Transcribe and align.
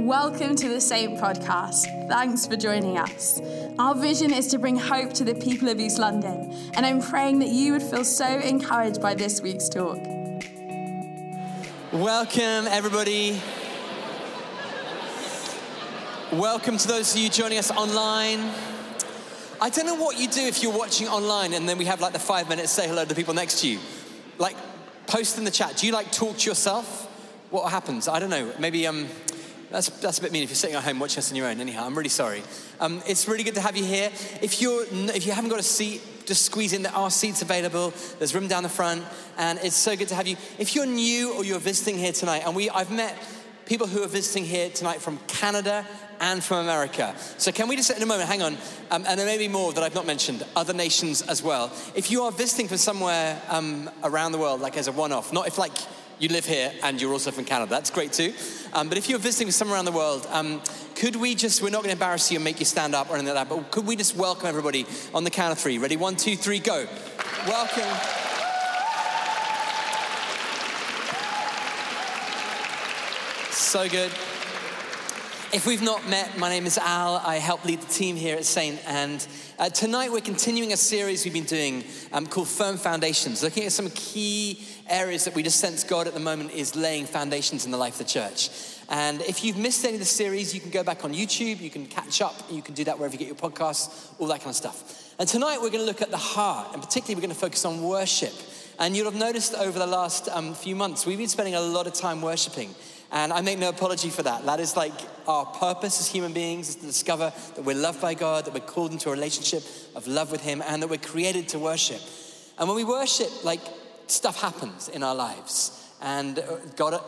Welcome 0.00 0.56
to 0.56 0.68
the 0.70 0.80
Saint 0.80 1.20
Podcast. 1.20 2.08
Thanks 2.08 2.46
for 2.46 2.56
joining 2.56 2.96
us. 2.96 3.38
Our 3.78 3.94
vision 3.94 4.32
is 4.32 4.46
to 4.46 4.58
bring 4.58 4.78
hope 4.78 5.12
to 5.12 5.24
the 5.24 5.34
people 5.34 5.68
of 5.68 5.78
East 5.78 5.98
London, 5.98 6.50
and 6.72 6.86
I'm 6.86 7.02
praying 7.02 7.40
that 7.40 7.50
you 7.50 7.74
would 7.74 7.82
feel 7.82 8.02
so 8.02 8.26
encouraged 8.26 9.02
by 9.02 9.14
this 9.14 9.42
week's 9.42 9.68
talk. 9.68 9.98
Welcome, 11.92 12.66
everybody. 12.66 13.42
Welcome 16.32 16.78
to 16.78 16.88
those 16.88 17.14
of 17.14 17.20
you 17.20 17.28
joining 17.28 17.58
us 17.58 17.70
online. 17.70 18.40
I 19.60 19.68
don't 19.68 19.84
know 19.84 19.96
what 19.96 20.18
you 20.18 20.28
do 20.28 20.40
if 20.40 20.62
you're 20.62 20.76
watching 20.76 21.08
online 21.08 21.52
and 21.52 21.68
then 21.68 21.76
we 21.76 21.84
have 21.84 22.00
like 22.00 22.14
the 22.14 22.18
five 22.18 22.48
minutes 22.48 22.72
say 22.72 22.88
hello 22.88 23.02
to 23.02 23.08
the 23.08 23.14
people 23.14 23.34
next 23.34 23.60
to 23.60 23.68
you. 23.68 23.78
Like, 24.38 24.56
post 25.06 25.36
in 25.36 25.44
the 25.44 25.50
chat. 25.50 25.76
Do 25.76 25.86
you 25.86 25.92
like 25.92 26.10
talk 26.10 26.38
to 26.38 26.48
yourself? 26.48 27.06
What 27.50 27.70
happens? 27.70 28.08
I 28.08 28.18
don't 28.18 28.30
know. 28.30 28.50
Maybe 28.58 28.86
um, 28.86 29.06
that's, 29.70 29.88
that's 30.00 30.18
a 30.18 30.22
bit 30.22 30.32
mean 30.32 30.42
if 30.42 30.50
you're 30.50 30.56
sitting 30.56 30.76
at 30.76 30.82
home 30.82 30.98
watching 30.98 31.18
us 31.18 31.30
on 31.30 31.36
your 31.36 31.46
own. 31.46 31.60
Anyhow, 31.60 31.86
I'm 31.86 31.96
really 31.96 32.08
sorry. 32.08 32.42
Um, 32.80 33.02
it's 33.06 33.28
really 33.28 33.44
good 33.44 33.54
to 33.54 33.60
have 33.60 33.76
you 33.76 33.84
here. 33.84 34.10
If, 34.42 34.60
you're, 34.60 34.84
if 34.84 35.26
you 35.26 35.32
haven't 35.32 35.50
got 35.50 35.60
a 35.60 35.64
seat, 35.64 36.02
just 36.26 36.42
squeeze 36.42 36.72
in. 36.72 36.82
There 36.82 36.94
are 36.94 37.10
seats 37.10 37.42
available. 37.42 37.92
There's 38.18 38.34
room 38.34 38.48
down 38.48 38.62
the 38.62 38.68
front. 38.68 39.04
And 39.38 39.58
it's 39.62 39.76
so 39.76 39.96
good 39.96 40.08
to 40.08 40.14
have 40.14 40.26
you. 40.26 40.36
If 40.58 40.74
you're 40.74 40.86
new 40.86 41.34
or 41.34 41.44
you're 41.44 41.60
visiting 41.60 41.98
here 41.98 42.12
tonight, 42.12 42.42
and 42.44 42.54
we, 42.54 42.68
I've 42.70 42.90
met 42.90 43.16
people 43.66 43.86
who 43.86 44.02
are 44.02 44.08
visiting 44.08 44.44
here 44.44 44.70
tonight 44.70 45.00
from 45.00 45.18
Canada 45.28 45.86
and 46.18 46.42
from 46.42 46.58
America. 46.58 47.14
So, 47.38 47.52
can 47.52 47.68
we 47.68 47.76
just, 47.76 47.90
in 47.90 48.02
a 48.02 48.06
moment, 48.06 48.28
hang 48.28 48.42
on, 48.42 48.54
um, 48.90 49.04
and 49.06 49.18
there 49.18 49.26
may 49.26 49.38
be 49.38 49.48
more 49.48 49.72
that 49.72 49.82
I've 49.82 49.94
not 49.94 50.06
mentioned, 50.06 50.44
other 50.56 50.74
nations 50.74 51.22
as 51.22 51.42
well. 51.42 51.72
If 51.94 52.10
you 52.10 52.22
are 52.24 52.32
visiting 52.32 52.68
from 52.68 52.76
somewhere 52.76 53.40
um, 53.48 53.88
around 54.02 54.32
the 54.32 54.38
world, 54.38 54.60
like 54.60 54.76
as 54.76 54.88
a 54.88 54.92
one 54.92 55.12
off, 55.12 55.32
not 55.32 55.46
if 55.46 55.56
like 55.56 55.72
you 56.20 56.28
live 56.28 56.44
here 56.44 56.72
and 56.82 57.00
you're 57.00 57.12
also 57.12 57.30
from 57.30 57.44
Canada. 57.44 57.70
That's 57.70 57.90
great 57.90 58.12
too. 58.12 58.34
Um, 58.72 58.88
but 58.88 58.98
if 58.98 59.08
you're 59.08 59.18
visiting 59.18 59.50
somewhere 59.50 59.76
around 59.76 59.86
the 59.86 59.92
world, 59.92 60.26
um, 60.30 60.60
could 60.94 61.16
we 61.16 61.34
just, 61.34 61.62
we're 61.62 61.70
not 61.70 61.78
going 61.78 61.88
to 61.88 61.92
embarrass 61.92 62.30
you 62.30 62.36
and 62.36 62.44
make 62.44 62.60
you 62.60 62.66
stand 62.66 62.94
up 62.94 63.08
or 63.08 63.14
anything 63.14 63.34
like 63.34 63.48
that, 63.48 63.54
but 63.54 63.70
could 63.70 63.86
we 63.86 63.96
just 63.96 64.14
welcome 64.16 64.46
everybody 64.46 64.86
on 65.14 65.24
the 65.24 65.30
count 65.30 65.52
of 65.52 65.58
three? 65.58 65.78
Ready? 65.78 65.96
One, 65.96 66.16
two, 66.16 66.36
three, 66.36 66.58
go. 66.58 66.86
Welcome. 67.46 67.88
So 73.50 73.88
good. 73.88 74.10
If 75.52 75.66
we've 75.66 75.82
not 75.82 76.08
met, 76.08 76.38
my 76.38 76.48
name 76.48 76.64
is 76.64 76.78
Al. 76.78 77.16
I 77.16 77.38
help 77.38 77.64
lead 77.64 77.80
the 77.80 77.92
team 77.92 78.14
here 78.14 78.36
at 78.36 78.44
Saint. 78.44 78.78
And 78.86 79.26
uh, 79.58 79.68
tonight 79.68 80.12
we're 80.12 80.20
continuing 80.20 80.72
a 80.72 80.76
series 80.76 81.24
we've 81.24 81.34
been 81.34 81.42
doing 81.42 81.82
um, 82.12 82.28
called 82.28 82.46
Firm 82.46 82.76
Foundations, 82.76 83.42
looking 83.42 83.64
at 83.64 83.72
some 83.72 83.90
key 83.90 84.64
areas 84.88 85.24
that 85.24 85.34
we 85.34 85.42
just 85.42 85.58
sense 85.58 85.82
God 85.82 86.06
at 86.06 86.14
the 86.14 86.20
moment 86.20 86.52
is 86.52 86.76
laying 86.76 87.04
foundations 87.04 87.64
in 87.64 87.72
the 87.72 87.76
life 87.76 87.94
of 87.94 87.98
the 87.98 88.04
church. 88.04 88.48
And 88.90 89.22
if 89.22 89.42
you've 89.42 89.56
missed 89.56 89.84
any 89.84 89.94
of 89.94 89.98
the 89.98 90.06
series, 90.06 90.54
you 90.54 90.60
can 90.60 90.70
go 90.70 90.84
back 90.84 91.04
on 91.04 91.12
YouTube, 91.12 91.60
you 91.60 91.70
can 91.70 91.86
catch 91.86 92.22
up, 92.22 92.36
you 92.48 92.62
can 92.62 92.74
do 92.74 92.84
that 92.84 92.96
wherever 92.96 93.12
you 93.12 93.18
get 93.18 93.26
your 93.26 93.50
podcasts, 93.50 94.12
all 94.20 94.28
that 94.28 94.38
kind 94.38 94.50
of 94.50 94.56
stuff. 94.56 95.14
And 95.18 95.28
tonight 95.28 95.56
we're 95.56 95.70
going 95.70 95.80
to 95.80 95.84
look 95.84 96.00
at 96.00 96.12
the 96.12 96.16
heart, 96.16 96.74
and 96.74 96.80
particularly 96.80 97.16
we're 97.16 97.26
going 97.26 97.34
to 97.34 97.40
focus 97.40 97.64
on 97.64 97.82
worship. 97.82 98.34
And 98.78 98.96
you'll 98.96 99.10
have 99.10 99.20
noticed 99.20 99.54
over 99.54 99.80
the 99.80 99.86
last 99.86 100.28
um, 100.28 100.54
few 100.54 100.76
months, 100.76 101.06
we've 101.06 101.18
been 101.18 101.28
spending 101.28 101.56
a 101.56 101.60
lot 101.60 101.88
of 101.88 101.92
time 101.92 102.22
worshiping. 102.22 102.72
And 103.12 103.32
I 103.32 103.40
make 103.40 103.58
no 103.58 103.68
apology 103.68 104.08
for 104.08 104.22
that. 104.22 104.44
That 104.44 104.60
is 104.60 104.76
like 104.76 104.92
our 105.26 105.44
purpose 105.44 106.00
as 106.00 106.06
human 106.06 106.32
beings 106.32 106.68
is 106.68 106.76
to 106.76 106.86
discover 106.86 107.32
that 107.56 107.64
we're 107.64 107.74
loved 107.74 108.00
by 108.00 108.14
God, 108.14 108.44
that 108.44 108.54
we're 108.54 108.60
called 108.60 108.92
into 108.92 109.08
a 109.08 109.12
relationship 109.12 109.64
of 109.96 110.06
love 110.06 110.30
with 110.30 110.42
Him, 110.42 110.62
and 110.64 110.82
that 110.82 110.88
we're 110.88 110.98
created 110.98 111.48
to 111.48 111.58
worship. 111.58 112.00
And 112.58 112.68
when 112.68 112.76
we 112.76 112.84
worship, 112.84 113.44
like 113.44 113.60
stuff 114.06 114.40
happens 114.40 114.88
in 114.88 115.02
our 115.02 115.14
lives. 115.14 115.76
And 116.00 116.38
uh, 116.38 116.56
God 116.76 117.00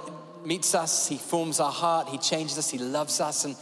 meets 0.44 0.74
us, 0.74 1.08
He 1.08 1.18
forms 1.18 1.60
our 1.60 1.70
heart, 1.70 2.08
He 2.08 2.18
changes 2.18 2.58
us, 2.58 2.68
He 2.68 2.78
loves 2.78 3.20
us. 3.20 3.44
And 3.44 3.54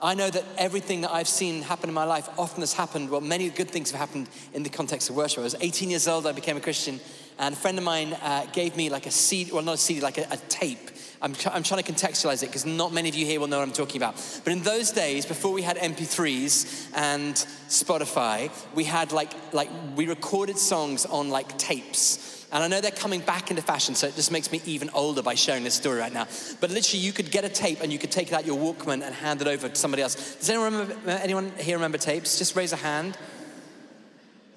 I 0.00 0.14
know 0.14 0.30
that 0.30 0.44
everything 0.56 1.00
that 1.00 1.10
I've 1.10 1.28
seen 1.28 1.62
happen 1.62 1.90
in 1.90 1.94
my 1.94 2.04
life 2.04 2.28
often 2.38 2.60
has 2.60 2.74
happened, 2.74 3.10
well, 3.10 3.20
many 3.20 3.50
good 3.50 3.70
things 3.70 3.90
have 3.90 3.98
happened 3.98 4.28
in 4.54 4.62
the 4.62 4.70
context 4.70 5.10
of 5.10 5.16
worship. 5.16 5.40
I 5.40 5.42
was 5.42 5.56
18 5.60 5.90
years 5.90 6.06
old, 6.06 6.28
I 6.28 6.32
became 6.32 6.56
a 6.56 6.60
Christian, 6.60 7.00
and 7.40 7.54
a 7.54 7.58
friend 7.58 7.76
of 7.76 7.82
mine 7.82 8.12
uh, 8.22 8.46
gave 8.52 8.76
me 8.76 8.88
like 8.88 9.06
a 9.06 9.10
CD, 9.10 9.50
well, 9.50 9.62
not 9.62 9.74
a 9.74 9.78
CD, 9.78 10.00
like 10.00 10.18
a, 10.18 10.26
a 10.30 10.36
tape 10.48 10.90
I'm, 11.20 11.34
I'm 11.50 11.62
trying 11.62 11.82
to 11.82 11.92
contextualize 11.92 12.42
it 12.42 12.46
because 12.46 12.64
not 12.64 12.92
many 12.92 13.08
of 13.08 13.14
you 13.14 13.26
here 13.26 13.40
will 13.40 13.48
know 13.48 13.58
what 13.58 13.66
I'm 13.66 13.74
talking 13.74 14.00
about. 14.00 14.14
But 14.44 14.52
in 14.52 14.62
those 14.62 14.92
days, 14.92 15.26
before 15.26 15.52
we 15.52 15.62
had 15.62 15.76
MP3s 15.76 16.90
and 16.94 17.34
Spotify, 17.68 18.50
we 18.74 18.84
had 18.84 19.10
like, 19.12 19.32
like 19.52 19.68
we 19.96 20.06
recorded 20.06 20.58
songs 20.58 21.06
on 21.06 21.30
like 21.30 21.58
tapes. 21.58 22.46
And 22.50 22.62
I 22.62 22.68
know 22.68 22.80
they're 22.80 22.90
coming 22.90 23.20
back 23.20 23.50
into 23.50 23.62
fashion, 23.62 23.94
so 23.94 24.06
it 24.06 24.14
just 24.14 24.30
makes 24.30 24.50
me 24.50 24.62
even 24.64 24.88
older 24.90 25.20
by 25.20 25.34
sharing 25.34 25.64
this 25.64 25.74
story 25.74 25.98
right 25.98 26.12
now. 26.12 26.26
But 26.60 26.70
literally, 26.70 27.04
you 27.04 27.12
could 27.12 27.30
get 27.30 27.44
a 27.44 27.48
tape 27.48 27.82
and 27.82 27.92
you 27.92 27.98
could 27.98 28.10
take 28.10 28.28
it 28.28 28.34
out 28.34 28.46
your 28.46 28.56
Walkman 28.56 29.02
and 29.02 29.14
hand 29.14 29.42
it 29.42 29.48
over 29.48 29.68
to 29.68 29.74
somebody 29.74 30.02
else. 30.02 30.36
Does 30.36 30.48
anyone, 30.48 30.72
remember, 30.72 31.10
uh, 31.10 31.18
anyone 31.22 31.52
here 31.58 31.76
remember 31.76 31.98
tapes? 31.98 32.38
Just 32.38 32.56
raise 32.56 32.72
a 32.72 32.76
hand. 32.76 33.18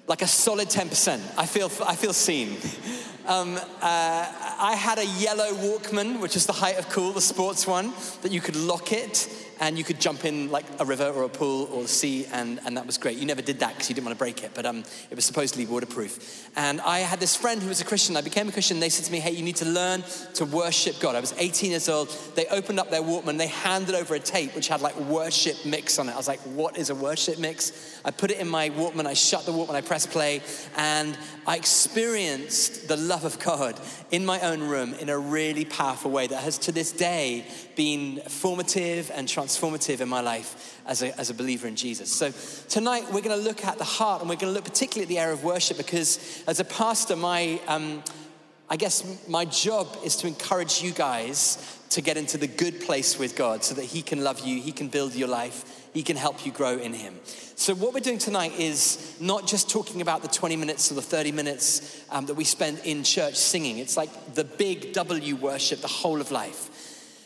Like 0.06 0.22
a 0.22 0.26
solid 0.26 0.68
10%. 0.68 1.20
I 1.36 1.44
feel, 1.44 1.70
I 1.86 1.94
feel 1.94 2.12
seen. 2.14 2.56
Um, 3.26 3.56
uh, 3.56 3.60
I 3.80 4.74
had 4.76 4.98
a 4.98 5.06
yellow 5.06 5.52
Walkman, 5.52 6.20
which 6.20 6.34
is 6.34 6.46
the 6.46 6.52
height 6.52 6.76
of 6.76 6.88
cool, 6.88 7.12
the 7.12 7.20
sports 7.20 7.68
one, 7.68 7.92
that 8.22 8.32
you 8.32 8.40
could 8.40 8.56
lock 8.56 8.92
it 8.92 9.28
and 9.62 9.78
you 9.78 9.84
could 9.84 10.00
jump 10.00 10.24
in 10.24 10.50
like 10.50 10.64
a 10.80 10.84
river 10.84 11.04
or 11.04 11.22
a 11.22 11.28
pool 11.28 11.68
or 11.72 11.82
the 11.82 11.88
sea, 11.88 12.26
and, 12.32 12.58
and 12.66 12.76
that 12.76 12.84
was 12.84 12.98
great. 12.98 13.16
You 13.16 13.26
never 13.26 13.42
did 13.42 13.60
that 13.60 13.74
because 13.74 13.88
you 13.88 13.94
didn't 13.94 14.06
want 14.06 14.18
to 14.18 14.18
break 14.18 14.42
it, 14.42 14.50
but 14.54 14.66
um, 14.66 14.82
it 15.08 15.14
was 15.14 15.24
supposedly 15.24 15.66
waterproof. 15.66 16.50
And 16.56 16.80
I 16.80 16.98
had 16.98 17.20
this 17.20 17.36
friend 17.36 17.62
who 17.62 17.68
was 17.68 17.80
a 17.80 17.84
Christian. 17.84 18.16
I 18.16 18.22
became 18.22 18.48
a 18.48 18.52
Christian. 18.52 18.80
They 18.80 18.88
said 18.88 19.06
to 19.06 19.12
me, 19.12 19.20
Hey, 19.20 19.30
you 19.30 19.44
need 19.44 19.56
to 19.56 19.64
learn 19.64 20.02
to 20.34 20.44
worship 20.44 20.98
God. 20.98 21.14
I 21.14 21.20
was 21.20 21.32
18 21.38 21.70
years 21.70 21.88
old. 21.88 22.08
They 22.34 22.46
opened 22.46 22.80
up 22.80 22.90
their 22.90 23.02
Walkman, 23.02 23.38
they 23.38 23.46
handed 23.46 23.94
over 23.94 24.16
a 24.16 24.18
tape 24.18 24.56
which 24.56 24.66
had 24.66 24.80
like 24.80 24.96
worship 24.98 25.56
mix 25.64 26.00
on 26.00 26.08
it. 26.08 26.12
I 26.12 26.16
was 26.16 26.26
like, 26.26 26.40
What 26.40 26.76
is 26.76 26.90
a 26.90 26.94
worship 26.96 27.38
mix? 27.38 28.00
I 28.04 28.10
put 28.10 28.32
it 28.32 28.40
in 28.40 28.48
my 28.48 28.70
Walkman, 28.70 29.06
I 29.06 29.14
shut 29.14 29.46
the 29.46 29.52
Walkman, 29.52 29.76
I 29.76 29.80
pressed 29.80 30.10
play, 30.10 30.42
and 30.76 31.16
I 31.46 31.56
experienced 31.56 32.88
the 32.88 32.96
love 33.12 33.24
of 33.26 33.38
God 33.40 33.78
in 34.10 34.24
my 34.24 34.40
own 34.40 34.62
room 34.62 34.94
in 34.94 35.10
a 35.10 35.18
really 35.18 35.66
powerful 35.66 36.10
way 36.10 36.26
that 36.26 36.42
has 36.42 36.56
to 36.56 36.72
this 36.72 36.92
day 36.92 37.44
been 37.76 38.22
formative 38.26 39.10
and 39.14 39.28
transformative 39.28 40.00
in 40.00 40.08
my 40.08 40.22
life 40.22 40.80
as 40.86 41.02
a, 41.02 41.20
as 41.20 41.28
a 41.28 41.34
believer 41.34 41.68
in 41.68 41.76
Jesus. 41.76 42.10
So 42.10 42.32
tonight 42.70 43.04
we're 43.12 43.20
going 43.20 43.38
to 43.38 43.44
look 43.44 43.66
at 43.66 43.76
the 43.76 43.84
heart 43.84 44.22
and 44.22 44.30
we're 44.30 44.36
going 44.36 44.50
to 44.50 44.54
look 44.54 44.64
particularly 44.64 45.02
at 45.02 45.08
the 45.10 45.18
area 45.18 45.34
of 45.34 45.44
worship 45.44 45.76
because 45.76 46.42
as 46.46 46.58
a 46.58 46.64
pastor, 46.64 47.14
my, 47.14 47.60
um, 47.68 48.02
I 48.70 48.76
guess 48.76 49.04
my 49.28 49.44
job 49.44 49.94
is 50.02 50.16
to 50.16 50.26
encourage 50.26 50.80
you 50.80 50.92
guys 50.92 51.80
to 51.90 52.00
get 52.00 52.16
into 52.16 52.38
the 52.38 52.46
good 52.46 52.80
place 52.80 53.18
with 53.18 53.36
God 53.36 53.62
so 53.62 53.74
that 53.74 53.84
He 53.84 54.00
can 54.00 54.24
love 54.24 54.40
you, 54.40 54.58
He 54.62 54.72
can 54.72 54.88
build 54.88 55.14
your 55.14 55.28
life, 55.28 55.81
He 55.92 56.02
can 56.02 56.16
help 56.16 56.46
you 56.46 56.52
grow 56.52 56.78
in 56.78 56.94
Him. 56.94 57.18
So, 57.54 57.74
what 57.74 57.94
we're 57.94 58.00
doing 58.00 58.18
tonight 58.18 58.58
is 58.58 59.16
not 59.20 59.46
just 59.46 59.70
talking 59.70 60.00
about 60.00 60.22
the 60.22 60.28
20 60.28 60.56
minutes 60.56 60.90
or 60.90 60.94
the 60.94 61.02
30 61.02 61.32
minutes 61.32 62.04
um, 62.10 62.26
that 62.26 62.34
we 62.34 62.44
spend 62.44 62.80
in 62.84 63.04
church 63.04 63.36
singing. 63.36 63.78
It's 63.78 63.96
like 63.96 64.34
the 64.34 64.44
big 64.44 64.94
W 64.94 65.36
worship, 65.36 65.80
the 65.80 65.88
whole 65.88 66.20
of 66.20 66.30
life. 66.30 66.70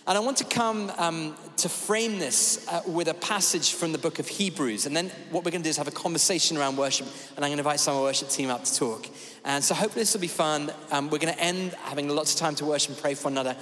And 0.09 0.17
I 0.17 0.21
want 0.21 0.37
to 0.37 0.45
come 0.45 0.93
um, 0.99 1.37
to 1.57 1.69
frame 1.69 2.21
this 2.21 2.65
uh, 2.69 2.81
with 2.87 3.09
a 3.09 3.15
passage 3.15 3.73
from 3.73 3.91
the 3.91 3.99
book 3.99 4.21
of 4.21 4.29
Hebrews. 4.29 4.87
And 4.87 4.97
then 4.97 5.11
what 5.31 5.45
we're 5.45 5.51
going 5.51 5.63
to 5.63 5.67
do 5.67 5.71
is 5.71 5.79
have 5.79 5.89
a 5.89 5.91
conversation 5.91 6.57
around 6.57 6.77
worship. 6.77 7.09
And 7.35 7.45
I'm 7.45 7.51
going 7.51 7.57
to 7.57 7.63
invite 7.63 7.81
some 7.81 7.95
of 7.95 7.99
our 7.99 8.05
worship 8.05 8.29
team 8.29 8.49
up 8.49 8.63
to 8.63 8.77
talk. 8.77 9.09
And 9.45 9.65
so 9.65 9.75
hopefully 9.75 10.03
this 10.03 10.15
will 10.15 10.21
be 10.21 10.29
fun. 10.29 10.71
Um, 10.93 11.11
we're 11.11 11.19
going 11.19 11.35
to 11.35 11.41
end 11.41 11.73
having 11.83 12.09
lots 12.09 12.35
of 12.35 12.39
time 12.39 12.55
to 12.57 12.65
worship 12.65 12.91
and 12.91 13.03
pray 13.03 13.15
for 13.15 13.25
one 13.25 13.33
another. 13.33 13.57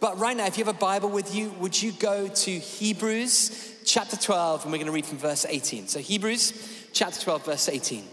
But 0.00 0.18
right 0.18 0.36
now, 0.36 0.46
if 0.46 0.56
you 0.56 0.64
have 0.64 0.74
a 0.74 0.78
Bible 0.78 1.10
with 1.10 1.34
you, 1.34 1.50
would 1.58 1.80
you 1.80 1.92
go 1.92 2.26
to 2.26 2.50
Hebrews 2.50 3.76
chapter 3.84 4.16
12 4.16 4.64
and 4.64 4.72
we're 4.72 4.78
going 4.78 4.86
to 4.86 4.92
read 4.92 5.06
from 5.06 5.18
verse 5.18 5.44
18. 5.48 5.88
So 5.88 6.00
Hebrews 6.00 6.88
chapter 6.92 7.20
12, 7.20 7.44
verse 7.44 7.68
18. 7.68 8.04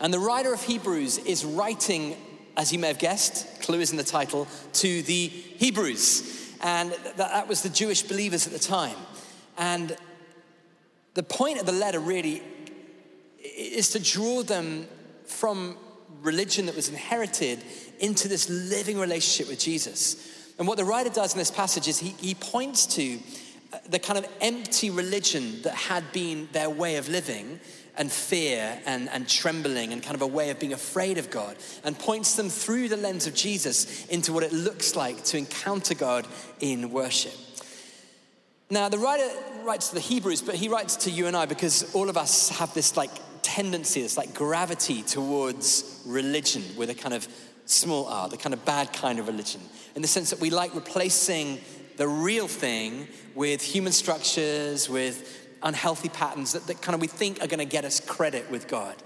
And 0.00 0.12
the 0.12 0.18
writer 0.18 0.52
of 0.52 0.62
Hebrews 0.62 1.18
is 1.18 1.44
writing, 1.44 2.16
as 2.56 2.72
you 2.72 2.78
may 2.78 2.88
have 2.88 2.98
guessed, 2.98 3.62
clue 3.62 3.80
is 3.80 3.90
in 3.90 3.96
the 3.96 4.04
title, 4.04 4.46
to 4.74 5.02
the 5.02 5.28
Hebrews 5.28 6.42
and 6.62 6.92
that, 7.16 7.48
was 7.48 7.62
the 7.62 7.68
Jewish 7.68 8.02
believers 8.02 8.46
at 8.46 8.52
the 8.52 8.58
time. 8.58 8.96
And 9.58 9.96
the 11.14 11.22
point 11.22 11.58
of 11.58 11.66
the 11.66 11.72
letter 11.72 11.98
really 11.98 12.42
is 13.40 13.90
to 13.90 13.98
draw 13.98 14.42
them 14.42 14.86
from 15.26 15.76
religion 16.22 16.66
that 16.66 16.76
was 16.76 16.88
inherited 16.88 17.62
into 17.98 18.28
this 18.28 18.48
living 18.48 18.98
relationship 18.98 19.50
with 19.50 19.58
Jesus. 19.58 20.31
And 20.58 20.68
what 20.68 20.78
the 20.78 20.84
writer 20.84 21.10
does 21.10 21.32
in 21.32 21.38
this 21.38 21.50
passage 21.50 21.88
is 21.88 21.98
he, 21.98 22.10
he 22.20 22.34
points 22.34 22.86
to 22.96 23.18
uh, 23.72 23.78
the 23.88 23.98
kind 23.98 24.18
of 24.18 24.26
empty 24.40 24.90
religion 24.90 25.62
that 25.62 25.74
had 25.74 26.12
been 26.12 26.48
their 26.52 26.70
way 26.70 26.96
of 26.96 27.08
living 27.08 27.58
and 27.96 28.10
fear 28.10 28.80
and, 28.86 29.08
and 29.10 29.28
trembling 29.28 29.92
and 29.92 30.02
kind 30.02 30.14
of 30.14 30.22
a 30.22 30.26
way 30.26 30.50
of 30.50 30.58
being 30.58 30.72
afraid 30.72 31.18
of 31.18 31.30
God 31.30 31.56
and 31.84 31.98
points 31.98 32.36
them 32.36 32.48
through 32.48 32.88
the 32.88 32.96
lens 32.96 33.26
of 33.26 33.34
Jesus 33.34 34.06
into 34.06 34.32
what 34.32 34.42
it 34.42 34.52
looks 34.52 34.96
like 34.96 35.22
to 35.24 35.38
encounter 35.38 35.94
God 35.94 36.26
in 36.60 36.90
worship. 36.90 37.34
Now, 38.70 38.88
the 38.88 38.98
writer 38.98 39.28
writes 39.64 39.88
to 39.88 39.94
the 39.94 40.00
Hebrews, 40.00 40.40
but 40.40 40.54
he 40.54 40.68
writes 40.68 40.96
to 40.96 41.10
you 41.10 41.26
and 41.26 41.36
I 41.36 41.44
because 41.44 41.94
all 41.94 42.08
of 42.08 42.16
us 42.16 42.48
have 42.48 42.72
this 42.72 42.96
like 42.96 43.10
tendency, 43.42 44.00
this 44.00 44.16
like 44.16 44.32
gravity 44.32 45.02
towards 45.02 46.02
religion 46.06 46.62
with 46.78 46.88
a 46.88 46.94
kind 46.94 47.14
of 47.14 47.28
small 47.66 48.06
r, 48.06 48.28
the 48.28 48.38
kind 48.38 48.54
of 48.54 48.64
bad 48.64 48.92
kind 48.92 49.18
of 49.18 49.26
religion, 49.26 49.60
in 49.94 50.02
the 50.02 50.08
sense 50.08 50.30
that 50.30 50.40
we 50.40 50.50
like 50.50 50.74
replacing 50.74 51.60
the 51.96 52.08
real 52.08 52.48
thing 52.48 53.08
with 53.34 53.62
human 53.62 53.92
structures, 53.92 54.88
with 54.88 55.48
unhealthy 55.62 56.08
patterns 56.08 56.52
that, 56.52 56.66
that 56.66 56.82
kind 56.82 56.94
of 56.94 57.00
we 57.00 57.06
think 57.06 57.42
are 57.42 57.46
going 57.46 57.58
to 57.58 57.64
get 57.64 57.84
us 57.84 58.00
credit 58.00 58.50
with 58.50 58.68
God, 58.68 58.96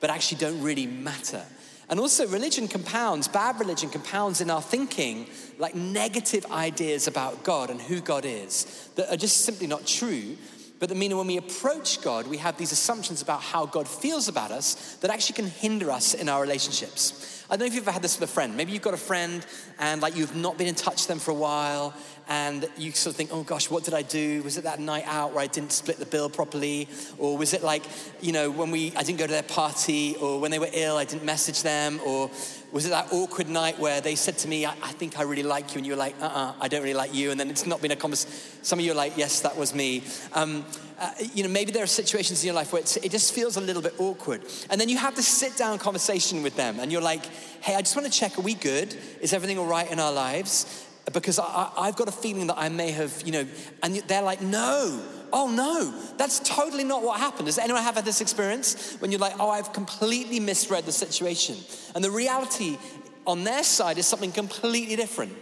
but 0.00 0.10
actually 0.10 0.38
don't 0.38 0.62
really 0.62 0.86
matter. 0.86 1.44
And 1.88 2.00
also, 2.00 2.26
religion 2.26 2.66
compounds, 2.66 3.28
bad 3.28 3.60
religion 3.60 3.90
compounds 3.90 4.40
in 4.40 4.50
our 4.50 4.62
thinking 4.62 5.28
like 5.58 5.76
negative 5.76 6.44
ideas 6.50 7.06
about 7.06 7.44
God 7.44 7.70
and 7.70 7.80
who 7.80 8.00
God 8.00 8.24
is 8.24 8.90
that 8.96 9.12
are 9.12 9.16
just 9.16 9.42
simply 9.42 9.68
not 9.68 9.86
true. 9.86 10.36
But 10.78 10.90
that 10.90 10.94
mean 10.96 11.16
when 11.16 11.26
we 11.26 11.38
approach 11.38 12.02
God, 12.02 12.26
we 12.26 12.36
have 12.36 12.58
these 12.58 12.72
assumptions 12.72 13.22
about 13.22 13.40
how 13.40 13.64
God 13.64 13.88
feels 13.88 14.28
about 14.28 14.50
us 14.50 14.96
that 15.00 15.10
actually 15.10 15.34
can 15.34 15.46
hinder 15.46 15.90
us 15.90 16.12
in 16.12 16.28
our 16.28 16.40
relationships. 16.40 17.44
I 17.48 17.54
don't 17.54 17.60
know 17.60 17.66
if 17.66 17.74
you've 17.74 17.84
ever 17.84 17.92
had 17.92 18.02
this 18.02 18.18
with 18.18 18.28
a 18.28 18.32
friend. 18.32 18.56
Maybe 18.56 18.72
you've 18.72 18.82
got 18.82 18.94
a 18.94 18.98
friend 18.98 19.46
and 19.78 20.02
like 20.02 20.16
you've 20.16 20.34
not 20.34 20.58
been 20.58 20.66
in 20.66 20.74
touch 20.74 20.96
with 20.96 21.06
them 21.06 21.20
for 21.20 21.30
a 21.30 21.34
while 21.34 21.94
and 22.28 22.68
you 22.76 22.90
sort 22.90 23.12
of 23.12 23.16
think, 23.16 23.30
oh 23.32 23.44
gosh, 23.44 23.70
what 23.70 23.84
did 23.84 23.94
I 23.94 24.02
do? 24.02 24.42
Was 24.42 24.58
it 24.58 24.64
that 24.64 24.80
night 24.80 25.04
out 25.06 25.32
where 25.32 25.44
I 25.44 25.46
didn't 25.46 25.70
split 25.70 25.98
the 25.98 26.06
bill 26.06 26.28
properly? 26.28 26.88
Or 27.18 27.38
was 27.38 27.54
it 27.54 27.62
like, 27.62 27.84
you 28.20 28.32
know, 28.32 28.50
when 28.50 28.72
we, 28.72 28.92
I 28.96 29.04
didn't 29.04 29.20
go 29.20 29.26
to 29.26 29.32
their 29.32 29.44
party 29.44 30.16
or 30.20 30.40
when 30.40 30.50
they 30.50 30.58
were 30.58 30.68
ill, 30.72 30.96
I 30.96 31.04
didn't 31.04 31.24
message 31.24 31.62
them? 31.62 32.00
Or 32.04 32.30
was 32.76 32.84
it 32.84 32.90
that 32.90 33.10
awkward 33.10 33.48
night 33.48 33.78
where 33.78 34.02
they 34.02 34.14
said 34.14 34.36
to 34.36 34.48
me, 34.48 34.66
I, 34.66 34.72
I 34.82 34.92
think 34.92 35.18
I 35.18 35.22
really 35.22 35.42
like 35.42 35.72
you? 35.72 35.78
And 35.78 35.86
you 35.86 35.92
were 35.92 35.98
like, 35.98 36.14
uh 36.20 36.26
uh 36.26 36.52
I 36.60 36.68
don't 36.68 36.82
really 36.82 36.92
like 36.92 37.14
you. 37.14 37.30
And 37.30 37.40
then 37.40 37.48
it's 37.48 37.64
not 37.64 37.80
been 37.80 37.90
a 37.90 37.96
conversation. 37.96 38.34
Some 38.62 38.78
of 38.78 38.84
you 38.84 38.92
are 38.92 38.94
like, 38.94 39.16
yes, 39.16 39.40
that 39.40 39.56
was 39.56 39.74
me. 39.74 40.04
Um, 40.34 40.62
uh, 41.00 41.10
you 41.34 41.42
know, 41.42 41.48
maybe 41.48 41.72
there 41.72 41.82
are 41.82 41.86
situations 41.86 42.42
in 42.42 42.48
your 42.48 42.54
life 42.54 42.74
where 42.74 42.82
it 42.82 43.10
just 43.10 43.32
feels 43.32 43.56
a 43.56 43.62
little 43.62 43.80
bit 43.80 43.94
awkward. 43.98 44.42
And 44.68 44.78
then 44.78 44.90
you 44.90 44.98
have 44.98 45.14
to 45.14 45.22
sit 45.22 45.56
down 45.56 45.78
conversation 45.78 46.42
with 46.42 46.54
them 46.56 46.78
and 46.78 46.92
you're 46.92 47.00
like, 47.00 47.24
hey, 47.62 47.74
I 47.74 47.80
just 47.80 47.96
want 47.96 48.12
to 48.12 48.12
check, 48.12 48.38
are 48.38 48.42
we 48.42 48.52
good? 48.52 48.94
Is 49.22 49.32
everything 49.32 49.58
all 49.58 49.66
right 49.66 49.90
in 49.90 49.98
our 49.98 50.12
lives? 50.12 50.86
Because 51.10 51.38
I, 51.38 51.70
I've 51.78 51.96
got 51.96 52.08
a 52.08 52.12
feeling 52.12 52.48
that 52.48 52.58
I 52.58 52.68
may 52.68 52.90
have, 52.90 53.22
you 53.24 53.32
know, 53.32 53.46
and 53.82 53.96
they're 54.06 54.20
like, 54.20 54.42
no, 54.42 55.02
oh 55.36 55.50
no, 55.50 55.92
that's 56.16 56.40
totally 56.40 56.82
not 56.82 57.02
what 57.02 57.20
happened. 57.20 57.44
Does 57.44 57.58
anyone 57.58 57.82
have 57.82 57.94
had 57.94 58.06
this 58.06 58.22
experience? 58.22 58.96
When 59.00 59.12
you're 59.12 59.20
like, 59.20 59.34
oh, 59.38 59.50
I've 59.50 59.70
completely 59.74 60.40
misread 60.40 60.86
the 60.86 60.92
situation? 60.92 61.56
And 61.94 62.02
the 62.02 62.10
reality 62.10 62.78
on 63.26 63.44
their 63.44 63.62
side 63.62 63.98
is 63.98 64.06
something 64.06 64.32
completely 64.32 64.96
different. 64.96 65.34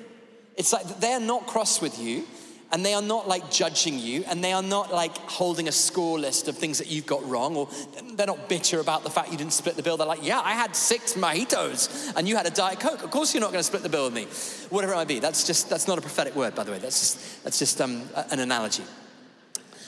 It's 0.56 0.72
like 0.72 0.98
they're 0.98 1.20
not 1.20 1.46
cross 1.46 1.80
with 1.80 2.00
you 2.00 2.24
and 2.72 2.84
they 2.84 2.92
are 2.92 3.02
not 3.02 3.28
like 3.28 3.52
judging 3.52 4.00
you 4.00 4.24
and 4.26 4.42
they 4.42 4.52
are 4.52 4.64
not 4.64 4.92
like 4.92 5.16
holding 5.30 5.68
a 5.68 5.72
score 5.72 6.18
list 6.18 6.48
of 6.48 6.58
things 6.58 6.78
that 6.78 6.90
you've 6.90 7.06
got 7.06 7.24
wrong 7.28 7.54
or 7.54 7.68
they're 8.14 8.26
not 8.26 8.48
bitter 8.48 8.80
about 8.80 9.04
the 9.04 9.10
fact 9.10 9.30
you 9.30 9.38
didn't 9.38 9.52
split 9.52 9.76
the 9.76 9.82
bill. 9.82 9.96
They're 9.96 10.08
like 10.08 10.24
yeah 10.26 10.40
i 10.40 10.52
had 10.52 10.74
six 10.74 11.14
mojitos 11.14 12.12
and 12.16 12.28
you 12.28 12.36
had 12.36 12.46
a 12.46 12.50
diet 12.50 12.80
coke. 12.80 13.04
Of 13.04 13.12
course 13.12 13.32
you're 13.32 13.40
not 13.40 13.52
going 13.52 13.60
to 13.60 13.64
split 13.64 13.84
the 13.84 13.88
bill 13.88 14.06
with 14.06 14.14
me. 14.14 14.26
Whatever 14.70 14.94
it 14.94 14.96
might 14.96 15.08
be. 15.08 15.20
That's 15.20 15.46
just 15.46 15.70
that's 15.70 15.86
not 15.86 15.98
a 15.98 16.00
prophetic 16.00 16.34
word 16.34 16.56
by 16.56 16.64
the 16.64 16.72
way. 16.72 16.78
That's 16.78 16.98
just 16.98 17.44
that's 17.44 17.60
just 17.60 17.80
um, 17.80 18.08
an 18.32 18.40
analogy 18.40 18.82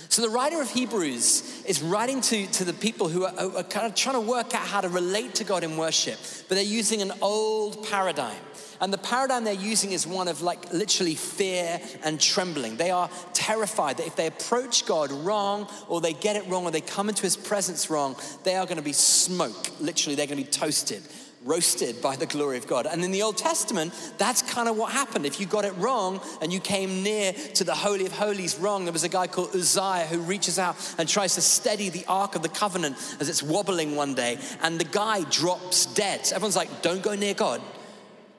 so 0.09 0.23
the 0.23 0.29
writer 0.29 0.61
of 0.61 0.71
Hebrews 0.71 1.65
is 1.67 1.83
writing 1.83 2.21
to, 2.23 2.47
to 2.47 2.65
the 2.65 2.73
people 2.73 3.09
who 3.09 3.25
are, 3.25 3.35
are 3.57 3.63
kind 3.65 3.87
of 3.87 3.95
trying 3.95 4.15
to 4.15 4.21
work 4.21 4.55
out 4.55 4.67
how 4.67 4.81
to 4.81 4.89
relate 4.89 5.35
to 5.37 5.45
God 5.45 5.65
in 5.65 5.77
worship, 5.77 6.19
but 6.49 6.55
they're 6.55 6.65
using 6.65 7.03
an 7.03 7.13
old 7.21 7.87
paradigm. 7.89 8.37
And 8.81 8.93
the 8.93 8.99
paradigm 8.99 9.45
they're 9.45 9.55
using 9.55 9.93
is 9.93 10.07
one 10.07 10.29
of 10.29 10.43
like 10.43 10.73
literally 10.73 11.15
fear 11.15 11.81
and 12.05 12.21
trembling. 12.21 12.77
They 12.77 12.91
are 12.91 13.09
terrified 13.33 13.97
that 13.97 14.07
if 14.07 14.17
they 14.17 14.27
approach 14.27 14.87
God 14.87 15.11
wrong 15.11 15.69
or 15.89 16.01
they 16.01 16.13
get 16.13 16.37
it 16.37 16.47
wrong 16.47 16.65
or 16.65 16.71
they 16.71 16.83
come 16.83 17.09
into 17.09 17.23
his 17.23 17.37
presence 17.37 17.89
wrong, 17.89 18.17
they 18.45 18.55
are 18.55 18.67
going 18.67 18.77
to 18.77 18.83
be 18.83 18.93
smoke. 18.93 19.71
Literally, 19.81 20.15
they're 20.15 20.27
going 20.27 20.39
to 20.39 20.45
be 20.45 20.51
toasted 20.51 21.03
roasted 21.47 22.03
by 22.03 22.17
the 22.17 22.27
glory 22.27 22.59
of 22.59 22.67
God. 22.67 22.87
And 22.87 23.03
in 23.05 23.13
the 23.13 23.23
Old 23.23 23.39
Testament, 23.39 23.95
that's 24.19 24.43
kind 24.57 24.71
of 24.71 24.79
what 24.79 24.91
happened. 24.91 25.27
If 25.27 25.39
you 25.39 25.45
got 25.45 25.67
it 25.67 25.77
wrong 25.77 26.19
and 26.41 26.51
you 26.51 26.61
came 26.61 27.03
near 27.03 27.35
to 27.35 27.63
the 27.63 27.75
Holy 27.75 28.07
of 28.07 28.13
Holies 28.13 28.57
wrong, 28.57 28.87
there 28.87 28.93
was 28.93 29.05
a 29.05 29.09
guy 29.11 29.27
called 29.27 29.55
Uzziah 29.55 30.07
who 30.09 30.21
reaches 30.21 30.59
out 30.59 30.77
and 30.97 31.07
tries 31.07 31.35
to 31.35 31.43
steady 31.43 31.91
the 31.91 32.07
Ark 32.09 32.37
of 32.37 32.43
the 32.43 32.49
Covenant 32.49 32.97
as 33.21 33.29
it's 33.29 33.43
wobbling 33.43 33.97
one 33.97 34.15
day, 34.15 34.39
and 34.63 34.81
the 34.81 34.85
guy 34.85 35.25
drops 35.25 35.85
dead. 35.85 36.21
Everyone's 36.33 36.57
like, 36.57 36.81
don't 36.81 37.03
go 37.03 37.15
near 37.15 37.35
God. 37.35 37.61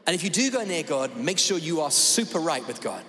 And 0.07 0.15
if 0.15 0.23
you 0.23 0.31
do 0.31 0.49
go 0.49 0.63
near 0.65 0.81
God, 0.81 1.15
make 1.17 1.37
sure 1.37 1.59
you 1.59 1.81
are 1.81 1.91
super 1.91 2.39
right 2.39 2.65
with 2.65 2.81
God. 2.81 3.03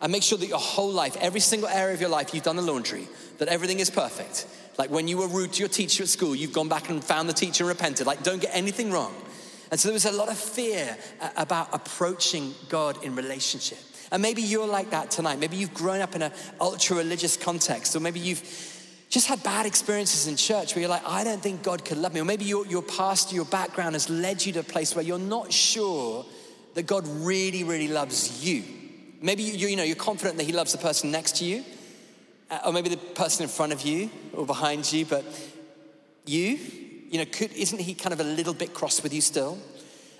And 0.00 0.12
make 0.12 0.22
sure 0.22 0.38
that 0.38 0.46
your 0.46 0.58
whole 0.58 0.92
life, 0.92 1.16
every 1.20 1.40
single 1.40 1.68
area 1.68 1.94
of 1.94 2.00
your 2.00 2.10
life, 2.10 2.32
you've 2.32 2.44
done 2.44 2.54
the 2.54 2.62
laundry, 2.62 3.08
that 3.38 3.48
everything 3.48 3.80
is 3.80 3.90
perfect. 3.90 4.46
Like 4.78 4.90
when 4.90 5.08
you 5.08 5.18
were 5.18 5.26
rude 5.26 5.52
to 5.54 5.60
your 5.60 5.68
teacher 5.68 6.04
at 6.04 6.08
school, 6.08 6.36
you've 6.36 6.52
gone 6.52 6.68
back 6.68 6.90
and 6.90 7.02
found 7.02 7.28
the 7.28 7.32
teacher 7.32 7.64
and 7.64 7.68
repented. 7.68 8.06
Like, 8.06 8.22
don't 8.22 8.40
get 8.40 8.52
anything 8.54 8.92
wrong. 8.92 9.14
And 9.72 9.80
so 9.80 9.88
there 9.88 9.94
was 9.94 10.04
a 10.04 10.12
lot 10.12 10.28
of 10.28 10.36
fear 10.36 10.98
uh, 11.18 11.30
about 11.38 11.70
approaching 11.72 12.54
God 12.68 13.02
in 13.02 13.16
relationship. 13.16 13.78
And 14.12 14.20
maybe 14.20 14.42
you're 14.42 14.66
like 14.66 14.90
that 14.90 15.10
tonight. 15.10 15.38
Maybe 15.38 15.56
you've 15.56 15.72
grown 15.72 16.02
up 16.02 16.14
in 16.14 16.20
an 16.20 16.32
ultra 16.60 16.98
religious 16.98 17.38
context, 17.38 17.96
or 17.96 18.00
maybe 18.00 18.20
you've 18.20 18.42
just 19.08 19.26
had 19.28 19.42
bad 19.42 19.64
experiences 19.64 20.26
in 20.26 20.36
church 20.36 20.74
where 20.74 20.82
you're 20.82 20.90
like, 20.90 21.06
I 21.06 21.24
don't 21.24 21.42
think 21.42 21.62
God 21.62 21.86
could 21.86 21.96
love 21.96 22.12
me. 22.12 22.20
Or 22.20 22.26
maybe 22.26 22.44
your, 22.44 22.66
your 22.66 22.82
past, 22.82 23.32
your 23.32 23.46
background 23.46 23.94
has 23.94 24.10
led 24.10 24.44
you 24.44 24.52
to 24.52 24.60
a 24.60 24.62
place 24.62 24.94
where 24.94 25.04
you're 25.06 25.18
not 25.18 25.50
sure 25.50 26.26
that 26.74 26.82
God 26.82 27.08
really, 27.08 27.64
really 27.64 27.88
loves 27.88 28.44
you. 28.44 28.64
Maybe 29.22 29.42
you, 29.42 29.68
you 29.68 29.76
know, 29.76 29.84
you're 29.84 29.96
confident 29.96 30.36
that 30.36 30.44
He 30.44 30.52
loves 30.52 30.72
the 30.72 30.78
person 30.78 31.10
next 31.10 31.36
to 31.38 31.46
you, 31.46 31.64
uh, 32.50 32.60
or 32.66 32.74
maybe 32.74 32.90
the 32.90 32.98
person 32.98 33.44
in 33.44 33.48
front 33.48 33.72
of 33.72 33.80
you 33.80 34.10
or 34.34 34.44
behind 34.44 34.92
you, 34.92 35.06
but 35.06 35.24
you, 36.26 36.58
you 37.12 37.18
know, 37.18 37.26
could, 37.26 37.52
isn't 37.52 37.78
He 37.78 37.92
kind 37.92 38.14
of 38.14 38.20
a 38.20 38.24
little 38.24 38.54
bit 38.54 38.72
cross 38.72 39.02
with 39.02 39.12
you 39.12 39.20
still? 39.20 39.58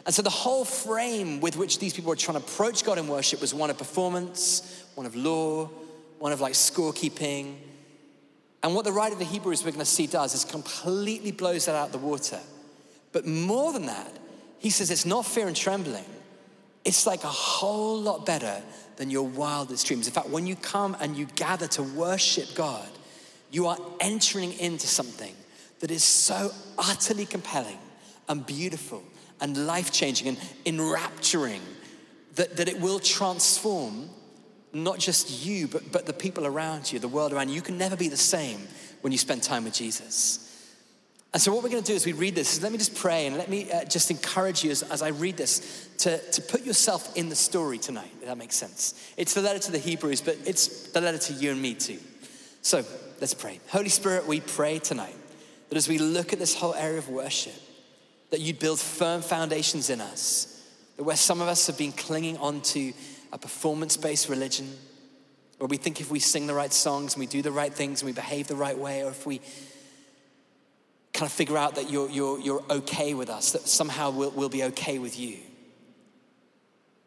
And 0.05 0.15
so 0.15 0.21
the 0.21 0.31
whole 0.31 0.65
frame 0.65 1.41
with 1.41 1.57
which 1.57 1.79
these 1.79 1.95
people 1.95 2.11
were 2.11 2.17
trying 2.17 2.39
to 2.39 2.45
approach 2.45 2.85
God 2.85 2.99
in 2.99 3.09
worship 3.09 3.41
was 3.41 3.55
one 3.55 3.71
of 3.71 3.79
performance, 3.79 4.85
one 4.95 5.07
of 5.07 5.17
law, 5.17 5.71
one 6.19 6.33
of 6.33 6.41
like 6.43 6.53
scorekeeping. 6.53 7.57
And 8.63 8.75
what 8.75 8.85
the 8.85 8.93
writer 8.93 9.15
of 9.15 9.19
the 9.19 9.25
Hebrews 9.25 9.65
we're 9.65 9.71
going 9.71 9.81
to 9.81 9.87
see 9.87 10.07
does 10.07 10.35
is 10.35 10.45
completely 10.45 11.33
blows 11.33 11.65
that 11.65 11.75
out 11.75 11.87
of 11.87 11.93
the 11.93 12.07
water. 12.07 12.41
But 13.13 13.27
more 13.27 13.73
than 13.73 13.87
that, 13.87 14.13
he 14.59 14.69
says 14.69 14.91
it's 14.91 15.07
not 15.07 15.25
fear 15.25 15.47
and 15.47 15.57
trembling, 15.57 16.05
it's 16.85 17.07
like 17.07 17.25
a 17.25 17.29
whole 17.29 17.99
lot 17.99 18.27
better 18.27 18.61
than 18.97 19.09
your 19.09 19.27
wildest 19.27 19.87
dreams. 19.87 20.07
In 20.07 20.13
fact, 20.13 20.29
when 20.29 20.47
you 20.47 20.57
come 20.57 20.95
and 21.01 21.17
you 21.17 21.27
gather 21.37 21.69
to 21.69 21.83
worship 21.83 22.55
God, 22.55 22.89
you 23.51 23.67
are 23.69 23.79
entering 24.01 24.53
into 24.59 24.87
something 24.87 25.35
that 25.83 25.91
is 25.91 26.05
so 26.05 26.53
utterly 26.79 27.27
compelling 27.27 27.79
and 28.29 28.47
beautiful 28.47 29.03
and 29.41 29.67
life 29.67 29.93
changing 29.93 30.29
and 30.29 30.39
enrapturing 30.65 31.61
that, 32.37 32.57
that 32.57 32.69
it 32.69 32.81
will 32.81 33.01
transform 33.01 34.09
not 34.73 35.01
just 35.01 35.45
you, 35.45 35.67
but, 35.67 35.91
but 35.91 36.07
the 36.07 36.13
people 36.13 36.47
around 36.47 36.91
you, 36.91 37.01
the 37.01 37.09
world 37.09 37.33
around 37.33 37.49
you. 37.49 37.57
You 37.57 37.63
can 37.63 37.79
never 37.79 37.97
be 37.97 38.09
the 38.09 38.17
same 38.17 38.61
when 39.01 39.13
you 39.13 39.19
spend 39.19 39.43
time 39.43 39.65
with 39.65 39.75
Jesus. 39.75 40.49
And 41.33 41.43
so, 41.43 41.53
what 41.53 41.65
we're 41.65 41.71
going 41.71 41.83
to 41.83 41.91
do 41.91 41.97
as 41.97 42.07
we 42.07 42.13
read 42.13 42.37
this 42.37 42.57
is 42.57 42.63
let 42.63 42.71
me 42.71 42.79
just 42.79 42.95
pray 42.95 43.27
and 43.27 43.37
let 43.37 43.51
me 43.51 43.71
uh, 43.73 43.85
just 43.85 44.11
encourage 44.11 44.63
you 44.63 44.71
as, 44.71 44.83
as 44.85 45.03
I 45.03 45.09
read 45.09 45.37
this 45.37 45.89
to, 45.99 46.19
to 46.31 46.43
put 46.43 46.63
yourself 46.63 47.17
in 47.17 47.29
the 47.29 47.35
story 47.35 47.79
tonight, 47.79 48.11
if 48.21 48.27
that 48.27 48.39
makes 48.39 48.55
sense. 48.55 49.13
It's 49.17 49.35
the 49.35 49.43
letter 49.43 49.59
to 49.59 49.73
the 49.73 49.79
Hebrews, 49.79 50.21
but 50.21 50.37
it's 50.45 50.93
the 50.93 51.01
letter 51.01 51.19
to 51.19 51.33
you 51.33 51.51
and 51.51 51.61
me 51.61 51.75
too. 51.75 51.99
So, 52.61 52.85
let's 53.21 53.35
pray. 53.35 53.59
Holy 53.69 53.89
Spirit, 53.89 54.29
we 54.29 54.41
pray 54.41 54.79
tonight 54.79 55.17
that 55.73 55.79
as 55.79 55.89
we 55.89 55.97
look 55.97 56.35
at 56.35 56.39
this 56.39 56.55
whole 56.55 56.75
area 56.75 56.99
of 56.99 57.09
worship, 57.09 57.55
that 58.29 58.41
you'd 58.41 58.59
build 58.59 58.79
firm 58.79 59.23
foundations 59.23 59.89
in 59.89 60.03
us, 60.03 60.63
that 60.99 61.03
where 61.03 61.17
some 61.17 61.41
of 61.41 61.49
us 61.49 61.67
have 61.67 61.79
been 61.79 61.93
clinging 61.93 62.37
onto 62.37 62.93
a 63.33 63.39
performance 63.39 63.97
based 63.97 64.29
religion, 64.29 64.71
where 65.57 65.69
we 65.69 65.79
think 65.79 65.99
if 65.99 66.11
we 66.11 66.19
sing 66.19 66.47
the 66.47 66.53
right 66.53 66.75
songs 66.75 67.15
and 67.15 67.21
we 67.21 67.27
do 67.27 67.41
the 67.41 67.51
right 67.51 67.73
things 67.73 68.03
and 68.03 68.07
we 68.07 68.13
behave 68.13 68.49
the 68.49 68.55
right 68.55 68.77
way, 68.77 69.03
or 69.03 69.09
if 69.09 69.25
we 69.25 69.39
kind 71.15 71.25
of 71.25 71.33
figure 71.33 71.57
out 71.57 71.77
that 71.77 71.91
you're, 71.91 72.11
you're, 72.11 72.39
you're 72.39 72.63
okay 72.69 73.15
with 73.15 73.31
us, 73.31 73.53
that 73.53 73.67
somehow 73.67 74.11
we'll, 74.11 74.31
we'll 74.33 74.51
be 74.51 74.65
okay 74.65 74.99
with 74.99 75.19
you. 75.19 75.39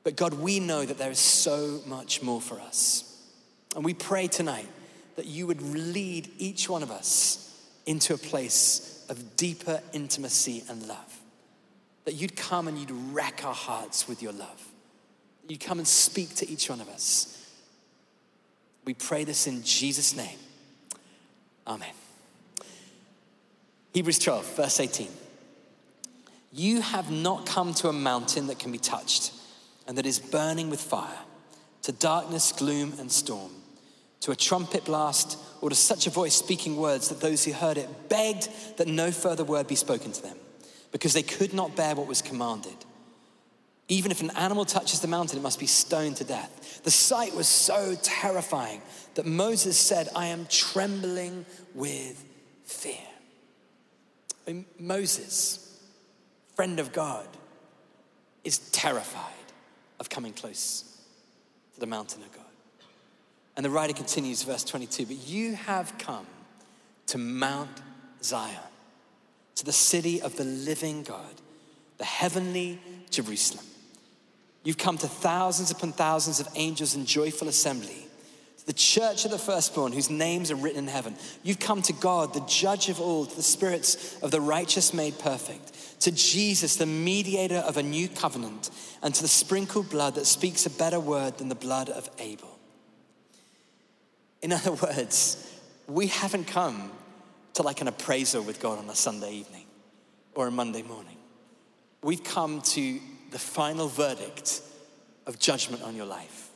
But 0.03 0.15
God, 0.15 0.33
we 0.33 0.59
know 0.59 0.83
that 0.83 0.97
there 0.97 1.11
is 1.11 1.19
so 1.19 1.81
much 1.85 2.23
more 2.23 2.41
for 2.41 2.59
us. 2.59 3.15
And 3.75 3.85
we 3.85 3.93
pray 3.93 4.25
tonight 4.27 4.69
that 5.17 5.27
you 5.27 5.45
would 5.45 5.61
lead 5.61 6.31
each 6.39 6.67
one 6.67 6.81
of 6.81 6.89
us 6.89 7.43
into 7.85 8.13
a 8.13 8.17
place 8.17 9.05
of 9.09 9.37
deeper 9.37 9.81
intimacy 9.93 10.63
and 10.69 10.87
love. 10.87 11.19
That 12.05 12.13
you'd 12.13 12.35
come 12.35 12.67
and 12.67 12.77
you'd 12.77 12.91
wreck 12.91 13.43
our 13.45 13.53
hearts 13.53 14.07
with 14.07 14.21
your 14.21 14.33
love. 14.33 14.67
You'd 15.47 15.59
come 15.59 15.79
and 15.79 15.87
speak 15.87 16.35
to 16.35 16.49
each 16.49 16.69
one 16.69 16.81
of 16.81 16.89
us. 16.89 17.31
We 18.85 18.93
pray 18.93 19.23
this 19.23 19.47
in 19.47 19.63
Jesus' 19.63 20.15
name. 20.15 20.37
Amen. 21.67 21.89
Hebrews 23.93 24.19
12, 24.19 24.55
verse 24.55 24.79
18. 24.79 25.07
You 26.51 26.81
have 26.81 27.11
not 27.11 27.45
come 27.45 27.73
to 27.75 27.89
a 27.89 27.93
mountain 27.93 28.47
that 28.47 28.59
can 28.59 28.71
be 28.71 28.77
touched 28.77 29.33
and 29.87 29.97
that 29.97 30.05
is 30.05 30.19
burning 30.19 30.69
with 30.69 30.81
fire, 30.81 31.19
to 31.83 31.91
darkness, 31.91 32.51
gloom, 32.51 32.93
and 32.99 33.11
storm, 33.11 33.51
to 34.21 34.31
a 34.31 34.35
trumpet 34.35 34.85
blast, 34.85 35.37
or 35.65 35.69
to 35.69 35.75
such 35.75 36.05
a 36.05 36.11
voice 36.11 36.35
speaking 36.35 36.77
words 36.77 37.09
that 37.09 37.19
those 37.19 37.43
who 37.43 37.51
heard 37.51 37.75
it 37.75 37.89
begged 38.07 38.49
that 38.77 38.87
no 38.87 39.09
further 39.11 39.43
word 39.43 39.65
be 39.65 39.73
spoken 39.73 40.11
to 40.11 40.21
them, 40.21 40.37
because 40.91 41.15
they 41.15 41.23
could 41.23 41.55
not 41.55 41.75
bear 41.75 41.95
what 41.95 42.05
was 42.05 42.21
commanded. 42.21 42.75
Even 43.87 44.11
if 44.11 44.21
an 44.21 44.29
animal 44.37 44.63
touches 44.63 44.99
the 44.99 45.07
mountain, 45.07 45.39
it 45.39 45.41
must 45.41 45.59
be 45.59 45.65
stoned 45.65 46.17
to 46.17 46.23
death. 46.23 46.81
The 46.83 46.91
sight 46.91 47.33
was 47.33 47.47
so 47.47 47.95
terrifying 48.03 48.79
that 49.15 49.25
Moses 49.25 49.75
said, 49.75 50.07
I 50.15 50.27
am 50.27 50.45
trembling 50.51 51.47
with 51.73 52.23
fear. 52.65 52.93
I 54.47 54.51
mean, 54.51 54.65
Moses, 54.77 55.79
friend 56.55 56.79
of 56.79 56.93
God, 56.93 57.27
is 58.43 58.59
terrified 58.69 59.33
of 59.99 60.11
coming 60.11 60.33
close 60.33 60.83
to 61.73 61.79
the 61.79 61.87
mountain 61.87 62.21
of 62.21 62.31
God. 62.33 62.44
And 63.55 63.65
the 63.65 63.69
writer 63.69 63.93
continues, 63.93 64.43
verse 64.43 64.63
22 64.63 65.05
But 65.05 65.27
you 65.27 65.55
have 65.55 65.97
come 65.97 66.25
to 67.07 67.17
Mount 67.17 67.81
Zion, 68.21 68.55
to 69.55 69.65
the 69.65 69.71
city 69.71 70.21
of 70.21 70.35
the 70.35 70.43
living 70.43 71.03
God, 71.03 71.41
the 71.97 72.05
heavenly 72.05 72.79
Jerusalem. 73.09 73.65
You've 74.63 74.77
come 74.77 74.97
to 74.97 75.07
thousands 75.07 75.71
upon 75.71 75.91
thousands 75.93 76.39
of 76.39 76.47
angels 76.55 76.95
in 76.95 77.05
joyful 77.05 77.47
assembly, 77.47 78.07
to 78.57 78.65
the 78.65 78.73
church 78.73 79.23
of 79.23 79.31
the 79.31 79.37
firstborn 79.37 79.93
whose 79.93 80.09
names 80.09 80.49
are 80.49 80.55
written 80.55 80.79
in 80.79 80.87
heaven. 80.87 81.15
You've 81.43 81.59
come 81.59 81.83
to 81.83 81.93
God, 81.93 82.33
the 82.33 82.45
judge 82.47 82.89
of 82.89 82.99
all, 82.99 83.25
to 83.25 83.35
the 83.35 83.43
spirits 83.43 84.19
of 84.21 84.31
the 84.31 84.41
righteous 84.41 84.93
made 84.93 85.19
perfect, 85.19 86.01
to 86.01 86.11
Jesus, 86.11 86.75
the 86.75 86.87
mediator 86.87 87.57
of 87.57 87.77
a 87.77 87.83
new 87.83 88.09
covenant, 88.09 88.71
and 89.03 89.13
to 89.13 89.21
the 89.21 89.27
sprinkled 89.27 89.89
blood 89.91 90.15
that 90.15 90.25
speaks 90.25 90.65
a 90.65 90.71
better 90.71 90.99
word 90.99 91.37
than 91.37 91.47
the 91.47 91.55
blood 91.55 91.89
of 91.89 92.09
Abel. 92.17 92.54
In 94.45 94.51
other 94.51 94.73
words, 94.73 95.59
we 95.87 96.05
haven't 96.05 96.45
come 96.45 96.91
to 97.55 97.63
like 97.63 97.81
an 97.81 97.87
appraisal 97.87 98.43
with 98.43 98.59
God 98.59 98.77
on 98.77 98.87
a 98.87 98.93
Sunday 98.93 99.33
evening 99.33 99.65
or 100.35 100.45
a 100.45 100.51
Monday 100.51 100.83
morning. 100.83 101.17
We've 102.03 102.23
come 102.23 102.61
to 102.61 102.99
the 103.31 103.39
final 103.39 103.87
verdict 103.87 104.61
of 105.25 105.39
judgment 105.39 105.81
on 105.81 105.95
your 105.95 106.05
life. 106.05 106.51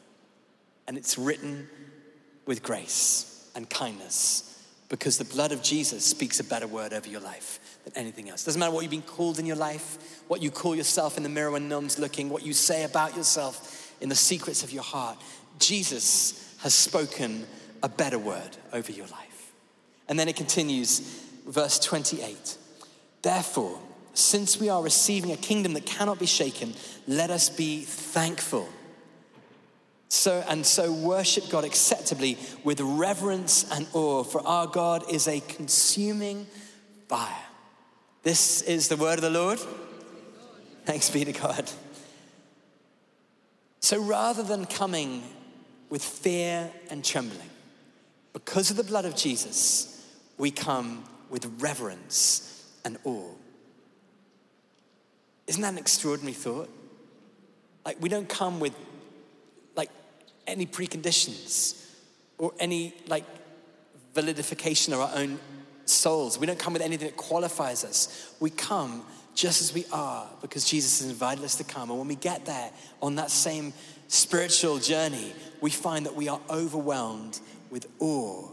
And 0.88 1.00
it's 1.00 1.18
written 1.18 1.68
with 2.46 2.62
grace 2.62 3.50
and 3.56 3.68
kindness 3.68 4.64
because 4.88 5.18
the 5.18 5.26
blood 5.26 5.52
of 5.52 5.64
Jesus 5.64 6.06
speaks 6.06 6.40
a 6.40 6.44
better 6.44 6.68
word 6.68 6.94
over 6.94 7.10
your 7.10 7.22
life 7.22 7.80
than 7.86 7.98
anything 7.98 8.30
else. 8.30 8.44
Doesn't 8.44 8.60
matter 8.60 8.72
what 8.72 8.82
you've 8.82 8.92
been 8.92 9.02
called 9.02 9.40
in 9.40 9.48
your 9.48 9.56
life, 9.56 10.22
what 10.28 10.44
you 10.44 10.52
call 10.52 10.76
yourself 10.76 11.18
in 11.18 11.24
the 11.24 11.30
mirror 11.30 11.50
when 11.50 11.68
no 11.68 11.80
one's 11.80 11.98
looking, 11.98 12.30
what 12.30 12.46
you 12.46 12.54
say 12.54 12.84
about 12.84 13.18
yourself 13.18 13.96
in 14.00 14.10
the 14.10 14.16
secrets 14.16 14.62
of 14.62 14.72
your 14.72 14.84
heart. 14.84 15.18
Jesus 15.58 16.56
has 16.60 16.76
spoken 16.76 17.48
a 17.82 17.90
better 17.90 18.20
word 18.20 18.58
over 18.74 18.92
your 18.92 19.08
life. 19.08 19.52
And 20.08 20.20
then 20.20 20.28
it 20.28 20.36
continues, 20.36 21.00
verse 21.48 21.80
28. 21.80 22.58
Therefore, 23.22 23.80
since 24.14 24.60
we 24.60 24.70
are 24.70 24.82
receiving 24.82 25.32
a 25.32 25.38
kingdom 25.38 25.74
that 25.74 25.86
cannot 25.86 26.20
be 26.20 26.26
shaken, 26.26 26.74
let 27.08 27.30
us 27.30 27.50
be 27.50 27.82
thankful. 27.82 28.68
So 30.10 30.44
and 30.48 30.66
so 30.66 30.92
worship 30.92 31.50
God 31.50 31.64
acceptably 31.64 32.38
with 32.64 32.82
reverence 32.82 33.70
and 33.72 33.88
awe, 33.94 34.24
for 34.24 34.46
our 34.46 34.66
God 34.66 35.04
is 35.12 35.28
a 35.28 35.40
consuming 35.42 36.48
fire. 37.08 37.46
This 38.24 38.64
is 38.64 38.88
the 38.88 38.98
word 38.98 39.20
of 39.20 39.22
the 39.22 39.30
Lord. 39.30 39.60
Thanks 40.86 41.10
be 41.10 41.24
to 41.24 41.32
God. 41.32 41.70
So 43.80 44.02
rather 44.02 44.44
than 44.44 44.66
coming 44.66 45.24
with 45.90 46.04
fear 46.04 46.72
and 46.90 47.06
trembling, 47.06 47.50
because 48.34 48.72
of 48.72 48.78
the 48.78 48.84
blood 48.84 49.06
of 49.06 49.16
Jesus, 49.16 50.06
we 50.38 50.52
come 50.52 51.04
with 51.30 51.46
reverence 51.60 52.66
and 52.86 52.98
awe. 53.04 53.32
Isn't 55.48 55.62
that 55.62 55.74
an 55.74 55.80
extraordinary 55.80 56.34
thought? 56.34 56.70
Like, 57.86 58.02
we 58.02 58.10
don't 58.10 58.30
come 58.30 58.60
with 58.60 58.74
like 59.76 59.90
any 60.46 60.66
preconditions 60.66 61.86
or 62.38 62.54
any 62.60 62.94
like 63.08 63.26
validification 64.14 64.94
of 64.94 65.00
our 65.00 65.12
own 65.16 65.40
souls. 65.86 66.38
We 66.38 66.46
don't 66.46 66.60
come 66.60 66.74
with 66.74 66.82
anything 66.82 67.08
that 67.08 67.18
qualifies 67.18 67.84
us. 67.84 68.36
We 68.40 68.50
come 68.50 69.04
just 69.34 69.62
as 69.62 69.74
we 69.74 69.86
are 69.92 70.28
because 70.42 70.66
Jesus 70.66 71.00
has 71.00 71.10
invited 71.10 71.44
us 71.44 71.56
to 71.56 71.64
come. 71.64 71.90
And 71.90 72.00
when 72.00 72.08
we 72.08 72.16
get 72.16 72.46
there 72.46 72.72
on 73.02 73.16
that 73.16 73.32
same 73.32 73.74
spiritual 74.08 74.78
journey, 74.80 75.34
we 75.62 75.70
find 75.70 76.06
that 76.06 76.16
we 76.16 76.28
are 76.28 76.42
overwhelmed 76.50 77.40
with 77.70 77.88
awe 78.00 78.48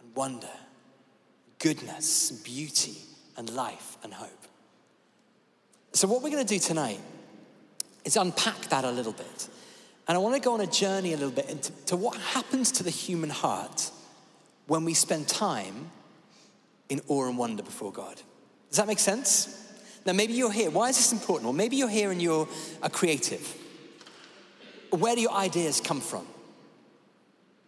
and 0.00 0.14
wonder, 0.14 0.50
goodness, 1.58 2.30
beauty, 2.30 2.96
and 3.36 3.50
life 3.50 3.96
and 4.02 4.12
hope. 4.14 4.30
So, 5.92 6.08
what 6.08 6.22
we're 6.22 6.30
going 6.30 6.44
to 6.44 6.54
do 6.54 6.58
tonight 6.58 7.00
is 8.04 8.16
unpack 8.16 8.60
that 8.68 8.84
a 8.84 8.90
little 8.90 9.12
bit. 9.12 9.48
And 10.06 10.16
I 10.16 10.18
want 10.18 10.34
to 10.34 10.40
go 10.40 10.52
on 10.54 10.60
a 10.60 10.66
journey 10.66 11.12
a 11.12 11.16
little 11.16 11.30
bit 11.30 11.48
into 11.48 11.72
to 11.86 11.96
what 11.96 12.16
happens 12.16 12.72
to 12.72 12.82
the 12.82 12.90
human 12.90 13.30
heart 13.30 13.90
when 14.66 14.84
we 14.84 14.92
spend 14.92 15.28
time 15.28 15.90
in 16.88 17.00
awe 17.08 17.26
and 17.26 17.38
wonder 17.38 17.62
before 17.62 17.92
God. 17.92 18.20
Does 18.68 18.78
that 18.78 18.86
make 18.86 18.98
sense? 18.98 19.60
Now, 20.04 20.12
maybe 20.12 20.34
you're 20.34 20.52
here. 20.52 20.70
Why 20.70 20.90
is 20.90 20.96
this 20.96 21.12
important? 21.12 21.44
Well, 21.44 21.54
maybe 21.54 21.76
you're 21.76 21.88
here 21.88 22.10
and 22.10 22.20
you're 22.20 22.48
a 22.82 22.90
creative. 22.90 23.56
Where 24.90 25.14
do 25.14 25.22
your 25.22 25.32
ideas 25.32 25.80
come 25.80 26.00
from? 26.00 26.26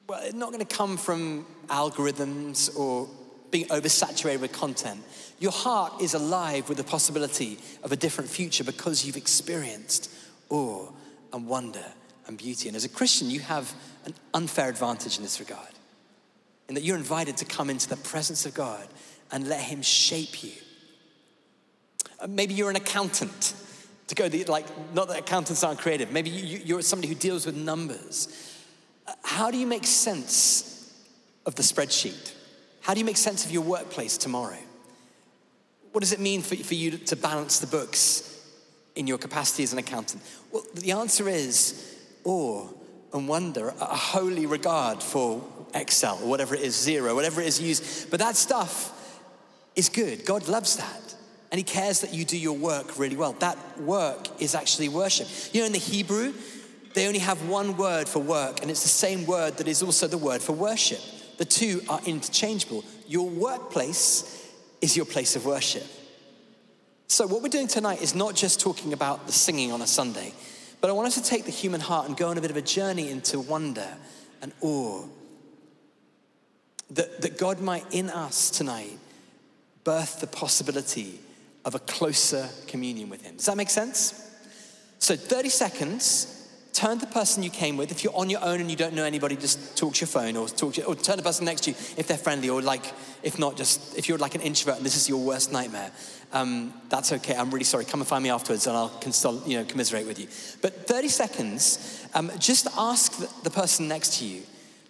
Well, 0.08 0.20
it's 0.22 0.34
not 0.34 0.52
going 0.52 0.64
to 0.64 0.76
come 0.76 0.96
from 0.96 1.46
algorithms 1.68 2.76
or 2.78 3.08
being 3.50 3.66
oversaturated 3.66 4.40
with 4.40 4.52
content. 4.52 5.02
Your 5.38 5.52
heart 5.52 6.00
is 6.00 6.14
alive 6.14 6.68
with 6.68 6.78
the 6.78 6.84
possibility 6.84 7.58
of 7.82 7.92
a 7.92 7.96
different 7.96 8.30
future 8.30 8.64
because 8.64 9.04
you've 9.04 9.16
experienced 9.16 10.10
awe 10.48 10.88
and 11.32 11.46
wonder 11.46 11.84
and 12.26 12.38
beauty. 12.38 12.68
And 12.68 12.76
as 12.76 12.84
a 12.84 12.88
Christian, 12.88 13.30
you 13.30 13.40
have 13.40 13.72
an 14.04 14.14
unfair 14.34 14.68
advantage 14.68 15.16
in 15.16 15.22
this 15.22 15.40
regard, 15.40 15.72
in 16.68 16.74
that 16.74 16.82
you're 16.82 16.96
invited 16.96 17.36
to 17.38 17.44
come 17.44 17.70
into 17.70 17.88
the 17.88 17.96
presence 17.96 18.46
of 18.46 18.54
God 18.54 18.86
and 19.32 19.48
let 19.48 19.60
Him 19.60 19.82
shape 19.82 20.42
you. 20.42 20.52
Uh, 22.20 22.26
maybe 22.28 22.54
you're 22.54 22.70
an 22.70 22.76
accountant. 22.76 23.54
To 24.08 24.14
go 24.14 24.28
the, 24.28 24.44
like, 24.44 24.66
not 24.94 25.08
that 25.08 25.18
accountants 25.18 25.64
aren't 25.64 25.80
creative. 25.80 26.12
Maybe 26.12 26.30
you, 26.30 26.60
you're 26.64 26.82
somebody 26.82 27.08
who 27.08 27.16
deals 27.16 27.44
with 27.44 27.56
numbers 27.56 28.45
how 29.22 29.50
do 29.50 29.58
you 29.58 29.66
make 29.66 29.86
sense 29.86 30.92
of 31.44 31.54
the 31.54 31.62
spreadsheet? 31.62 32.32
How 32.80 32.94
do 32.94 33.00
you 33.00 33.06
make 33.06 33.16
sense 33.16 33.44
of 33.44 33.50
your 33.50 33.62
workplace 33.62 34.16
tomorrow? 34.16 34.58
What 35.92 36.00
does 36.00 36.12
it 36.12 36.20
mean 36.20 36.42
for, 36.42 36.56
for 36.56 36.74
you 36.74 36.92
to 36.92 37.16
balance 37.16 37.58
the 37.58 37.66
books 37.66 38.32
in 38.94 39.06
your 39.06 39.18
capacity 39.18 39.62
as 39.62 39.72
an 39.72 39.78
accountant? 39.78 40.22
Well, 40.52 40.62
the 40.74 40.92
answer 40.92 41.28
is 41.28 41.96
awe 42.24 42.68
and 43.12 43.28
wonder, 43.28 43.68
a 43.68 43.96
holy 43.96 44.46
regard 44.46 45.02
for 45.02 45.42
Excel 45.74 46.16
whatever 46.18 46.54
it 46.54 46.62
is, 46.62 46.74
zero, 46.74 47.14
whatever 47.14 47.40
it 47.40 47.46
is 47.46 47.60
used. 47.60 48.10
But 48.10 48.20
that 48.20 48.36
stuff 48.36 48.92
is 49.74 49.88
good. 49.88 50.24
God 50.24 50.48
loves 50.48 50.76
that. 50.76 51.14
And 51.50 51.58
He 51.58 51.64
cares 51.64 52.00
that 52.00 52.12
you 52.12 52.24
do 52.24 52.38
your 52.38 52.56
work 52.56 52.98
really 52.98 53.16
well. 53.16 53.32
That 53.34 53.58
work 53.80 54.28
is 54.40 54.54
actually 54.54 54.88
worship. 54.88 55.28
You 55.52 55.60
know, 55.60 55.66
in 55.66 55.72
the 55.72 55.78
Hebrew, 55.78 56.34
they 56.96 57.06
only 57.06 57.18
have 57.18 57.46
one 57.46 57.76
word 57.76 58.08
for 58.08 58.20
work, 58.20 58.62
and 58.62 58.70
it's 58.70 58.82
the 58.82 58.88
same 58.88 59.26
word 59.26 59.58
that 59.58 59.68
is 59.68 59.82
also 59.82 60.06
the 60.06 60.16
word 60.16 60.40
for 60.40 60.54
worship. 60.54 61.00
The 61.36 61.44
two 61.44 61.82
are 61.90 62.00
interchangeable. 62.06 62.86
Your 63.06 63.28
workplace 63.28 64.50
is 64.80 64.96
your 64.96 65.04
place 65.04 65.36
of 65.36 65.44
worship. 65.44 65.84
So, 67.06 67.26
what 67.26 67.42
we're 67.42 67.50
doing 67.50 67.68
tonight 67.68 68.00
is 68.00 68.14
not 68.14 68.34
just 68.34 68.60
talking 68.60 68.94
about 68.94 69.26
the 69.26 69.32
singing 69.32 69.72
on 69.72 69.82
a 69.82 69.86
Sunday, 69.86 70.32
but 70.80 70.88
I 70.88 70.94
want 70.94 71.06
us 71.06 71.16
to 71.16 71.22
take 71.22 71.44
the 71.44 71.50
human 71.50 71.82
heart 71.82 72.08
and 72.08 72.16
go 72.16 72.28
on 72.28 72.38
a 72.38 72.40
bit 72.40 72.50
of 72.50 72.56
a 72.56 72.62
journey 72.62 73.10
into 73.10 73.40
wonder 73.40 73.88
and 74.40 74.54
awe. 74.62 75.04
That, 76.92 77.20
that 77.20 77.36
God 77.36 77.60
might 77.60 77.84
in 77.92 78.08
us 78.08 78.48
tonight 78.48 78.98
birth 79.84 80.20
the 80.20 80.26
possibility 80.26 81.20
of 81.66 81.74
a 81.74 81.78
closer 81.78 82.48
communion 82.68 83.10
with 83.10 83.20
Him. 83.20 83.36
Does 83.36 83.44
that 83.44 83.58
make 83.58 83.68
sense? 83.68 84.34
So, 84.98 85.14
30 85.14 85.50
seconds 85.50 86.32
turn 86.76 86.98
to 86.98 87.06
the 87.06 87.12
person 87.12 87.42
you 87.42 87.48
came 87.48 87.78
with. 87.78 87.90
If 87.90 88.04
you're 88.04 88.14
on 88.14 88.28
your 88.28 88.44
own 88.44 88.60
and 88.60 88.70
you 88.70 88.76
don't 88.76 88.92
know 88.92 89.04
anybody, 89.04 89.34
just 89.34 89.78
talk 89.78 89.94
to 89.94 90.00
your 90.00 90.08
phone 90.08 90.36
or 90.36 90.46
talk 90.46 90.74
to, 90.74 90.84
or 90.84 90.94
turn 90.94 91.16
to 91.16 91.22
the 91.22 91.22
person 91.22 91.46
next 91.46 91.62
to 91.62 91.70
you 91.70 91.76
if 91.96 92.06
they're 92.06 92.18
friendly, 92.18 92.50
or 92.50 92.60
like, 92.60 92.84
if 93.22 93.38
not, 93.38 93.56
just 93.56 93.96
if 93.96 94.08
you're 94.08 94.18
like 94.18 94.34
an 94.34 94.42
introvert 94.42 94.76
and 94.76 94.84
this 94.84 94.94
is 94.94 95.08
your 95.08 95.18
worst 95.18 95.52
nightmare, 95.52 95.90
um, 96.34 96.74
that's 96.90 97.12
okay. 97.12 97.34
I'm 97.34 97.50
really 97.50 97.64
sorry. 97.64 97.86
Come 97.86 98.00
and 98.00 98.08
find 98.08 98.22
me 98.22 98.28
afterwards 98.28 98.66
and 98.66 98.76
I'll 98.76 98.90
console, 98.90 99.42
you 99.46 99.56
know, 99.56 99.64
commiserate 99.64 100.06
with 100.06 100.18
you. 100.18 100.26
But 100.60 100.86
30 100.86 101.08
seconds, 101.08 102.06
um, 102.12 102.30
just 102.38 102.68
ask 102.76 103.42
the 103.42 103.50
person 103.50 103.88
next 103.88 104.18
to 104.18 104.26
you, 104.26 104.42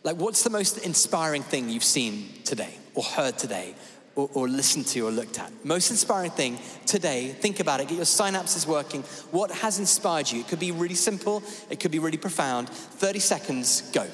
like, 0.03 0.17
what's 0.17 0.43
the 0.43 0.51
most 0.51 0.79
inspiring 0.79 1.43
thing 1.45 1.69
you've 1.69 1.85
seen 1.85 2.31
today 2.45 2.75
or 2.95 3.05
heard 3.05 3.39
today 3.39 3.75
or, 4.17 4.29
or 4.35 4.49
listened 4.49 4.87
to 4.87 5.07
or 5.07 5.11
looked 5.13 5.39
at. 5.39 5.53
Most 5.65 5.91
inspiring 5.91 6.33
thing 6.33 6.59
today, 6.87 7.29
think 7.29 7.61
about 7.61 7.81
it, 7.81 7.89
get 7.89 7.97
your 7.97 8.05
synapses 8.05 8.67
working. 8.67 9.03
What 9.31 9.51
has 9.51 9.79
inspired 9.79 10.31
you? 10.31 10.41
It 10.41 10.49
could 10.49 10.59
be 10.59 10.73
really 10.73 10.95
simple, 10.95 11.43
it 11.71 11.79
could 11.79 11.93
be 11.93 12.01
really 12.01 12.19
profound. 12.19 12.69
30 12.69 13.19
seconds, 13.21 13.91
go. 13.93 14.07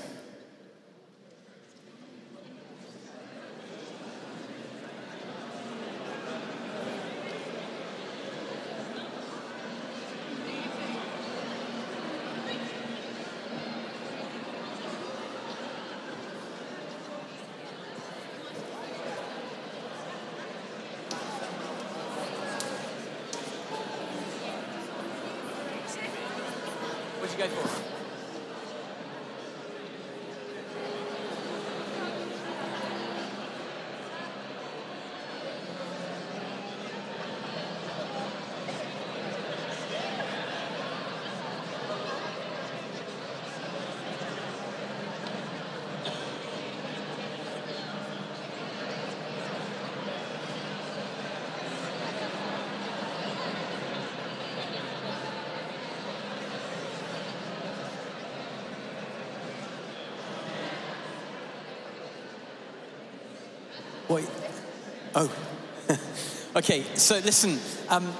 You 27.32 27.38
go 27.38 27.48
for 27.48 27.68
it. 27.68 27.92
Wait. 64.12 64.28
Oh. 65.14 65.30
Okay, 66.56 66.82
so 66.94 67.16
listen, 67.16 67.58
um, 67.88 68.12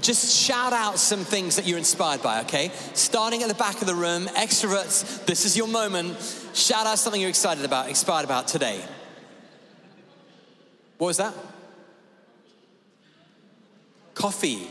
just 0.00 0.36
shout 0.36 0.72
out 0.72 0.98
some 0.98 1.20
things 1.20 1.56
that 1.56 1.66
you're 1.66 1.78
inspired 1.78 2.22
by, 2.22 2.40
okay? 2.42 2.70
Starting 2.94 3.42
at 3.42 3.48
the 3.48 3.54
back 3.54 3.80
of 3.80 3.86
the 3.86 3.94
room, 3.94 4.26
extroverts, 4.28 5.24
this 5.26 5.44
is 5.44 5.56
your 5.56 5.68
moment. 5.68 6.16
Shout 6.54 6.86
out 6.86 6.98
something 6.98 7.20
you're 7.20 7.30
excited 7.30 7.64
about, 7.64 7.88
inspired 7.88 8.24
about 8.24 8.48
today. 8.48 8.82
What 10.98 11.08
was 11.08 11.16
that? 11.18 11.34
Coffee. 14.14 14.66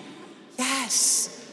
Yes. 0.58 1.48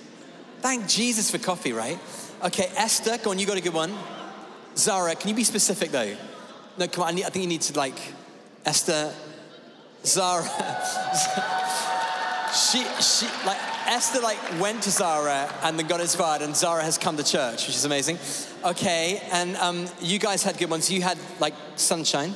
Thank 0.60 0.88
Jesus 0.88 1.30
for 1.30 1.38
coffee, 1.38 1.72
right? 1.72 1.98
Okay, 2.44 2.70
Esther, 2.76 3.18
go 3.18 3.30
on, 3.30 3.38
you 3.38 3.46
got 3.46 3.56
a 3.56 3.62
good 3.62 3.75
one. 3.75 3.94
Zara, 4.76 5.14
can 5.14 5.30
you 5.30 5.34
be 5.34 5.44
specific 5.44 5.90
though? 5.90 6.16
No, 6.78 6.86
come 6.88 7.04
on, 7.04 7.10
I, 7.10 7.12
need, 7.12 7.25
I 7.25 7.30
think 7.30 7.44
you 7.44 7.48
need 7.48 7.62
to 7.62 7.78
like 7.78 7.98
Esther, 8.66 9.12
Zara, 10.06 10.44
she, 12.54 12.84
she, 13.02 13.26
like, 13.44 13.58
Esther, 13.86 14.20
like, 14.20 14.38
went 14.60 14.82
to 14.84 14.90
Zara 14.90 15.52
and 15.62 15.78
then 15.78 15.86
got 15.86 16.00
inspired, 16.00 16.42
and 16.42 16.54
Zara 16.56 16.82
has 16.82 16.98
come 16.98 17.16
to 17.16 17.25
church, 17.25 17.66
which 17.66 17.76
is 17.76 17.84
amazing. 17.84 18.18
Okay, 18.64 19.22
and 19.32 19.56
um, 19.56 19.86
you 20.00 20.18
guys 20.18 20.42
had 20.42 20.58
good 20.58 20.70
ones. 20.70 20.90
You 20.90 21.02
had, 21.02 21.18
like, 21.40 21.54
sunshine, 21.76 22.34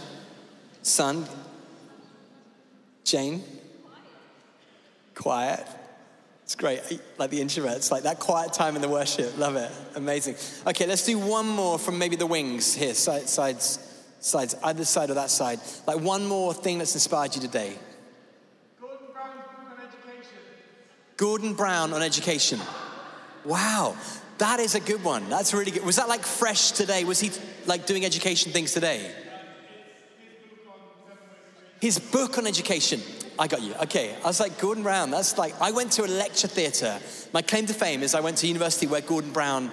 sun, 0.82 1.26
Jane, 3.04 3.42
quiet. 5.14 5.66
It's 6.44 6.54
great. 6.56 6.80
Like 7.16 7.30
the 7.30 7.40
introverts, 7.40 7.92
like 7.92 8.02
that 8.02 8.18
quiet 8.18 8.52
time 8.52 8.74
in 8.74 8.82
the 8.82 8.88
worship. 8.88 9.38
Love 9.38 9.54
it. 9.54 9.70
Amazing. 9.94 10.34
Okay, 10.66 10.84
let's 10.84 11.06
do 11.06 11.16
one 11.16 11.46
more 11.46 11.78
from 11.78 11.96
maybe 11.96 12.16
the 12.16 12.26
wings 12.26 12.74
here, 12.74 12.92
side, 12.92 13.28
sides 13.28 13.89
sides, 14.20 14.54
either 14.62 14.84
side 14.84 15.10
or 15.10 15.14
that 15.14 15.30
side. 15.30 15.60
Like 15.86 16.00
one 16.00 16.26
more 16.26 16.54
thing 16.54 16.78
that's 16.78 16.94
inspired 16.94 17.34
you 17.34 17.40
today. 17.40 17.74
Gordon 18.80 19.06
Brown 19.12 19.32
on 19.70 19.78
education. 19.78 20.38
Gordon 21.16 21.54
Brown 21.54 21.92
on 21.92 22.02
education. 22.02 22.60
Wow, 23.44 23.96
that 24.38 24.60
is 24.60 24.74
a 24.74 24.80
good 24.80 25.02
one. 25.02 25.28
That's 25.28 25.52
really 25.52 25.70
good. 25.70 25.84
Was 25.84 25.96
that 25.96 26.08
like 26.08 26.22
fresh 26.22 26.72
today? 26.72 27.04
Was 27.04 27.20
he 27.20 27.30
like 27.66 27.86
doing 27.86 28.04
education 28.04 28.52
things 28.52 28.72
today? 28.72 29.10
His 31.80 31.98
book 31.98 32.36
on 32.36 32.46
education. 32.46 33.00
I 33.38 33.46
got 33.46 33.62
you. 33.62 33.72
Okay. 33.82 34.14
I 34.22 34.26
was 34.26 34.38
like, 34.38 34.58
Gordon 34.60 34.82
Brown, 34.82 35.10
that's 35.10 35.38
like, 35.38 35.58
I 35.62 35.70
went 35.70 35.92
to 35.92 36.04
a 36.04 36.06
lecture 36.06 36.46
theatre. 36.46 36.98
My 37.32 37.40
claim 37.40 37.64
to 37.66 37.72
fame 37.72 38.02
is 38.02 38.14
I 38.14 38.20
went 38.20 38.36
to 38.38 38.46
university 38.46 38.86
where 38.86 39.00
Gordon 39.00 39.32
Brown 39.32 39.72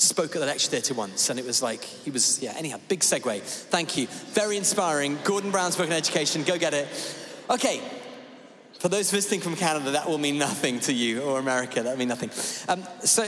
spoke 0.00 0.34
at 0.34 0.40
the 0.40 0.46
lecture 0.46 0.70
theatre 0.70 0.94
once, 0.94 1.30
and 1.30 1.38
it 1.38 1.44
was 1.44 1.62
like, 1.62 1.82
he 1.82 2.10
was, 2.10 2.42
yeah, 2.42 2.54
anyhow, 2.56 2.78
big 2.88 3.00
segue. 3.00 3.40
Thank 3.42 3.96
you. 3.96 4.06
Very 4.32 4.56
inspiring. 4.56 5.18
Gordon 5.24 5.50
Brown's 5.50 5.76
book 5.76 5.86
on 5.86 5.92
education, 5.92 6.42
go 6.42 6.58
get 6.58 6.74
it. 6.74 6.88
Okay, 7.50 7.80
for 8.78 8.88
those 8.88 9.10
visiting 9.10 9.40
from 9.40 9.56
Canada, 9.56 9.90
that 9.90 10.08
will 10.08 10.18
mean 10.18 10.38
nothing 10.38 10.80
to 10.80 10.92
you, 10.92 11.20
or 11.22 11.38
America, 11.38 11.82
that 11.82 11.90
will 11.90 11.98
mean 11.98 12.08
nothing. 12.08 12.30
Um, 12.68 12.82
so, 13.04 13.24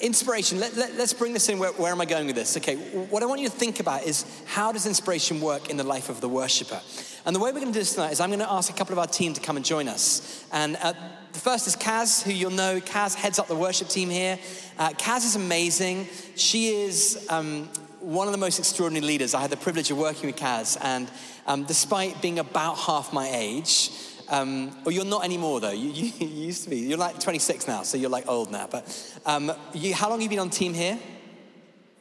inspiration, 0.00 0.58
let, 0.58 0.76
us 0.76 0.98
let, 0.98 1.18
bring 1.18 1.32
this 1.32 1.48
in. 1.48 1.60
Where, 1.60 1.72
where 1.72 1.92
am 1.92 2.00
I 2.00 2.06
going 2.06 2.26
with 2.26 2.34
this? 2.34 2.56
Okay, 2.56 2.74
what 2.74 3.22
I 3.22 3.26
want 3.26 3.40
you 3.40 3.48
to 3.48 3.54
think 3.54 3.78
about 3.78 4.02
is 4.02 4.24
how 4.46 4.72
does 4.72 4.84
inspiration 4.84 5.40
work 5.40 5.70
in 5.70 5.76
the 5.76 5.84
life 5.84 6.08
of 6.08 6.20
the 6.20 6.28
worshiper? 6.28 6.80
And 7.24 7.34
the 7.34 7.40
way 7.40 7.50
we're 7.50 7.60
going 7.60 7.72
to 7.72 7.72
do 7.72 7.80
this 7.80 7.94
tonight 7.94 8.12
is 8.12 8.20
I'm 8.20 8.30
going 8.30 8.40
to 8.40 8.50
ask 8.50 8.68
a 8.68 8.76
couple 8.76 8.92
of 8.92 8.98
our 8.98 9.06
team 9.06 9.32
to 9.34 9.40
come 9.40 9.56
and 9.56 9.64
join 9.64 9.88
us. 9.88 10.44
And 10.52 10.76
uh, 10.82 10.92
the 11.36 11.42
first 11.42 11.66
is 11.66 11.76
Kaz, 11.76 12.22
who 12.22 12.32
you'll 12.32 12.50
know. 12.50 12.80
Kaz 12.80 13.14
heads 13.14 13.38
up 13.38 13.46
the 13.46 13.54
worship 13.54 13.88
team 13.88 14.08
here. 14.08 14.38
Uh, 14.78 14.88
Kaz 14.92 15.18
is 15.18 15.36
amazing. 15.36 16.08
She 16.34 16.68
is 16.68 17.26
um, 17.28 17.64
one 18.00 18.26
of 18.26 18.32
the 18.32 18.38
most 18.38 18.58
extraordinary 18.58 19.04
leaders. 19.04 19.34
I 19.34 19.42
had 19.42 19.50
the 19.50 19.58
privilege 19.58 19.90
of 19.90 19.98
working 19.98 20.28
with 20.28 20.36
Kaz, 20.36 20.78
and 20.80 21.10
um, 21.46 21.64
despite 21.64 22.22
being 22.22 22.38
about 22.38 22.78
half 22.78 23.12
my 23.12 23.28
age, 23.30 23.90
um, 24.30 24.74
or 24.86 24.92
you're 24.92 25.04
not 25.04 25.26
anymore 25.26 25.60
though. 25.60 25.72
You, 25.72 25.90
you, 25.90 26.26
you, 26.26 26.46
used 26.46 26.64
to 26.64 26.70
be. 26.70 26.78
You're 26.78 26.96
like 26.96 27.20
26 27.20 27.68
now, 27.68 27.82
so 27.82 27.98
you're 27.98 28.08
like 28.08 28.26
old 28.28 28.50
now. 28.50 28.66
But 28.66 29.20
um, 29.26 29.52
you, 29.74 29.94
how 29.94 30.08
long 30.08 30.20
have 30.20 30.22
you 30.22 30.30
been 30.30 30.38
on 30.38 30.48
team 30.48 30.72
here? 30.72 30.98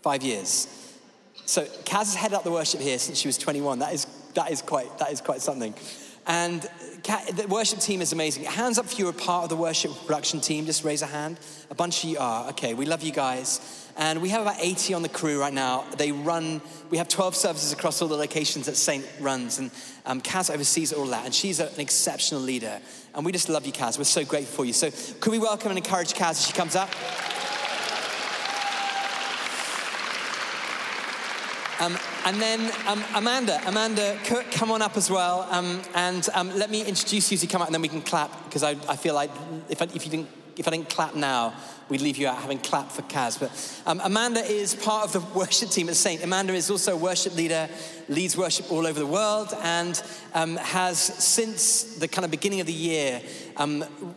Five 0.02 0.24
years. 0.24 0.70
So 1.46 1.66
Kaz 1.66 2.06
has 2.06 2.16
headed 2.16 2.38
up 2.38 2.46
the 2.46 2.52
worship 2.52 2.80
here 2.80 3.00
since 3.00 3.20
she 3.20 3.28
was 3.28 3.38
21. 3.38 3.80
That 3.80 3.94
is 3.94 4.08
that 4.36 4.50
is 4.50 4.62
quite 4.62 4.98
that 5.00 5.12
is 5.12 5.20
quite 5.20 5.42
something. 5.42 5.74
And 6.28 6.68
the 7.36 7.46
worship 7.48 7.80
team 7.80 8.02
is 8.02 8.12
amazing. 8.14 8.46
Hands 8.46 8.78
up 8.80 8.86
if 8.86 8.98
you're 8.98 9.12
a 9.12 9.14
part 9.14 9.44
of 9.44 9.50
the 9.50 9.56
worship 9.56 9.92
production 10.06 10.42
team. 10.42 10.66
Just 10.66 10.84
raise 10.84 11.04
a 11.04 11.08
hand. 11.08 11.40
A 11.70 11.76
bunch 11.76 12.04
of 12.04 12.10
you 12.10 12.18
are. 12.18 12.50
Okay, 12.50 12.74
we 12.74 12.86
love 12.86 13.04
you 13.04 13.12
guys. 13.12 13.90
And 13.98 14.22
we 14.22 14.30
have 14.30 14.42
about 14.42 14.58
80 14.60 14.96
on 14.96 15.04
the 15.04 15.10
crew 15.10 15.40
right 15.40 15.54
now. 15.54 15.86
They 15.98 16.12
run, 16.12 16.62
we 16.90 16.98
have 16.98 17.08
12 17.08 17.36
services 17.36 17.72
across 17.72 18.02
all 18.02 18.08
the 18.08 18.18
locations 18.18 18.66
that 18.66 18.76
Saint 18.76 19.06
runs. 19.20 19.60
And 19.60 19.72
um, 20.06 20.20
Kaz 20.20 20.52
oversees 20.52 20.92
all 20.92 21.06
that. 21.08 21.26
And 21.26 21.34
she's 21.34 21.60
an 21.60 21.70
exceptional 21.78 22.42
leader. 22.42 22.82
And 23.14 23.24
we 23.24 23.32
just 23.32 23.48
love 23.48 23.66
you, 23.66 23.72
Kaz. 23.72 23.98
We're 23.98 24.04
so 24.04 24.26
grateful 24.26 24.56
for 24.56 24.66
you. 24.66 24.74
So 24.74 24.90
could 25.20 25.32
we 25.32 25.40
welcome 25.40 25.70
and 25.70 25.78
encourage 25.78 26.14
Kaz 26.14 26.32
as 26.32 26.48
she 26.48 26.54
comes 26.54 26.76
up? 26.76 26.90
Um, 31.80 31.98
and 32.26 32.42
then 32.42 32.72
um, 32.88 33.04
Amanda, 33.16 33.62
Amanda, 33.68 34.18
come 34.52 34.72
on 34.72 34.82
up 34.82 34.96
as 34.96 35.10
well. 35.10 35.48
Um, 35.52 35.82
and 35.94 36.28
um, 36.34 36.56
let 36.58 36.70
me 36.70 36.86
introduce 36.86 37.32
you 37.32 37.38
to 37.38 37.48
come 37.48 37.62
up 37.62 37.68
and 37.68 37.76
then 37.76 37.82
we 37.82 37.90
can 37.90 38.02
clap 38.02 38.46
because 38.46 38.64
I, 38.64 38.72
I, 38.88 38.96
feel 38.96 39.14
like 39.14 39.30
if, 39.70 39.82
I, 39.82 39.86
if 39.86 40.06
you 40.06 40.12
didn't 40.12 40.30
if 40.58 40.68
I 40.68 40.72
didn't 40.72 40.90
clap 40.90 41.16
now, 41.16 41.54
we'd 41.90 42.02
leave 42.02 42.18
you 42.18 42.28
out 42.28 42.38
having 42.38 42.60
clapped 42.60 42.94
for 42.94 43.02
Kaz. 43.04 43.40
But 43.40 43.52
um, 43.86 44.00
Amanda 44.04 44.40
is 44.40 44.74
part 44.74 45.04
of 45.06 45.12
the 45.14 45.20
worship 45.38 45.70
team 45.70 45.90
at 45.90 45.96
Saint. 45.96 46.24
Amanda 46.24 46.54
is 46.54 46.70
also 46.70 46.94
a 46.94 46.98
worship 46.98 47.36
leader, 47.36 47.70
leads 48.08 48.38
worship 48.38 48.72
all 48.72 48.88
over 48.88 49.00
the 49.00 49.06
world, 49.06 49.54
and 49.62 50.02
um, 50.34 50.56
has 50.58 50.98
since 50.98 51.98
the 51.98 52.08
kind 52.08 52.26
of 52.26 52.32
beginning 52.32 52.62
of 52.62 52.68
the 52.68 52.74
year, 52.74 53.22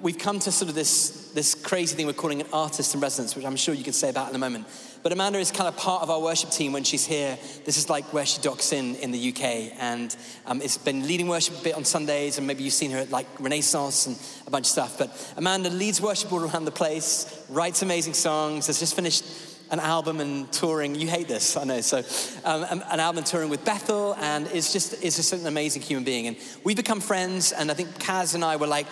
we've 0.00 0.18
come 0.18 0.38
to 0.38 0.52
sort 0.52 0.68
of 0.68 0.74
this, 0.74 1.32
this 1.32 1.54
crazy 1.54 1.96
thing 1.96 2.06
we're 2.06 2.12
calling 2.12 2.40
an 2.40 2.46
artist 2.52 2.94
in 2.94 3.00
residence, 3.00 3.34
which 3.34 3.44
I'm 3.44 3.56
sure 3.56 3.74
you 3.74 3.84
can 3.84 3.92
say 3.92 4.10
about 4.10 4.30
in 4.30 4.36
a 4.36 4.38
moment. 4.38 4.66
But 5.02 5.12
Amanda 5.12 5.38
is 5.38 5.50
kind 5.50 5.68
of 5.68 5.76
part 5.76 6.02
of 6.02 6.10
our 6.10 6.20
worship 6.20 6.50
team 6.50 6.72
when 6.72 6.84
she's 6.84 7.06
here. 7.06 7.38
This 7.64 7.76
is 7.76 7.88
like 7.88 8.12
where 8.12 8.26
she 8.26 8.40
docks 8.40 8.72
in 8.72 8.96
in 8.96 9.10
the 9.10 9.28
UK. 9.30 9.72
And 9.78 10.14
um, 10.46 10.60
it's 10.60 10.76
been 10.76 11.06
leading 11.06 11.28
worship 11.28 11.60
a 11.60 11.62
bit 11.62 11.74
on 11.74 11.84
Sundays, 11.84 12.38
and 12.38 12.46
maybe 12.46 12.62
you've 12.64 12.72
seen 12.72 12.90
her 12.90 12.98
at 12.98 13.10
like 13.10 13.26
Renaissance 13.38 14.06
and 14.06 14.18
a 14.46 14.50
bunch 14.50 14.66
of 14.66 14.70
stuff. 14.70 14.98
But 14.98 15.34
Amanda 15.36 15.70
leads 15.70 16.00
worship 16.00 16.32
all 16.32 16.44
around 16.44 16.64
the 16.64 16.70
place, 16.70 17.44
writes 17.48 17.82
amazing 17.82 18.14
songs, 18.14 18.66
has 18.66 18.78
just 18.78 18.94
finished 18.94 19.24
an 19.70 19.80
album 19.80 20.20
and 20.20 20.50
touring. 20.52 20.94
You 20.94 21.08
hate 21.08 21.28
this, 21.28 21.56
I 21.56 21.64
know. 21.64 21.80
So, 21.80 21.98
um, 22.44 22.82
an 22.90 23.00
album 23.00 23.24
touring 23.24 23.50
with 23.50 23.64
Bethel, 23.64 24.14
and 24.20 24.46
is 24.48 24.72
just 24.72 25.02
is 25.02 25.16
just 25.16 25.32
an 25.32 25.46
amazing 25.46 25.82
human 25.82 26.04
being. 26.04 26.26
And 26.26 26.36
we've 26.64 26.76
become 26.76 27.00
friends. 27.00 27.52
And 27.52 27.70
I 27.70 27.74
think 27.74 27.90
Kaz 27.98 28.34
and 28.34 28.44
I 28.44 28.56
were 28.56 28.66
like 28.66 28.86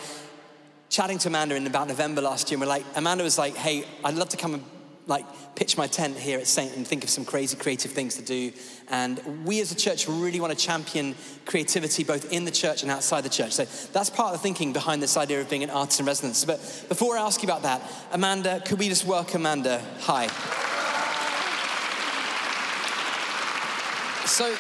chatting 0.89 1.19
to 1.19 1.29
Amanda 1.29 1.57
in 1.57 1.67
about 1.67 1.89
November 1.89 2.21
last 2.21 2.51
year. 2.51 2.57
And 2.57 2.61
we're 2.61 2.69
like, 2.69 2.85
Amanda 2.95 3.25
was 3.25 3.39
like, 3.39 3.57
"Hey, 3.57 3.85
I'd 4.05 4.15
love 4.15 4.29
to 4.31 4.37
come 4.37 4.55
and 4.55 4.65
like 5.07 5.25
pitch 5.55 5.77
my 5.77 5.87
tent 5.87 6.17
here 6.17 6.39
at 6.39 6.47
Saint 6.47 6.77
and 6.77 6.87
think 6.87 7.05
of 7.05 7.11
some 7.11 7.25
crazy 7.25 7.57
creative 7.57 7.93
things 7.93 8.17
to 8.17 8.23
do. 8.23 8.53
And 8.89 9.47
we 9.47 9.61
as 9.61 9.71
a 9.71 9.77
church 9.77 10.09
really 10.09 10.41
want 10.41 10.53
to 10.53 10.59
champion 10.59 11.15
creativity 11.45 12.03
both 12.03 12.33
in 12.33 12.45
the 12.45 12.51
church 12.51 12.83
and 12.83 12.91
outside 12.91 13.23
the 13.23 13.29
church. 13.29 13.53
So 13.53 13.65
that's 13.93 14.11
part 14.11 14.35
of 14.35 14.41
the 14.41 14.43
thinking 14.43 14.73
behind 14.73 15.01
this 15.01 15.17
idea 15.17 15.41
of 15.41 15.49
being 15.49 15.63
an 15.63 15.71
artist 15.71 16.01
in 16.01 16.07
residence. 16.07 16.45
But 16.45 16.59
before 16.89 17.17
I 17.17 17.23
ask 17.23 17.43
you 17.43 17.47
about 17.47 17.63
that, 17.63 17.83
Amanda, 18.13 18.61
could 18.67 18.79
we 18.79 18.89
just 18.89 19.07
welcome 19.07 19.43
Amanda? 19.43 19.81
Hi. 20.01 20.27
So, 24.27 24.53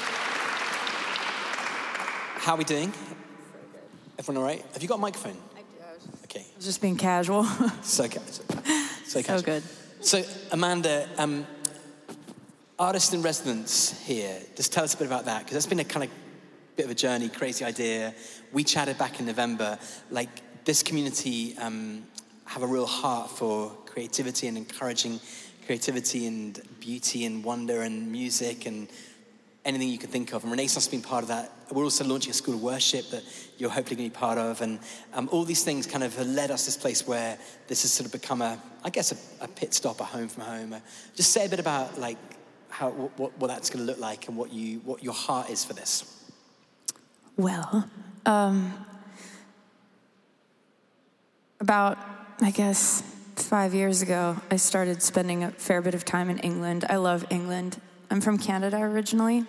how 2.38 2.54
are 2.54 2.56
we 2.56 2.64
doing? 2.64 2.92
Everyone 4.18 4.42
all 4.42 4.48
right? 4.48 4.64
Have 4.72 4.80
you 4.80 4.88
got 4.88 4.94
a 4.94 5.00
microphone? 5.00 5.36
I 5.56 5.58
do. 5.58 6.10
Okay. 6.24 6.40
I 6.40 6.56
was 6.56 6.64
just 6.64 6.80
being 6.80 6.96
casual. 6.96 7.44
so, 7.82 8.08
ca- 8.08 8.20
so, 9.04 9.20
so 9.22 9.42
good. 9.42 9.64
So, 10.00 10.22
Amanda, 10.52 11.08
um, 11.16 11.46
artist 12.78 13.14
in 13.14 13.22
residence 13.22 13.98
here, 14.02 14.38
just 14.54 14.72
tell 14.72 14.84
us 14.84 14.94
a 14.94 14.98
bit 14.98 15.06
about 15.06 15.24
that, 15.24 15.40
because 15.40 15.54
that's 15.54 15.66
been 15.66 15.80
a 15.80 15.84
kind 15.84 16.04
of 16.04 16.10
bit 16.76 16.84
of 16.84 16.90
a 16.90 16.94
journey, 16.94 17.28
crazy 17.28 17.64
idea. 17.64 18.14
We 18.52 18.62
chatted 18.62 18.98
back 18.98 19.18
in 19.18 19.26
November, 19.26 19.78
like 20.10 20.64
this 20.64 20.82
community 20.82 21.56
um, 21.58 22.04
have 22.44 22.62
a 22.62 22.66
real 22.66 22.86
heart 22.86 23.30
for 23.30 23.70
creativity 23.86 24.46
and 24.46 24.58
encouraging 24.58 25.18
creativity 25.64 26.26
and 26.26 26.60
beauty 26.78 27.24
and 27.24 27.42
wonder 27.42 27.80
and 27.80 28.12
music 28.12 28.66
and 28.66 28.88
anything 29.66 29.88
you 29.88 29.98
can 29.98 30.08
think 30.08 30.32
of. 30.32 30.44
And 30.44 30.50
Renaissance 30.52 30.86
has 30.86 30.90
been 30.90 31.02
part 31.02 31.22
of 31.22 31.28
that. 31.28 31.52
We're 31.70 31.84
also 31.84 32.04
launching 32.04 32.30
a 32.30 32.34
school 32.34 32.54
of 32.54 32.62
worship 32.62 33.10
that 33.10 33.22
you're 33.58 33.68
hopefully 33.68 33.96
going 33.96 34.10
to 34.10 34.14
be 34.14 34.18
part 34.18 34.38
of. 34.38 34.62
And 34.62 34.78
um, 35.12 35.28
all 35.32 35.44
these 35.44 35.64
things 35.64 35.86
kind 35.86 36.04
of 36.04 36.16
have 36.16 36.26
led 36.28 36.50
us 36.50 36.62
to 36.62 36.68
this 36.68 36.76
place 36.76 37.06
where 37.06 37.36
this 37.66 37.82
has 37.82 37.92
sort 37.92 38.06
of 38.06 38.12
become 38.12 38.40
a, 38.40 38.58
I 38.84 38.90
guess, 38.90 39.12
a, 39.12 39.44
a 39.44 39.48
pit 39.48 39.74
stop, 39.74 40.00
a 40.00 40.04
home 40.04 40.28
from 40.28 40.44
home. 40.44 40.72
Uh, 40.72 40.80
just 41.14 41.32
say 41.32 41.44
a 41.44 41.48
bit 41.48 41.58
about 41.58 41.98
like 41.98 42.16
how, 42.68 42.90
what, 42.90 43.36
what 43.38 43.48
that's 43.48 43.68
going 43.68 43.84
to 43.84 43.90
look 43.90 44.00
like 44.00 44.28
and 44.28 44.36
what, 44.36 44.52
you, 44.52 44.78
what 44.80 45.02
your 45.02 45.14
heart 45.14 45.50
is 45.50 45.64
for 45.64 45.74
this. 45.74 46.24
Well, 47.36 47.90
um, 48.24 48.72
about, 51.60 51.98
I 52.40 52.50
guess, 52.50 53.02
five 53.34 53.74
years 53.74 54.00
ago, 54.00 54.36
I 54.50 54.56
started 54.56 55.02
spending 55.02 55.42
a 55.42 55.50
fair 55.50 55.82
bit 55.82 55.94
of 55.94 56.04
time 56.04 56.30
in 56.30 56.38
England. 56.38 56.84
I 56.88 56.96
love 56.96 57.26
England. 57.30 57.80
I'm 58.10 58.20
from 58.20 58.38
Canada 58.38 58.78
originally, 58.78 59.44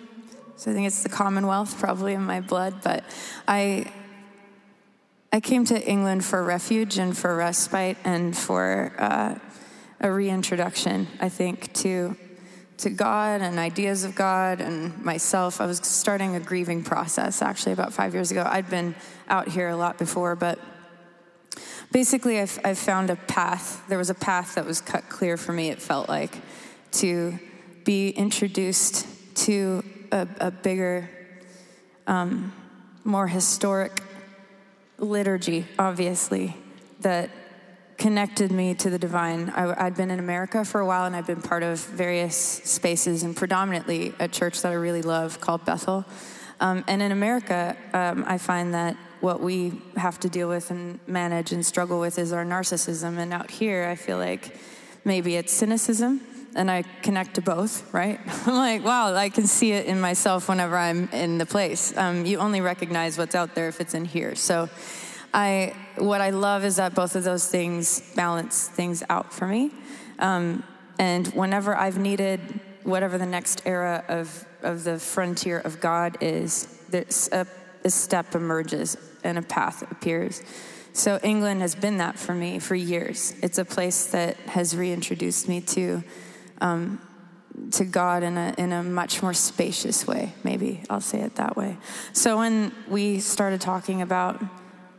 so 0.58 0.72
I 0.72 0.74
think 0.74 0.88
it's 0.88 1.04
the 1.04 1.10
Commonwealth 1.10 1.80
probably 1.80 2.14
in 2.14 2.24
my 2.24 2.42
blood, 2.42 2.82
but 2.84 3.04
I 3.48 3.92
I 5.32 5.40
came 5.40 5.66
to 5.66 5.80
England 5.88 6.26
for 6.26 6.44
refuge 6.44 6.98
and 6.98 7.16
for 7.16 7.36
respite 7.36 7.98
and 8.04 8.36
for 8.36 8.92
uh, 8.98 9.36
a 10.00 10.12
reintroduction, 10.12 11.08
I 11.22 11.30
think, 11.30 11.72
to 11.74 12.18
to 12.78 12.90
God 12.90 13.42
and 13.42 13.60
ideas 13.60 14.04
of 14.04 14.16
God 14.16 14.60
and 14.60 15.04
myself. 15.04 15.62
I 15.62 15.68
was 15.68 15.78
starting 15.78 16.36
a 16.36 16.40
grieving 16.40 16.84
process 16.84 17.44
actually 17.44 17.74
about 17.74 17.94
five 17.94 18.16
years 18.16 18.32
ago. 18.32 18.44
I'd 18.48 18.70
been 18.70 18.96
out 19.30 19.48
here 19.48 19.68
a 19.68 19.76
lot 19.76 20.00
before, 20.00 20.36
but 20.36 20.58
basically, 21.92 22.40
I, 22.40 22.48
I 22.64 22.74
found 22.74 23.12
a 23.12 23.16
path. 23.16 23.88
There 23.88 23.98
was 24.00 24.10
a 24.10 24.16
path 24.16 24.56
that 24.56 24.66
was 24.66 24.82
cut 24.82 25.08
clear 25.08 25.38
for 25.38 25.54
me, 25.54 25.70
it 25.70 25.82
felt 25.82 26.10
like, 26.10 26.36
to 26.94 27.38
be 27.84 28.10
introduced 28.10 29.06
to 29.46 29.84
a, 30.12 30.28
a 30.40 30.52
bigger, 30.52 31.10
um, 32.06 32.54
more 33.04 33.28
historic 33.28 34.02
liturgy, 34.98 35.66
obviously, 35.78 36.56
that 37.02 37.30
connected 37.98 38.52
me 38.52 38.74
to 38.76 38.90
the 38.90 39.00
divine. 39.00 39.50
I, 39.50 39.84
had 39.84 39.96
been 39.96 40.12
in 40.12 40.20
America 40.20 40.64
for 40.64 40.80
a 40.80 40.86
while 40.86 41.06
and 41.06 41.16
I'd 41.16 41.26
been 41.26 41.42
part 41.42 41.64
of 41.64 41.80
various 41.80 42.36
spaces 42.36 43.24
and 43.24 43.36
predominantly 43.36 44.14
a 44.20 44.28
church 44.28 44.62
that 44.62 44.72
I 44.72 44.76
really 44.76 45.02
love 45.02 45.42
called 45.42 45.66
Bethel. 45.66 46.06
Um, 46.60 46.84
and 46.88 47.02
in 47.02 47.12
America, 47.12 47.76
um, 47.94 48.24
I 48.28 48.38
find 48.38 48.74
that 48.74 48.96
what 49.20 49.42
we 49.42 49.82
have 49.96 50.20
to 50.20 50.30
deal 50.30 50.48
with 50.48 50.70
and 50.70 51.00
manage 51.08 51.52
and 51.52 51.66
struggle 51.66 52.00
with 52.00 52.20
is 52.20 52.34
our 52.34 52.46
narcissism. 52.46 53.18
And 53.18 53.34
out 53.34 53.50
here, 53.50 53.86
I 53.86 53.96
feel 53.96 54.18
like 54.18 54.56
maybe 55.04 55.36
it's 55.36 55.54
cynicism. 55.54 56.22
And 56.56 56.72
I 56.72 56.84
connect 57.02 57.36
to 57.36 57.42
both, 57.42 57.94
right? 57.94 58.20
I'm 58.48 58.56
like, 58.56 58.84
wow, 58.84 59.14
I 59.14 59.30
can 59.30 59.48
see 59.48 59.74
it 59.74 59.86
in 59.86 60.00
myself 60.02 60.50
whenever 60.50 60.78
I'm 60.78 61.10
in 61.10 61.38
the 61.38 61.46
place. 61.46 61.96
Um, 61.96 62.26
you 62.26 62.40
only 62.40 62.62
recognize 62.62 63.18
what's 63.18 63.36
out 63.36 63.54
there 63.54 63.68
if 63.68 63.80
it's 63.80 63.94
in 63.94 64.06
here. 64.06 64.36
So, 64.36 64.70
I, 65.34 65.76
what 65.98 66.22
I 66.22 66.32
love 66.32 66.64
is 66.64 66.78
that 66.78 66.96
both 66.96 67.16
of 67.16 67.24
those 67.24 67.48
things 67.48 68.02
balance 68.16 68.68
things 68.68 69.04
out 69.10 69.34
for 69.34 69.46
me. 69.46 69.72
Um, 70.20 70.64
and 70.98 71.28
whenever 71.28 71.76
I've 71.76 71.98
needed 71.98 72.60
whatever 72.84 73.18
the 73.18 73.26
next 73.26 73.62
era 73.66 74.04
of, 74.08 74.46
of 74.64 74.84
the 74.84 74.98
frontier 74.98 75.60
of 75.60 75.80
God 75.82 76.18
is, 76.22 76.82
there's 76.90 77.30
a, 77.32 77.46
a 77.84 77.90
step 77.90 78.34
emerges 78.34 78.98
and 79.24 79.38
a 79.38 79.42
path 79.42 79.84
appears. 79.92 80.42
So 80.94 81.20
England 81.22 81.62
has 81.62 81.76
been 81.76 81.98
that 81.98 82.18
for 82.18 82.34
me 82.34 82.60
for 82.60 82.76
years. 82.76 83.36
It's 83.44 83.58
a 83.58 83.66
place 83.66 84.08
that 84.08 84.38
has 84.38 84.76
reintroduced 84.76 85.48
me 85.48 85.62
to 85.62 86.04
um, 86.62 87.02
to 87.72 87.86
God 87.86 88.24
in 88.24 88.38
a 88.38 88.54
in 88.58 88.72
a 88.72 88.84
much 88.84 89.22
more 89.22 89.34
spacious 89.34 90.06
way. 90.06 90.34
Maybe 90.44 90.84
I'll 90.90 91.02
say 91.02 91.22
it 91.22 91.36
that 91.36 91.58
way. 91.58 91.78
So 92.14 92.38
when 92.38 92.72
we 92.88 93.20
started 93.20 93.62
talking 93.62 94.02
about 94.02 94.44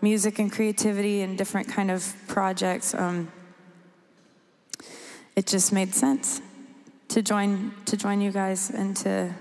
music 0.00 0.38
and 0.38 0.50
creativity 0.50 1.22
and 1.22 1.36
different 1.38 1.68
kind 1.68 1.90
of 1.90 2.14
projects, 2.26 2.94
um, 2.94 3.30
it 5.36 5.46
just 5.46 5.72
made 5.72 5.94
sense 5.94 6.40
to 7.08 7.22
join 7.22 7.72
to 7.86 7.96
join 7.96 8.20
you 8.20 8.30
guys 8.30 8.70
and 8.70 8.96
to 8.98 9.34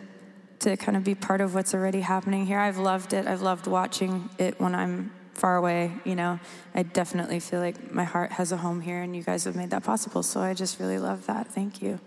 to 0.60 0.78
kind 0.78 0.98
of 0.98 1.04
be 1.04 1.16
part 1.16 1.42
of 1.42 1.54
what's 1.54 1.74
already 1.74 2.02
happening 2.02 2.46
here. 2.46 2.60
I've 2.60 2.78
loved 2.78 3.14
it. 3.14 3.28
I've 3.28 3.42
loved 3.42 3.68
watching 3.68 4.30
it 4.38 4.60
when 4.60 4.74
I'm 4.74 5.12
far 5.38 5.56
away. 5.58 5.94
You 6.06 6.16
know, 6.16 6.40
I 6.76 6.84
definitely 6.84 7.40
feel 7.40 7.60
like 7.60 7.92
my 7.94 8.04
heart 8.04 8.32
has 8.34 8.52
a 8.52 8.58
home 8.58 8.82
here, 8.82 9.02
and 9.02 9.16
you 9.16 9.24
guys 9.24 9.44
have 9.46 9.56
made 9.56 9.70
that 9.70 9.84
possible. 9.84 10.24
So 10.24 10.40
I 10.42 10.54
just 10.54 10.80
really 10.80 11.00
love 11.00 11.26
that. 11.28 11.48
Thank 11.48 11.82
you. 11.82 12.00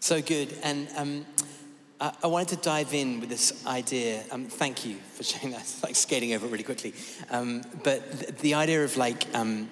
So 0.00 0.20
good, 0.20 0.56
and. 0.62 0.88
Um, 0.96 1.26
I 1.98 2.26
wanted 2.26 2.48
to 2.48 2.56
dive 2.56 2.92
in 2.92 3.20
with 3.20 3.30
this 3.30 3.64
idea. 3.66 4.22
Um, 4.30 4.44
thank 4.44 4.84
you 4.84 4.96
for 5.14 5.22
sharing 5.22 5.52
that. 5.52 5.66
Like 5.82 5.96
skating 5.96 6.34
over 6.34 6.46
it 6.46 6.50
really 6.50 6.62
quickly. 6.62 6.92
Um, 7.30 7.62
but 7.82 8.12
the, 8.12 8.32
the, 8.32 8.54
idea 8.54 8.84
of 8.84 8.98
like 8.98 9.26
um, 9.34 9.70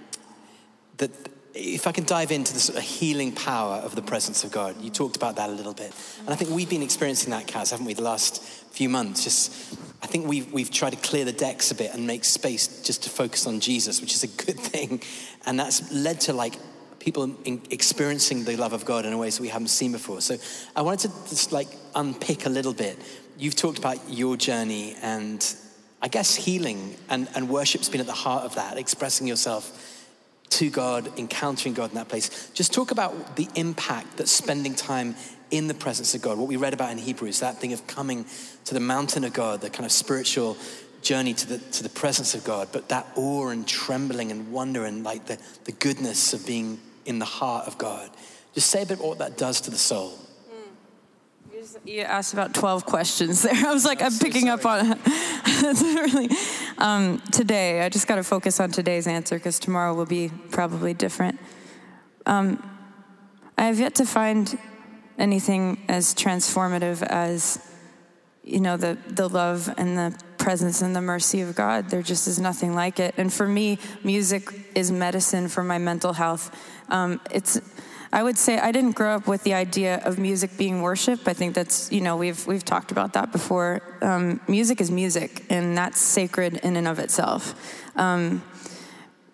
that, 0.96 1.10
if 1.52 1.86
I 1.86 1.92
can 1.92 2.04
dive 2.04 2.32
into 2.32 2.54
the 2.54 2.60
sort 2.60 2.78
of 2.78 2.84
healing 2.84 3.32
power 3.32 3.76
of 3.76 3.94
the 3.94 4.02
presence 4.02 4.42
of 4.42 4.50
God. 4.50 4.80
You 4.80 4.88
talked 4.90 5.16
about 5.16 5.36
that 5.36 5.50
a 5.50 5.52
little 5.52 5.74
bit, 5.74 5.92
and 6.20 6.30
I 6.30 6.34
think 6.34 6.50
we've 6.50 6.68
been 6.68 6.82
experiencing 6.82 7.30
that, 7.30 7.46
Kaz, 7.46 7.70
haven't 7.70 7.86
we? 7.86 7.92
The 7.92 8.02
last 8.02 8.42
few 8.42 8.88
months. 8.88 9.22
Just, 9.22 9.78
I 10.04 10.06
think 10.06 10.28
we've 10.28 10.52
we've 10.52 10.70
tried 10.70 10.90
to 10.90 10.98
clear 10.98 11.24
the 11.24 11.32
decks 11.32 11.70
a 11.70 11.74
bit 11.74 11.94
and 11.94 12.06
make 12.06 12.24
space 12.24 12.82
just 12.82 13.04
to 13.04 13.10
focus 13.10 13.46
on 13.46 13.58
Jesus, 13.58 14.02
which 14.02 14.14
is 14.14 14.22
a 14.22 14.28
good 14.28 14.60
thing, 14.72 15.00
and 15.46 15.58
that's 15.58 15.90
led 15.90 16.20
to 16.22 16.34
like 16.34 16.54
people 16.98 17.34
experiencing 17.44 18.44
the 18.44 18.56
love 18.56 18.74
of 18.74 18.84
God 18.84 19.06
in 19.06 19.12
a 19.12 19.18
ways 19.18 19.36
that 19.36 19.42
we 19.42 19.48
haven't 19.48 19.68
seen 19.68 19.92
before. 19.92 20.20
So 20.20 20.36
I 20.76 20.82
wanted 20.82 21.10
to 21.10 21.30
just 21.30 21.52
like 21.52 21.68
unpick 21.94 22.44
a 22.44 22.48
little 22.48 22.72
bit. 22.72 22.98
You've 23.38 23.56
talked 23.56 23.78
about 23.78 23.98
your 24.08 24.36
journey 24.36 24.96
and 25.02 25.44
I 26.00 26.08
guess 26.08 26.34
healing 26.34 26.96
and, 27.10 27.28
and 27.34 27.48
worship's 27.50 27.90
been 27.90 28.00
at 28.00 28.06
the 28.06 28.12
heart 28.12 28.44
of 28.44 28.54
that, 28.54 28.78
expressing 28.78 29.26
yourself 29.26 30.04
to 30.50 30.70
God, 30.70 31.18
encountering 31.18 31.74
God 31.74 31.90
in 31.90 31.96
that 31.96 32.08
place. 32.08 32.50
Just 32.54 32.72
talk 32.72 32.90
about 32.90 33.36
the 33.36 33.48
impact 33.54 34.16
that 34.16 34.28
spending 34.28 34.74
time 34.74 35.14
in 35.56 35.68
the 35.68 35.74
presence 35.74 36.14
of 36.14 36.22
God, 36.22 36.36
what 36.36 36.48
we 36.48 36.56
read 36.56 36.74
about 36.74 36.90
in 36.90 36.98
Hebrews, 36.98 37.40
that 37.40 37.58
thing 37.58 37.72
of 37.72 37.86
coming 37.86 38.26
to 38.64 38.74
the 38.74 38.80
mountain 38.80 39.22
of 39.22 39.32
God, 39.32 39.60
the 39.60 39.70
kind 39.70 39.86
of 39.86 39.92
spiritual 39.92 40.56
journey 41.00 41.34
to 41.34 41.46
the, 41.46 41.58
to 41.58 41.82
the 41.82 41.88
presence 41.88 42.34
of 42.34 42.42
God, 42.42 42.68
but 42.72 42.88
that 42.88 43.06
awe 43.14 43.48
and 43.48 43.68
trembling 43.68 44.32
and 44.32 44.50
wonder 44.50 44.84
and 44.84 45.04
like 45.04 45.26
the, 45.26 45.38
the 45.64 45.72
goodness 45.72 46.32
of 46.32 46.44
being 46.44 46.80
in 47.06 47.20
the 47.20 47.24
heart 47.24 47.68
of 47.68 47.78
God. 47.78 48.10
Just 48.54 48.70
say 48.70 48.82
a 48.82 48.86
bit 48.86 48.98
what 48.98 49.18
that 49.18 49.36
does 49.36 49.60
to 49.62 49.70
the 49.70 49.76
soul. 49.76 50.18
You 51.84 52.02
asked 52.02 52.32
about 52.32 52.52
12 52.54 52.84
questions 52.84 53.42
there. 53.42 53.54
I 53.66 53.72
was 53.72 53.84
like, 53.84 54.00
I'm, 54.00 54.06
I'm 54.06 54.12
so 54.12 54.24
picking 54.24 54.46
sorry. 54.46 54.52
up 54.52 54.66
on 54.66 54.98
really, 55.94 56.28
um, 56.78 57.22
today. 57.32 57.82
I 57.82 57.88
just 57.88 58.06
got 58.06 58.16
to 58.16 58.24
focus 58.24 58.60
on 58.60 58.70
today's 58.70 59.06
answer 59.06 59.36
because 59.36 59.58
tomorrow 59.58 59.94
will 59.94 60.06
be 60.06 60.30
probably 60.50 60.94
different. 60.94 61.38
Um, 62.26 62.62
I 63.56 63.64
have 63.66 63.78
yet 63.78 63.94
to 63.96 64.04
find 64.04 64.58
anything 65.18 65.82
as 65.88 66.14
transformative 66.14 67.02
as, 67.02 67.58
you 68.42 68.60
know, 68.60 68.76
the, 68.76 68.98
the 69.08 69.28
love 69.28 69.72
and 69.76 69.96
the 69.96 70.18
presence 70.38 70.82
and 70.82 70.94
the 70.94 71.00
mercy 71.00 71.40
of 71.40 71.54
God. 71.54 71.88
There 71.90 72.02
just 72.02 72.28
is 72.28 72.38
nothing 72.38 72.74
like 72.74 73.00
it. 73.00 73.14
And 73.16 73.32
for 73.32 73.48
me, 73.48 73.78
music 74.02 74.52
is 74.74 74.92
medicine 74.92 75.48
for 75.48 75.64
my 75.64 75.78
mental 75.78 76.12
health. 76.12 76.54
Um, 76.88 77.20
it's 77.30 77.60
I 78.14 78.22
would 78.22 78.38
say 78.38 78.60
I 78.60 78.70
didn't 78.70 78.92
grow 78.92 79.16
up 79.16 79.26
with 79.26 79.42
the 79.42 79.54
idea 79.54 79.96
of 80.04 80.20
music 80.20 80.56
being 80.56 80.82
worship. 80.82 81.26
I 81.26 81.32
think 81.32 81.52
that's 81.52 81.90
you 81.90 82.00
know 82.00 82.16
we've 82.16 82.46
we've 82.46 82.64
talked 82.64 82.92
about 82.92 83.14
that 83.14 83.32
before. 83.32 83.82
Um, 84.02 84.40
music 84.46 84.80
is 84.80 84.88
music, 84.88 85.44
and 85.50 85.76
that's 85.76 85.98
sacred 85.98 86.60
in 86.62 86.76
and 86.76 86.86
of 86.86 87.00
itself. 87.00 87.56
Um, 87.96 88.44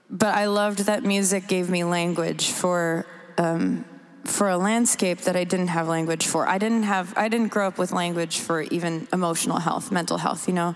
but 0.09 0.35
I 0.35 0.47
loved 0.47 0.87
that 0.87 1.05
music 1.05 1.47
gave 1.47 1.69
me 1.69 1.85
language 1.85 2.53
for 2.53 3.05
um, 3.37 3.85
for 4.25 4.49
a 4.49 4.57
landscape 4.57 5.23
that 5.23 5.37
I 5.37 5.45
didn't 5.45 5.69
have 5.69 5.89
language 5.89 6.27
for. 6.27 6.47
I 6.47 6.59
didn't 6.59 6.85
have 6.85 7.13
I 7.17 7.29
didn't 7.29 7.49
grow 7.49 7.67
up 7.67 7.79
with 7.79 7.93
language 7.93 8.39
for 8.39 8.63
even 8.63 9.09
emotional 9.13 9.59
health, 9.59 9.91
mental 9.91 10.19
health. 10.19 10.47
You 10.49 10.55
know, 10.55 10.75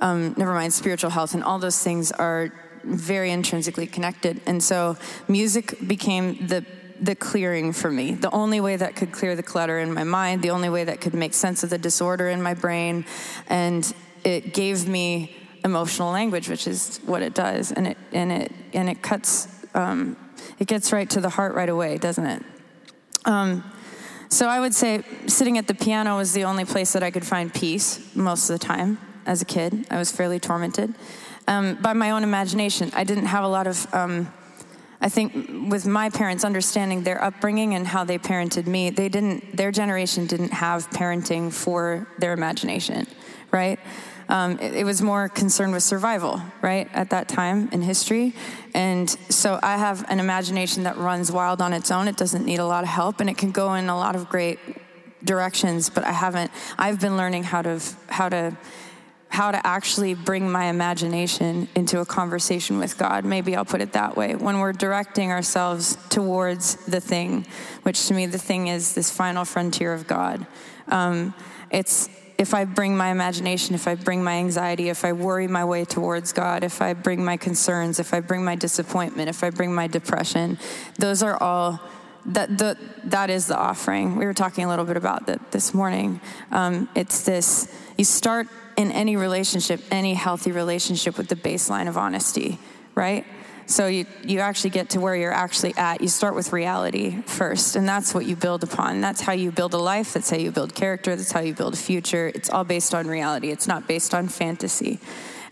um, 0.00 0.34
never 0.36 0.54
mind 0.54 0.72
spiritual 0.72 1.10
health, 1.10 1.34
and 1.34 1.44
all 1.44 1.58
those 1.58 1.82
things 1.82 2.12
are 2.12 2.52
very 2.84 3.30
intrinsically 3.30 3.86
connected. 3.86 4.40
And 4.46 4.62
so 4.62 4.96
music 5.26 5.86
became 5.86 6.46
the 6.46 6.64
the 7.00 7.14
clearing 7.14 7.72
for 7.72 7.90
me. 7.90 8.14
The 8.14 8.30
only 8.30 8.60
way 8.60 8.76
that 8.76 8.96
could 8.96 9.12
clear 9.12 9.36
the 9.36 9.42
clutter 9.42 9.78
in 9.78 9.92
my 9.92 10.04
mind, 10.04 10.42
the 10.42 10.50
only 10.50 10.68
way 10.68 10.84
that 10.84 11.00
could 11.00 11.14
make 11.14 11.34
sense 11.34 11.62
of 11.62 11.70
the 11.70 11.78
disorder 11.78 12.28
in 12.28 12.42
my 12.42 12.54
brain. 12.54 13.04
And 13.48 13.90
it 14.24 14.52
gave 14.52 14.88
me 14.88 15.36
emotional 15.64 16.10
language, 16.10 16.48
which 16.48 16.66
is 16.66 17.00
what 17.04 17.22
it 17.22 17.34
does. 17.34 17.72
And 17.72 17.86
it 17.86 17.98
and 18.12 18.32
it 18.32 18.52
and 18.72 18.88
it 18.88 19.02
cuts 19.02 19.48
um, 19.74 20.16
it 20.58 20.66
gets 20.66 20.92
right 20.92 21.08
to 21.10 21.20
the 21.20 21.28
heart 21.28 21.54
right 21.54 21.68
away, 21.68 21.98
doesn't 21.98 22.26
it? 22.26 22.42
Um, 23.24 23.64
so 24.28 24.46
I 24.46 24.60
would 24.60 24.74
say 24.74 25.02
sitting 25.26 25.56
at 25.58 25.66
the 25.66 25.74
piano 25.74 26.16
was 26.16 26.32
the 26.32 26.44
only 26.44 26.64
place 26.64 26.92
that 26.92 27.02
I 27.02 27.10
could 27.10 27.26
find 27.26 27.52
peace 27.52 28.14
most 28.14 28.50
of 28.50 28.58
the 28.58 28.64
time 28.64 28.98
as 29.24 29.40
a 29.42 29.44
kid. 29.44 29.86
I 29.90 29.96
was 29.96 30.12
fairly 30.12 30.38
tormented 30.38 30.94
um, 31.46 31.76
by 31.76 31.94
my 31.94 32.10
own 32.10 32.22
imagination. 32.24 32.90
I 32.94 33.04
didn't 33.04 33.26
have 33.26 33.42
a 33.42 33.48
lot 33.48 33.66
of, 33.66 33.92
um, 33.94 34.32
I 35.00 35.08
think 35.08 35.70
with 35.70 35.86
my 35.86 36.10
parents 36.10 36.44
understanding 36.44 37.02
their 37.02 37.22
upbringing 37.22 37.74
and 37.74 37.86
how 37.86 38.04
they 38.04 38.18
parented 38.18 38.66
me, 38.66 38.90
they 38.90 39.08
didn't, 39.08 39.56
their 39.56 39.72
generation 39.72 40.26
didn't 40.26 40.52
have 40.52 40.90
parenting 40.90 41.52
for 41.52 42.06
their 42.18 42.34
imagination, 42.34 43.06
right? 43.50 43.78
Um, 44.28 44.58
it, 44.58 44.74
it, 44.74 44.84
was 44.84 45.00
more 45.00 45.28
concerned 45.28 45.72
with 45.72 45.82
survival, 45.82 46.42
right, 46.60 46.88
at 46.92 47.10
that 47.10 47.28
time 47.28 47.70
in 47.72 47.80
history. 47.80 48.34
And 48.74 49.08
so 49.30 49.58
I 49.62 49.78
have 49.78 50.04
an 50.10 50.20
imagination 50.20 50.82
that 50.82 50.98
runs 50.98 51.32
wild 51.32 51.62
on 51.62 51.72
its 51.72 51.90
own. 51.90 52.08
It 52.08 52.16
doesn't 52.18 52.44
need 52.44 52.58
a 52.58 52.66
lot 52.66 52.84
of 52.84 52.90
help, 52.90 53.20
and 53.20 53.30
it 53.30 53.38
can 53.38 53.52
go 53.52 53.72
in 53.74 53.88
a 53.88 53.96
lot 53.96 54.16
of 54.16 54.28
great 54.28 54.58
directions. 55.24 55.88
But 55.88 56.04
I 56.04 56.12
haven't. 56.12 56.50
I've 56.76 57.00
been 57.00 57.16
learning 57.16 57.44
how 57.44 57.62
to 57.62 57.80
how 58.08 58.28
to 58.28 58.56
how 59.30 59.50
to 59.50 59.66
actually 59.66 60.14
bring 60.14 60.50
my 60.50 60.64
imagination 60.64 61.68
into 61.74 62.00
a 62.00 62.06
conversation 62.06 62.78
with 62.78 62.96
God. 62.96 63.24
Maybe 63.24 63.54
I'll 63.54 63.64
put 63.64 63.80
it 63.80 63.92
that 63.92 64.16
way. 64.16 64.34
When 64.34 64.58
we're 64.58 64.72
directing 64.72 65.30
ourselves 65.30 65.96
towards 66.08 66.76
the 66.86 67.00
thing, 67.00 67.46
which 67.82 68.08
to 68.08 68.14
me, 68.14 68.26
the 68.26 68.38
thing 68.38 68.68
is 68.68 68.94
this 68.94 69.10
final 69.10 69.44
frontier 69.44 69.92
of 69.92 70.06
God. 70.06 70.46
Um, 70.88 71.34
it's 71.70 72.08
if 72.38 72.54
I 72.54 72.64
bring 72.64 72.96
my 72.96 73.10
imagination, 73.10 73.74
if 73.74 73.88
I 73.88 73.96
bring 73.96 74.22
my 74.22 74.34
anxiety, 74.34 74.88
if 74.88 75.04
I 75.04 75.12
worry 75.12 75.48
my 75.48 75.64
way 75.64 75.84
towards 75.84 76.32
God, 76.32 76.62
if 76.62 76.80
I 76.80 76.94
bring 76.94 77.24
my 77.24 77.36
concerns, 77.36 77.98
if 77.98 78.14
I 78.14 78.20
bring 78.20 78.44
my 78.44 78.54
disappointment, 78.54 79.28
if 79.28 79.42
I 79.42 79.50
bring 79.50 79.74
my 79.74 79.88
depression, 79.88 80.56
those 80.98 81.22
are 81.22 81.36
all 81.42 81.80
that 82.26 82.56
the, 82.56 82.78
that 83.04 83.28
is 83.28 83.46
the 83.46 83.56
offering. 83.56 84.16
We 84.16 84.24
were 84.24 84.34
talking 84.34 84.64
a 84.64 84.68
little 84.68 84.84
bit 84.84 84.96
about 84.96 85.26
that 85.26 85.50
this 85.50 85.74
morning. 85.74 86.20
Um, 86.52 86.88
it's 86.94 87.22
this 87.22 87.74
you 87.96 88.04
start 88.04 88.46
in 88.76 88.92
any 88.92 89.16
relationship, 89.16 89.82
any 89.90 90.14
healthy 90.14 90.52
relationship, 90.52 91.18
with 91.18 91.28
the 91.28 91.36
baseline 91.36 91.88
of 91.88 91.98
honesty, 91.98 92.58
right? 92.94 93.26
So 93.68 93.86
you, 93.86 94.06
you 94.24 94.40
actually 94.40 94.70
get 94.70 94.90
to 94.90 95.00
where 95.00 95.14
you're 95.14 95.30
actually 95.30 95.76
at. 95.76 96.00
You 96.00 96.08
start 96.08 96.34
with 96.34 96.54
reality 96.54 97.20
first, 97.26 97.76
and 97.76 97.86
that's 97.86 98.14
what 98.14 98.24
you 98.24 98.34
build 98.34 98.64
upon. 98.64 99.02
That's 99.02 99.20
how 99.20 99.34
you 99.34 99.52
build 99.52 99.74
a 99.74 99.78
life. 99.78 100.14
That's 100.14 100.30
how 100.30 100.38
you 100.38 100.50
build 100.50 100.74
character. 100.74 101.14
That's 101.14 101.32
how 101.32 101.40
you 101.40 101.52
build 101.52 101.74
a 101.74 101.76
future. 101.76 102.32
It's 102.34 102.48
all 102.48 102.64
based 102.64 102.94
on 102.94 103.06
reality. 103.06 103.50
It's 103.50 103.68
not 103.68 103.86
based 103.86 104.14
on 104.14 104.28
fantasy. 104.28 105.00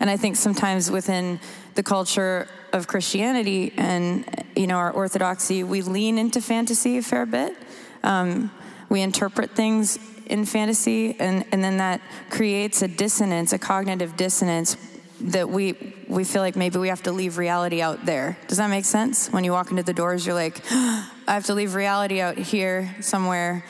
And 0.00 0.08
I 0.08 0.16
think 0.16 0.36
sometimes 0.36 0.90
within 0.90 1.40
the 1.74 1.82
culture 1.82 2.48
of 2.72 2.86
Christianity 2.86 3.74
and 3.76 4.24
you 4.56 4.66
know 4.66 4.76
our 4.76 4.90
orthodoxy, 4.90 5.62
we 5.62 5.82
lean 5.82 6.16
into 6.16 6.40
fantasy 6.40 6.96
a 6.96 7.02
fair 7.02 7.26
bit. 7.26 7.54
Um, 8.02 8.50
we 8.88 9.02
interpret 9.02 9.50
things 9.50 9.98
in 10.24 10.46
fantasy, 10.46 11.20
and, 11.20 11.44
and 11.52 11.62
then 11.62 11.76
that 11.76 12.00
creates 12.30 12.80
a 12.80 12.88
dissonance, 12.88 13.52
a 13.52 13.58
cognitive 13.58 14.16
dissonance 14.16 14.76
that 15.20 15.48
we 15.48 15.74
we 16.08 16.24
feel 16.24 16.42
like 16.42 16.56
maybe 16.56 16.78
we 16.78 16.88
have 16.88 17.02
to 17.04 17.12
leave 17.12 17.38
reality 17.38 17.80
out 17.80 18.04
there. 18.04 18.38
Does 18.48 18.58
that 18.58 18.68
make 18.68 18.84
sense? 18.84 19.28
When 19.28 19.44
you 19.44 19.52
walk 19.52 19.70
into 19.70 19.82
the 19.82 19.94
doors, 19.94 20.26
you're 20.26 20.34
like, 20.34 20.60
I 20.70 21.10
have 21.26 21.46
to 21.46 21.54
leave 21.54 21.74
reality 21.74 22.20
out 22.20 22.36
here 22.38 22.94
somewhere 23.00 23.64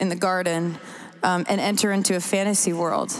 in 0.00 0.08
the 0.08 0.16
garden 0.16 0.78
um, 1.22 1.44
and 1.48 1.60
enter 1.60 1.92
into 1.92 2.16
a 2.16 2.20
fantasy 2.20 2.72
world. 2.72 3.12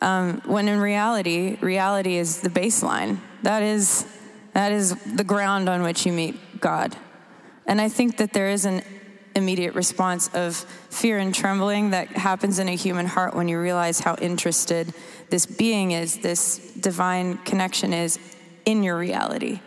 Um, 0.00 0.42
when 0.44 0.68
in 0.68 0.80
reality, 0.80 1.56
reality 1.60 2.16
is 2.16 2.40
the 2.40 2.50
baseline. 2.50 3.18
That 3.42 3.62
is 3.62 4.06
that 4.52 4.72
is 4.72 4.94
the 5.04 5.24
ground 5.24 5.68
on 5.68 5.82
which 5.82 6.06
you 6.06 6.12
meet 6.12 6.60
God. 6.60 6.96
And 7.66 7.80
I 7.80 7.88
think 7.88 8.18
that 8.18 8.32
there 8.32 8.48
is 8.48 8.64
an 8.64 8.82
immediate 9.34 9.74
response 9.74 10.28
of 10.34 10.56
fear 10.90 11.18
and 11.18 11.34
trembling 11.34 11.90
that 11.90 12.08
happens 12.08 12.58
in 12.58 12.68
a 12.68 12.76
human 12.76 13.06
heart 13.06 13.34
when 13.34 13.48
you 13.48 13.58
realize 13.58 14.00
how 14.00 14.14
interested 14.16 14.92
this 15.30 15.46
being 15.46 15.92
is, 15.92 16.18
this 16.18 16.58
divine 16.80 17.38
connection 17.38 17.92
is 17.92 18.18
in 18.64 18.82
your 18.82 18.96
reality. 18.96 19.60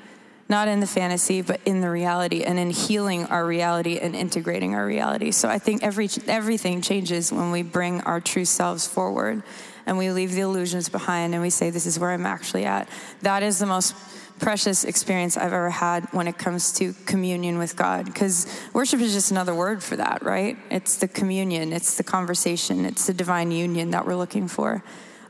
Not 0.50 0.70
in 0.70 0.80
the 0.80 0.88
fantasy, 0.88 1.42
but 1.42 1.60
in 1.66 1.82
the 1.82 1.90
reality 1.90 2.44
and 2.44 2.58
in 2.58 2.70
healing 2.70 3.26
our 3.26 3.46
reality 3.46 3.98
and 4.00 4.16
integrating 4.16 4.76
our 4.76 4.86
reality. 4.86 5.32
So 5.32 5.50
I 5.50 5.60
think 5.60 5.84
every, 5.84 6.10
everything 6.28 6.82
changes 6.82 7.34
when 7.34 7.52
we 7.52 7.64
bring 7.64 8.00
our 8.02 8.22
true 8.22 8.46
selves 8.46 8.88
forward 8.88 9.44
and 9.86 9.98
we 9.98 10.12
leave 10.12 10.34
the 10.34 10.42
illusions 10.42 10.88
behind 10.88 11.34
and 11.34 11.42
we 11.42 11.50
say, 11.50 11.70
This 11.70 11.86
is 11.86 12.00
where 12.00 12.12
I'm 12.12 12.26
actually 12.26 12.66
at. 12.66 12.88
That 13.22 13.44
is 13.44 13.60
the 13.60 13.66
most 13.66 13.94
precious 14.40 14.84
experience 14.84 15.38
I've 15.38 15.54
ever 15.54 15.70
had 15.70 16.06
when 16.14 16.28
it 16.28 16.38
comes 16.38 16.74
to 16.74 16.94
communion 17.06 17.58
with 17.58 17.76
God. 17.76 18.06
Because 18.06 18.48
worship 18.74 19.00
is 19.00 19.14
just 19.14 19.32
another 19.32 19.56
word 19.56 19.84
for 19.84 19.96
that, 19.96 20.24
right? 20.24 20.58
It's 20.70 20.98
the 20.98 21.08
communion, 21.08 21.74
it's 21.74 21.98
the 21.98 22.04
conversation, 22.04 22.86
it's 22.86 23.08
the 23.08 23.14
divine 23.14 23.52
union 23.52 23.92
that 23.92 24.06
we're 24.06 24.16
looking 24.16 24.48
for. 24.48 24.84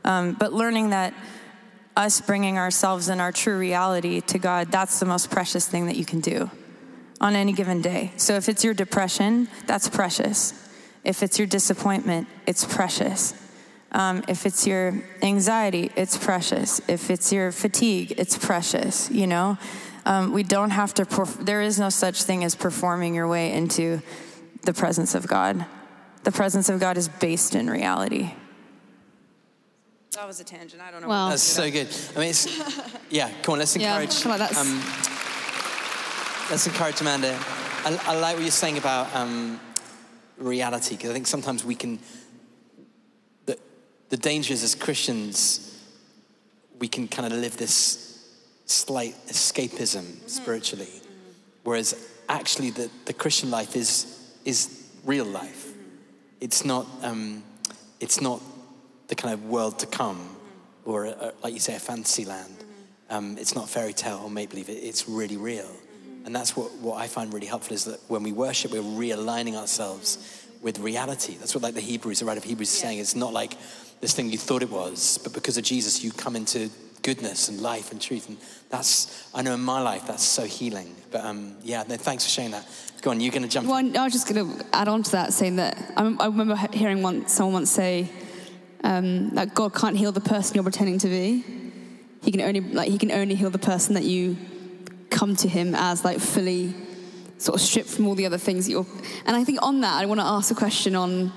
Um, 0.04 0.34
but 0.34 0.52
learning 0.52 0.90
that 0.90 1.14
us 1.96 2.20
bringing 2.20 2.58
ourselves 2.58 3.08
and 3.08 3.20
our 3.20 3.32
true 3.32 3.58
reality 3.58 4.20
to 4.20 4.38
God, 4.38 4.70
that's 4.70 5.00
the 5.00 5.06
most 5.06 5.30
precious 5.30 5.66
thing 5.66 5.86
that 5.86 5.96
you 5.96 6.04
can 6.04 6.20
do 6.20 6.50
on 7.20 7.34
any 7.34 7.52
given 7.52 7.82
day. 7.82 8.12
So 8.16 8.34
if 8.34 8.48
it's 8.48 8.62
your 8.62 8.74
depression, 8.74 9.48
that's 9.66 9.88
precious. 9.88 10.54
If 11.02 11.22
it's 11.22 11.38
your 11.38 11.48
disappointment, 11.48 12.28
it's 12.46 12.64
precious. 12.64 13.34
Um, 13.92 14.22
if 14.28 14.44
it's 14.44 14.66
your 14.66 15.02
anxiety, 15.22 15.90
it's 15.96 16.16
precious. 16.16 16.80
If 16.88 17.10
it's 17.10 17.32
your 17.32 17.52
fatigue, 17.52 18.14
it's 18.18 18.36
precious, 18.36 19.10
you 19.10 19.26
know? 19.26 19.58
Um, 20.04 20.32
we 20.32 20.42
don't 20.42 20.70
have 20.70 20.94
to, 20.94 21.04
perf- 21.04 21.44
there 21.44 21.62
is 21.62 21.78
no 21.78 21.88
such 21.88 22.22
thing 22.22 22.44
as 22.44 22.54
performing 22.54 23.14
your 23.14 23.28
way 23.28 23.52
into 23.52 24.02
the 24.62 24.74
presence 24.74 25.14
of 25.14 25.26
God. 25.26 25.64
The 26.24 26.32
presence 26.32 26.68
of 26.68 26.80
God 26.80 26.96
is 26.96 27.08
based 27.08 27.54
in 27.54 27.70
reality. 27.70 28.32
That 30.12 30.26
was 30.26 30.40
a 30.40 30.44
tangent. 30.44 30.82
I 30.82 30.90
don't 30.90 31.02
know. 31.02 31.08
Well, 31.08 31.30
that's 31.30 31.42
so 31.42 31.70
good. 31.70 31.88
I 32.16 32.20
mean, 32.20 32.30
it's, 32.30 32.48
yeah. 33.10 33.30
Come 33.42 33.52
on, 33.52 33.58
let's 33.60 33.76
encourage. 33.76 34.24
Yeah, 34.24 34.36
like 34.36 34.56
um, 34.56 34.82
let's 36.50 36.66
encourage 36.66 37.00
Amanda. 37.00 37.38
I, 37.84 38.00
I, 38.04 38.18
like 38.18 38.34
what 38.34 38.42
you're 38.42 38.50
saying 38.50 38.78
about 38.78 39.14
um, 39.14 39.60
reality 40.36 40.96
because 40.96 41.10
I 41.10 41.12
think 41.12 41.26
sometimes 41.26 41.64
we 41.64 41.74
can 41.74 42.00
the 44.08 44.16
danger 44.16 44.52
is 44.52 44.62
as 44.62 44.74
Christians, 44.74 45.64
we 46.78 46.88
can 46.88 47.08
kind 47.08 47.32
of 47.32 47.38
live 47.38 47.56
this 47.56 48.26
slight 48.64 49.14
escapism 49.28 50.02
mm-hmm. 50.02 50.26
spiritually, 50.26 50.86
mm-hmm. 50.86 51.32
whereas 51.64 52.08
actually 52.28 52.70
the, 52.70 52.90
the 53.06 53.12
Christian 53.12 53.50
life 53.50 53.76
is, 53.76 54.32
is 54.44 54.86
real 55.04 55.24
life. 55.24 55.66
Mm-hmm. 55.66 55.80
It's 56.40 56.64
not, 56.64 56.86
um, 57.02 57.42
it's 58.00 58.20
not 58.20 58.40
the 59.08 59.14
kind 59.14 59.34
of 59.34 59.44
world 59.46 59.78
to 59.80 59.86
come 59.86 60.18
mm-hmm. 60.18 60.90
or, 60.90 61.06
a, 61.06 61.10
a, 61.10 61.32
like 61.42 61.54
you 61.54 61.60
say, 61.60 61.74
a 61.74 61.80
fantasy 61.80 62.24
land. 62.24 62.54
Mm-hmm. 62.58 63.14
Um, 63.14 63.38
it's 63.38 63.54
not 63.54 63.68
fairy 63.68 63.92
tale 63.92 64.20
or 64.22 64.30
make 64.30 64.50
believe, 64.50 64.68
it's 64.68 65.08
really 65.08 65.36
real. 65.36 65.64
Mm-hmm. 65.64 66.26
And 66.26 66.36
that's 66.36 66.56
what, 66.56 66.72
what 66.76 67.00
I 67.00 67.06
find 67.08 67.32
really 67.32 67.46
helpful 67.46 67.74
is 67.74 67.84
that 67.84 68.00
when 68.08 68.22
we 68.22 68.32
worship, 68.32 68.72
we're 68.72 68.82
realigning 68.82 69.54
ourselves 69.54 70.46
with 70.60 70.78
reality. 70.78 71.36
That's 71.36 71.54
what 71.54 71.62
like 71.62 71.74
the 71.74 71.80
Hebrews, 71.80 72.20
the 72.20 72.26
writer 72.26 72.38
of 72.38 72.44
Hebrews 72.44 72.68
is 72.68 72.78
saying. 72.78 72.98
It's 72.98 73.14
not 73.14 73.32
like 73.32 73.54
this 74.00 74.14
thing 74.14 74.30
you 74.30 74.38
thought 74.38 74.62
it 74.62 74.70
was, 74.70 75.18
but 75.18 75.32
because 75.32 75.56
of 75.56 75.64
Jesus, 75.64 76.02
you 76.02 76.12
come 76.12 76.36
into 76.36 76.70
goodness 77.02 77.48
and 77.48 77.60
life 77.60 77.90
and 77.90 78.00
truth. 78.00 78.28
And 78.28 78.38
that's, 78.68 79.28
I 79.34 79.42
know 79.42 79.54
in 79.54 79.60
my 79.60 79.80
life, 79.80 80.06
that's 80.06 80.22
so 80.22 80.44
healing. 80.44 80.94
But 81.10 81.24
um, 81.24 81.56
yeah, 81.62 81.84
no, 81.88 81.96
thanks 81.96 82.24
for 82.24 82.30
sharing 82.30 82.50
that. 82.52 82.66
Go 83.02 83.10
on, 83.10 83.20
you're 83.20 83.32
going 83.32 83.42
to 83.42 83.48
jump. 83.48 83.66
Well, 83.66 83.76
I 83.76 84.04
was 84.04 84.12
just 84.12 84.28
going 84.28 84.58
to 84.58 84.66
add 84.72 84.88
on 84.88 85.02
to 85.04 85.10
that, 85.12 85.32
saying 85.32 85.56
that 85.56 85.92
I, 85.96 86.02
I 86.20 86.26
remember 86.26 86.56
hearing 86.72 87.02
one, 87.02 87.28
someone 87.28 87.54
once 87.54 87.70
say 87.70 88.10
um, 88.84 89.30
that 89.30 89.54
God 89.54 89.74
can't 89.74 89.96
heal 89.96 90.12
the 90.12 90.20
person 90.20 90.54
you're 90.54 90.64
pretending 90.64 90.98
to 90.98 91.08
be. 91.08 91.44
He 92.22 92.32
can 92.32 92.40
only 92.40 92.60
like 92.60 92.90
he 92.90 92.98
can 92.98 93.12
only 93.12 93.36
heal 93.36 93.50
the 93.50 93.58
person 93.58 93.94
that 93.94 94.02
you 94.02 94.36
come 95.08 95.36
to 95.36 95.48
him 95.48 95.74
as 95.74 96.04
like 96.04 96.18
fully 96.18 96.74
sort 97.38 97.54
of 97.54 97.64
stripped 97.64 97.88
from 97.88 98.06
all 98.08 98.16
the 98.16 98.26
other 98.26 98.38
things 98.38 98.66
that 98.66 98.72
you're. 98.72 98.86
And 99.24 99.36
I 99.36 99.44
think 99.44 99.60
on 99.62 99.80
that, 99.82 99.94
I 99.94 100.06
want 100.06 100.20
to 100.20 100.26
ask 100.26 100.50
a 100.50 100.54
question 100.54 100.96
on 100.96 101.32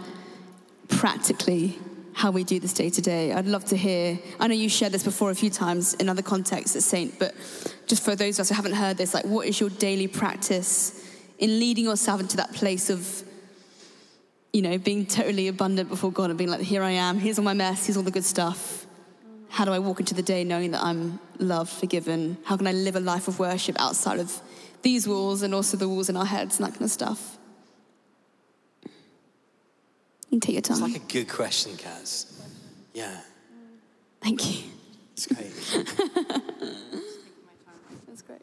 practically 0.87 1.77
how 2.13 2.31
we 2.31 2.43
do 2.43 2.59
this 2.59 2.73
day 2.73 2.89
to 2.89 3.01
day. 3.01 3.31
I'd 3.31 3.45
love 3.45 3.65
to 3.65 3.77
hear. 3.77 4.19
I 4.39 4.47
know 4.47 4.53
you 4.53 4.69
shared 4.69 4.91
this 4.91 5.03
before 5.03 5.31
a 5.31 5.35
few 5.35 5.49
times 5.49 5.93
in 5.95 6.09
other 6.09 6.21
contexts 6.21 6.75
at 6.75 6.83
Saint, 6.83 7.17
but 7.17 7.33
just 7.87 8.03
for 8.03 8.15
those 8.15 8.37
of 8.37 8.43
us 8.43 8.49
who 8.49 8.55
haven't 8.55 8.73
heard 8.73 8.97
this, 8.97 9.13
like, 9.13 9.25
what 9.25 9.47
is 9.47 9.59
your 9.59 9.69
daily 9.69 10.07
practice 10.07 11.07
in 11.39 11.59
leading 11.59 11.85
yourself 11.85 12.19
into 12.19 12.37
that 12.37 12.53
place 12.53 12.89
of, 12.89 13.23
you 14.53 14.61
know, 14.61 14.77
being 14.77 15.05
totally 15.05 15.47
abundant 15.47 15.89
before 15.89 16.11
God 16.11 16.29
and 16.29 16.37
being 16.37 16.49
like, 16.49 16.61
here 16.61 16.83
I 16.83 16.91
am, 16.91 17.17
here's 17.17 17.39
all 17.39 17.45
my 17.45 17.53
mess, 17.53 17.87
here's 17.87 17.97
all 17.97 18.03
the 18.03 18.11
good 18.11 18.25
stuff. 18.25 18.85
How 19.49 19.65
do 19.65 19.71
I 19.71 19.79
walk 19.79 19.99
into 19.99 20.13
the 20.13 20.21
day 20.21 20.43
knowing 20.43 20.71
that 20.71 20.83
I'm 20.83 21.19
loved, 21.39 21.71
forgiven? 21.71 22.37
How 22.45 22.55
can 22.57 22.67
I 22.67 22.71
live 22.71 22.95
a 22.95 22.99
life 22.99 23.27
of 23.27 23.39
worship 23.39 23.79
outside 23.81 24.19
of 24.19 24.41
these 24.81 25.07
walls 25.07 25.41
and 25.41 25.53
also 25.53 25.77
the 25.77 25.89
walls 25.89 26.09
in 26.09 26.15
our 26.15 26.25
heads 26.25 26.57
and 26.57 26.67
that 26.67 26.73
kind 26.73 26.83
of 26.83 26.91
stuff? 26.91 27.37
You 30.31 30.39
can 30.39 30.47
take 30.47 30.53
your 30.53 30.61
time. 30.61 30.81
It's 30.81 30.93
like 30.93 31.03
a 31.03 31.11
good 31.11 31.27
question, 31.27 31.73
Kaz. 31.73 32.31
Yeah. 32.93 33.19
Thank 34.21 34.49
you. 34.49 34.63
It's 35.11 35.27
great. 35.27 35.51
That's 38.07 38.21
great. 38.21 38.39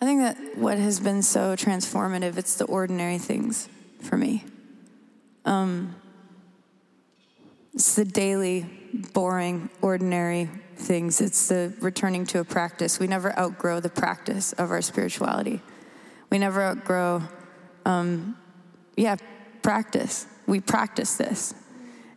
I 0.00 0.06
think 0.06 0.20
that 0.22 0.56
what 0.56 0.78
has 0.78 1.00
been 1.00 1.22
so 1.22 1.54
transformative, 1.54 2.38
it's 2.38 2.56
the 2.56 2.64
ordinary 2.64 3.18
things 3.18 3.68
for 4.00 4.16
me. 4.16 4.44
Um, 5.44 5.96
It's 7.74 7.94
the 7.94 8.04
daily, 8.04 8.64
boring, 9.12 9.68
ordinary 9.82 10.48
things. 10.84 11.20
It's 11.20 11.48
the 11.48 11.72
returning 11.80 12.26
to 12.26 12.40
a 12.40 12.44
practice. 12.44 12.98
We 12.98 13.06
never 13.06 13.36
outgrow 13.38 13.80
the 13.80 13.90
practice 13.90 14.52
of 14.52 14.70
our 14.70 14.82
spirituality. 14.82 15.60
We 16.30 16.38
never 16.38 16.62
outgrow, 16.62 17.22
um, 17.84 18.36
yeah, 18.96 19.16
practice. 19.62 20.26
We 20.46 20.60
practice 20.60 21.16
this. 21.16 21.54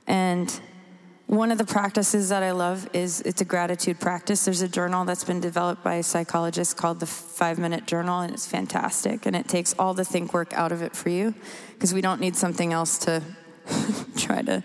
And 0.05 0.59
one 1.27 1.51
of 1.51 1.57
the 1.57 1.65
practices 1.65 2.29
that 2.29 2.41
I 2.41 2.51
love 2.51 2.89
is 2.93 3.19
it's 3.21 3.41
a 3.41 3.45
gratitude 3.45 3.99
practice. 3.99 4.45
There's 4.45 4.61
a 4.61 4.67
journal 4.67 5.03
that's 5.03 5.25
been 5.25 5.41
developed 5.41 5.83
by 5.83 5.95
a 5.95 6.03
psychologist 6.03 6.77
called 6.77 7.01
the 7.01 7.05
Five 7.05 7.59
Minute 7.59 7.85
Journal, 7.85 8.21
and 8.21 8.33
it's 8.33 8.47
fantastic. 8.47 9.25
And 9.25 9.35
it 9.35 9.49
takes 9.49 9.75
all 9.77 9.93
the 9.93 10.05
think 10.05 10.33
work 10.33 10.53
out 10.53 10.71
of 10.71 10.81
it 10.81 10.95
for 10.95 11.09
you 11.09 11.33
because 11.73 11.93
we 11.93 11.99
don't 11.99 12.21
need 12.21 12.37
something 12.37 12.71
else 12.71 12.97
to 12.99 13.21
try 14.17 14.41
to 14.41 14.63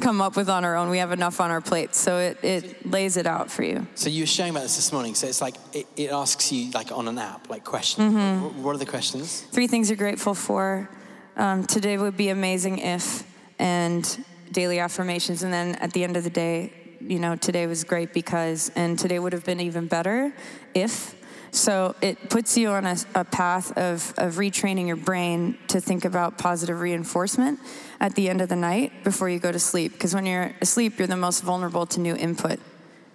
come 0.00 0.20
up 0.20 0.36
with 0.36 0.48
on 0.48 0.64
our 0.64 0.76
own. 0.76 0.90
We 0.90 0.98
have 0.98 1.12
enough 1.12 1.40
on 1.40 1.50
our 1.50 1.60
plate. 1.60 1.94
So 1.94 2.18
it, 2.18 2.38
it 2.42 2.90
lays 2.90 3.16
it 3.16 3.26
out 3.26 3.50
for 3.50 3.62
you. 3.62 3.86
So 3.94 4.08
you 4.08 4.22
were 4.22 4.26
sharing 4.26 4.50
about 4.50 4.62
this 4.62 4.76
this 4.76 4.92
morning. 4.92 5.14
So 5.14 5.26
it's 5.26 5.40
like 5.40 5.56
it, 5.72 5.86
it 5.96 6.10
asks 6.10 6.52
you 6.52 6.70
like 6.72 6.92
on 6.92 7.08
an 7.08 7.18
app, 7.18 7.50
like 7.50 7.64
questions. 7.64 8.14
Mm-hmm. 8.14 8.62
What 8.62 8.74
are 8.74 8.78
the 8.78 8.86
questions? 8.86 9.40
Three 9.40 9.66
things 9.66 9.90
you're 9.90 9.96
grateful 9.96 10.34
for. 10.34 10.88
Um, 11.36 11.64
today 11.64 11.98
would 11.98 12.16
be 12.16 12.28
amazing 12.28 12.78
if, 12.78 13.24
and 13.58 14.24
daily 14.52 14.78
affirmations. 14.78 15.42
And 15.42 15.52
then 15.52 15.74
at 15.76 15.92
the 15.92 16.04
end 16.04 16.16
of 16.16 16.24
the 16.24 16.30
day, 16.30 16.72
you 17.00 17.18
know, 17.18 17.36
today 17.36 17.66
was 17.66 17.84
great 17.84 18.12
because, 18.12 18.70
and 18.76 18.98
today 18.98 19.18
would 19.18 19.32
have 19.32 19.44
been 19.44 19.60
even 19.60 19.86
better 19.86 20.32
if. 20.74 21.14
So 21.54 21.94
it 22.00 22.30
puts 22.30 22.56
you 22.56 22.70
on 22.70 22.84
a, 22.84 22.96
a 23.14 23.24
path 23.24 23.78
of, 23.78 24.12
of 24.18 24.34
retraining 24.34 24.88
your 24.88 24.96
brain 24.96 25.56
to 25.68 25.80
think 25.80 26.04
about 26.04 26.36
positive 26.36 26.80
reinforcement 26.80 27.60
at 28.00 28.16
the 28.16 28.28
end 28.28 28.40
of 28.40 28.48
the 28.48 28.56
night 28.56 29.04
before 29.04 29.28
you 29.28 29.38
go 29.38 29.52
to 29.52 29.60
sleep. 29.60 29.92
Because 29.92 30.16
when 30.16 30.26
you're 30.26 30.52
asleep, 30.60 30.98
you're 30.98 31.06
the 31.06 31.16
most 31.16 31.44
vulnerable 31.44 31.86
to 31.86 32.00
new 32.00 32.16
input, 32.16 32.58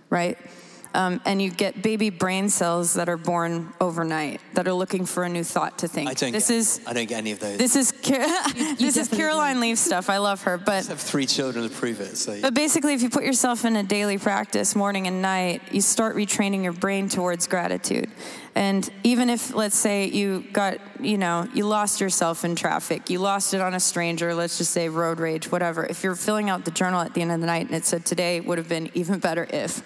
right? 0.10 0.38
Um, 0.94 1.22
and 1.26 1.40
you 1.40 1.52
get 1.52 1.84
baby 1.84 2.10
brain 2.10 2.50
cells 2.50 2.96
that 2.96 3.10
are 3.10 3.18
born 3.18 3.72
overnight 3.80 4.42
that 4.56 4.68
are 4.68 4.74
looking 4.74 5.06
for 5.06 5.24
a 5.24 5.30
new 5.30 5.44
thought 5.44 5.78
to 5.80 5.88
think. 5.88 6.10
I 6.10 6.14
don't. 6.14 6.32
this 6.32 6.48
get, 6.48 6.58
is 6.58 6.82
I 6.88 6.94
don't 6.94 7.08
get 7.08 7.20
any 7.20 7.32
of 7.32 7.40
those. 7.40 7.60
this 7.60 7.76
is 7.76 7.92
Car- 8.04 8.52
this 8.80 8.98
is 8.98 9.08
Caroline 9.08 9.60
Leaf 9.60 9.78
stuff. 9.78 10.10
I 10.10 10.18
love 10.18 10.42
her, 10.44 10.56
I 10.56 10.58
but 10.58 10.86
have 10.88 11.00
three 11.00 11.28
children 11.28 11.70
to 11.70 11.74
prove 11.74 12.02
it. 12.02 12.18
So 12.18 12.42
but 12.42 12.56
basically, 12.56 12.96
if 12.96 13.04
you 13.04 13.10
put 13.10 13.24
yourself 13.24 13.66
in 13.66 13.76
a 13.76 13.84
daily 13.84 14.18
practice, 14.18 14.76
morning 14.76 15.06
and 15.06 15.22
night, 15.22 15.62
you 15.72 15.82
start 15.82 16.16
retraining 16.16 16.64
your 16.64 16.74
brain 16.74 17.08
towards 17.08 17.46
gratitude. 17.46 18.10
And 18.56 18.90
even 19.04 19.30
if, 19.30 19.54
let's 19.54 19.78
say, 19.78 20.08
you 20.08 20.44
got, 20.52 20.80
you 21.00 21.18
know, 21.18 21.48
you 21.54 21.66
lost 21.66 22.02
yourself 22.02 22.44
in 22.44 22.56
traffic, 22.56 23.10
you 23.10 23.20
lost 23.20 23.54
it 23.54 23.62
on 23.62 23.74
a 23.74 23.80
stranger, 23.80 24.34
let's 24.34 24.58
just 24.58 24.72
say 24.72 24.90
road 24.90 25.20
rage, 25.20 25.52
whatever. 25.52 25.86
If 25.86 26.04
you're 26.04 26.16
filling 26.16 26.50
out 26.50 26.66
the 26.66 26.72
journal 26.72 27.00
at 27.00 27.14
the 27.14 27.22
end 27.22 27.32
of 27.32 27.40
the 27.40 27.46
night 27.46 27.68
and 27.68 27.76
it 27.76 27.86
said 27.86 28.06
today 28.06 28.42
would 28.42 28.58
have 28.58 28.68
been 28.68 28.90
even 28.96 29.20
better 29.20 29.48
if, 29.50 29.82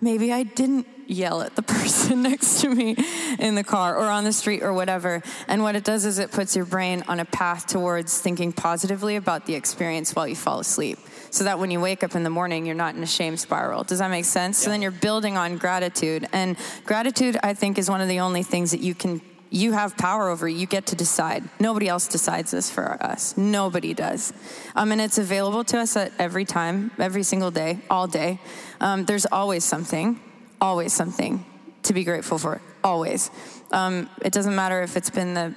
maybe 0.00 0.32
I 0.32 0.42
didn't 0.42 0.86
yell 1.06 1.42
at 1.42 1.56
the 1.56 1.62
person 1.80 2.22
next 2.22 2.60
to 2.60 2.68
me 2.68 2.96
in 3.38 3.54
the 3.54 3.64
car 3.64 3.96
or 3.96 4.06
on 4.06 4.24
the 4.24 4.32
street 4.32 4.62
or 4.62 4.72
whatever. 4.72 5.22
And 5.48 5.62
what 5.62 5.76
it 5.76 5.84
does 5.84 6.04
is 6.04 6.18
it 6.18 6.30
puts 6.30 6.56
your 6.56 6.64
brain 6.64 7.02
on 7.08 7.20
a 7.20 7.24
path 7.24 7.66
towards 7.66 8.18
thinking 8.18 8.52
positively 8.52 9.16
about 9.16 9.46
the 9.46 9.54
experience 9.54 10.14
while 10.14 10.26
you 10.26 10.36
fall 10.36 10.60
asleep. 10.60 10.98
So 11.32 11.44
that 11.44 11.60
when 11.60 11.70
you 11.70 11.80
wake 11.80 12.02
up 12.02 12.16
in 12.16 12.24
the 12.24 12.30
morning, 12.30 12.66
you're 12.66 12.74
not 12.74 12.96
in 12.96 13.02
a 13.02 13.06
shame 13.06 13.36
spiral. 13.36 13.84
Does 13.84 14.00
that 14.00 14.10
make 14.10 14.24
sense? 14.24 14.58
So 14.58 14.70
then 14.70 14.82
you're 14.82 14.90
building 14.90 15.36
on 15.36 15.58
gratitude. 15.58 16.26
And 16.32 16.56
gratitude, 16.84 17.38
I 17.42 17.54
think, 17.54 17.78
is 17.78 17.88
one 17.88 18.00
of 18.00 18.08
the 18.08 18.18
only 18.20 18.42
things 18.42 18.72
that 18.72 18.80
you 18.80 18.96
can 18.96 19.20
you 19.50 19.72
have 19.72 19.96
power 19.96 20.28
over. 20.28 20.48
You 20.48 20.66
get 20.66 20.86
to 20.86 20.96
decide. 20.96 21.44
Nobody 21.58 21.88
else 21.88 22.06
decides 22.06 22.52
this 22.52 22.70
for 22.70 22.96
us. 23.02 23.36
Nobody 23.36 23.94
does. 23.94 24.32
Um, 24.76 24.92
and 24.92 25.00
it's 25.00 25.18
available 25.18 25.64
to 25.64 25.78
us 25.78 25.96
at 25.96 26.12
every 26.18 26.44
time, 26.44 26.92
every 26.98 27.24
single 27.24 27.50
day, 27.50 27.80
all 27.90 28.06
day. 28.06 28.40
Um, 28.80 29.04
there's 29.04 29.26
always 29.26 29.64
something, 29.64 30.20
always 30.60 30.92
something 30.92 31.44
to 31.82 31.92
be 31.92 32.04
grateful 32.04 32.38
for. 32.38 32.62
Always. 32.84 33.30
Um, 33.72 34.08
it 34.22 34.32
doesn't 34.32 34.54
matter 34.54 34.82
if 34.82 34.96
it's 34.96 35.10
been 35.10 35.34
the 35.34 35.54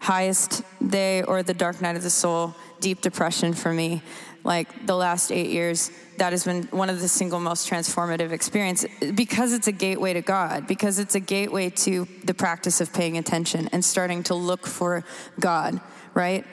highest 0.00 0.62
day 0.84 1.22
or 1.22 1.44
the 1.44 1.54
dark 1.54 1.80
night 1.80 1.94
of 1.94 2.02
the 2.02 2.10
soul, 2.10 2.56
deep 2.80 3.00
depression 3.00 3.54
for 3.54 3.72
me. 3.72 4.02
Like 4.44 4.86
the 4.86 4.96
last 4.96 5.30
eight 5.30 5.50
years, 5.50 5.90
that 6.18 6.32
has 6.32 6.44
been 6.44 6.64
one 6.64 6.90
of 6.90 7.00
the 7.00 7.08
single 7.08 7.40
most 7.40 7.70
transformative 7.70 8.32
experiences 8.32 8.90
because 9.14 9.52
it's 9.52 9.68
a 9.68 9.72
gateway 9.72 10.12
to 10.14 10.22
God, 10.22 10.66
because 10.66 10.98
it's 10.98 11.14
a 11.14 11.20
gateway 11.20 11.70
to 11.70 12.06
the 12.24 12.34
practice 12.34 12.80
of 12.80 12.92
paying 12.92 13.18
attention 13.18 13.68
and 13.72 13.84
starting 13.84 14.22
to 14.24 14.34
look 14.34 14.66
for 14.66 15.04
God, 15.38 15.80
right? 16.14 16.44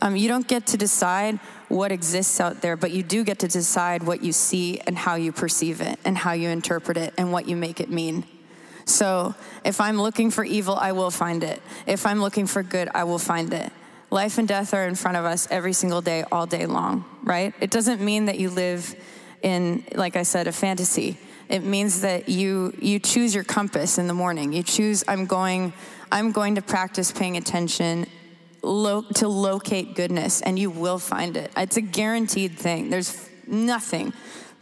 Um, 0.00 0.14
you 0.14 0.28
don't 0.28 0.46
get 0.46 0.66
to 0.68 0.76
decide 0.76 1.38
what 1.68 1.90
exists 1.90 2.40
out 2.40 2.60
there, 2.60 2.76
but 2.76 2.92
you 2.92 3.02
do 3.02 3.24
get 3.24 3.40
to 3.40 3.48
decide 3.48 4.02
what 4.02 4.22
you 4.22 4.32
see 4.32 4.78
and 4.80 4.96
how 4.96 5.16
you 5.16 5.32
perceive 5.32 5.80
it 5.80 5.98
and 6.04 6.16
how 6.16 6.32
you 6.32 6.48
interpret 6.50 6.96
it 6.96 7.14
and 7.18 7.32
what 7.32 7.48
you 7.48 7.56
make 7.56 7.80
it 7.80 7.90
mean. 7.90 8.24
So 8.84 9.34
if 9.64 9.80
I'm 9.80 10.00
looking 10.00 10.30
for 10.30 10.44
evil, 10.44 10.76
I 10.76 10.92
will 10.92 11.10
find 11.10 11.44
it. 11.44 11.60
If 11.86 12.06
I'm 12.06 12.20
looking 12.20 12.46
for 12.46 12.62
good, 12.62 12.88
I 12.94 13.04
will 13.04 13.18
find 13.18 13.52
it. 13.52 13.72
Life 14.10 14.38
and 14.38 14.48
death 14.48 14.72
are 14.72 14.86
in 14.86 14.94
front 14.94 15.16
of 15.16 15.24
us 15.24 15.46
every 15.50 15.74
single 15.74 16.00
day, 16.00 16.24
all 16.32 16.46
day 16.46 16.64
long, 16.64 17.04
right? 17.22 17.52
It 17.60 17.70
doesn't 17.70 18.00
mean 18.00 18.24
that 18.26 18.38
you 18.38 18.48
live 18.48 18.94
in, 19.42 19.84
like 19.94 20.16
I 20.16 20.22
said, 20.22 20.46
a 20.46 20.52
fantasy. 20.52 21.18
It 21.48 21.62
means 21.62 22.00
that 22.02 22.28
you 22.28 22.74
you 22.78 22.98
choose 22.98 23.34
your 23.34 23.44
compass 23.44 23.98
in 23.98 24.06
the 24.06 24.14
morning. 24.14 24.52
You 24.52 24.62
choose 24.62 25.04
I'm 25.08 25.26
going 25.26 25.72
I'm 26.10 26.32
going 26.32 26.54
to 26.54 26.62
practice 26.62 27.12
paying 27.12 27.36
attention 27.36 28.06
lo- 28.62 29.04
to 29.14 29.28
locate 29.28 29.94
goodness, 29.94 30.40
and 30.40 30.58
you 30.58 30.70
will 30.70 30.98
find 30.98 31.36
it. 31.36 31.50
It's 31.56 31.76
a 31.76 31.82
guaranteed 31.82 32.58
thing. 32.58 32.90
There's 32.90 33.28
nothing 33.46 34.12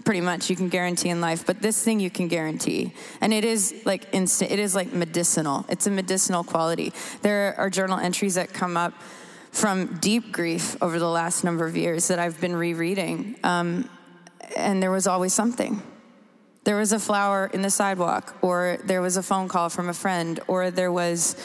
pretty 0.05 0.21
much 0.21 0.49
you 0.49 0.55
can 0.55 0.69
guarantee 0.69 1.09
in 1.09 1.21
life 1.21 1.45
but 1.45 1.61
this 1.61 1.83
thing 1.83 1.99
you 1.99 2.09
can 2.09 2.29
guarantee 2.29 2.93
and 3.21 3.35
it 3.35 3.45
is 3.45 3.75
like 3.85 4.07
instant 4.13 4.53
it 4.53 4.61
is 4.61 4.73
like 4.73 4.93
medicinal 4.93 5.67
it's 5.69 5.89
a 5.89 5.91
medicinal 5.91 6.45
quality 6.45 6.93
there 7.23 7.57
are 7.59 7.69
journal 7.69 7.99
entries 7.99 8.37
that 8.37 8.53
come 8.53 8.77
up 8.77 8.95
from 9.57 9.99
deep 9.99 10.33
grief 10.33 10.77
over 10.83 10.99
the 10.99 11.09
last 11.09 11.45
number 11.45 11.67
of 11.67 11.77
years 11.77 12.09
that 12.09 12.19
i've 12.19 12.41
been 12.41 12.55
rereading 12.55 13.37
um, 13.43 13.89
and 14.57 14.83
there 14.83 14.91
was 14.91 15.07
always 15.07 15.33
something 15.33 15.83
there 16.67 16.77
was 16.77 16.91
a 16.91 16.99
flower 16.99 17.49
in 17.55 17.63
the 17.63 17.71
sidewalk, 17.71 18.35
or 18.43 18.79
there 18.83 19.01
was 19.01 19.17
a 19.17 19.23
phone 19.23 19.47
call 19.47 19.69
from 19.69 19.89
a 19.89 19.95
friend, 19.95 20.41
or 20.49 20.73
there 20.73 20.91
was 20.91 21.37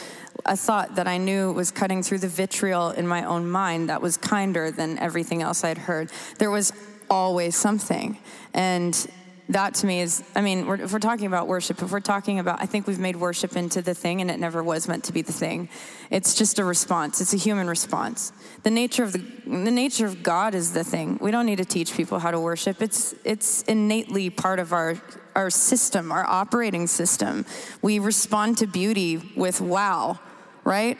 a 0.44 0.56
thought 0.56 0.96
that 0.96 1.06
I 1.06 1.16
knew 1.16 1.52
was 1.52 1.70
cutting 1.70 2.02
through 2.02 2.18
the 2.18 2.28
vitriol 2.28 2.90
in 2.90 3.06
my 3.06 3.24
own 3.24 3.48
mind 3.48 3.88
that 3.88 4.02
was 4.02 4.16
kinder 4.16 4.72
than 4.72 4.98
everything 4.98 5.40
else 5.40 5.62
I'd 5.62 5.78
heard. 5.78 6.10
There 6.38 6.50
was 6.50 6.72
always 7.08 7.54
something. 7.54 8.18
And 8.52 9.08
that 9.48 9.74
to 9.74 9.86
me 9.86 10.00
is, 10.00 10.22
I 10.34 10.40
mean, 10.40 10.66
we're, 10.66 10.76
if 10.76 10.92
we're 10.92 10.98
talking 10.98 11.26
about 11.26 11.48
worship, 11.48 11.82
if 11.82 11.90
we're 11.90 12.00
talking 12.00 12.38
about, 12.38 12.62
I 12.62 12.66
think 12.66 12.86
we've 12.86 12.98
made 12.98 13.16
worship 13.16 13.56
into 13.56 13.82
the 13.82 13.94
thing 13.94 14.20
and 14.20 14.30
it 14.30 14.38
never 14.38 14.62
was 14.62 14.88
meant 14.88 15.04
to 15.04 15.12
be 15.12 15.22
the 15.22 15.32
thing. 15.32 15.68
It's 16.10 16.34
just 16.34 16.58
a 16.58 16.64
response. 16.64 17.20
It's 17.20 17.34
a 17.34 17.36
human 17.36 17.66
response. 17.66 18.32
The 18.62 18.70
nature 18.70 19.02
of 19.02 19.12
the, 19.12 19.18
the 19.18 19.70
nature 19.70 20.06
of 20.06 20.22
God 20.22 20.54
is 20.54 20.72
the 20.72 20.84
thing. 20.84 21.18
We 21.20 21.30
don't 21.30 21.46
need 21.46 21.58
to 21.58 21.64
teach 21.64 21.94
people 21.94 22.18
how 22.18 22.30
to 22.30 22.40
worship. 22.40 22.80
It's, 22.80 23.14
it's 23.24 23.62
innately 23.62 24.30
part 24.30 24.58
of 24.58 24.72
our, 24.72 24.96
our 25.34 25.50
system, 25.50 26.12
our 26.12 26.24
operating 26.24 26.86
system. 26.86 27.44
We 27.82 27.98
respond 27.98 28.58
to 28.58 28.66
beauty 28.66 29.32
with 29.36 29.60
wow, 29.60 30.20
right? 30.64 30.98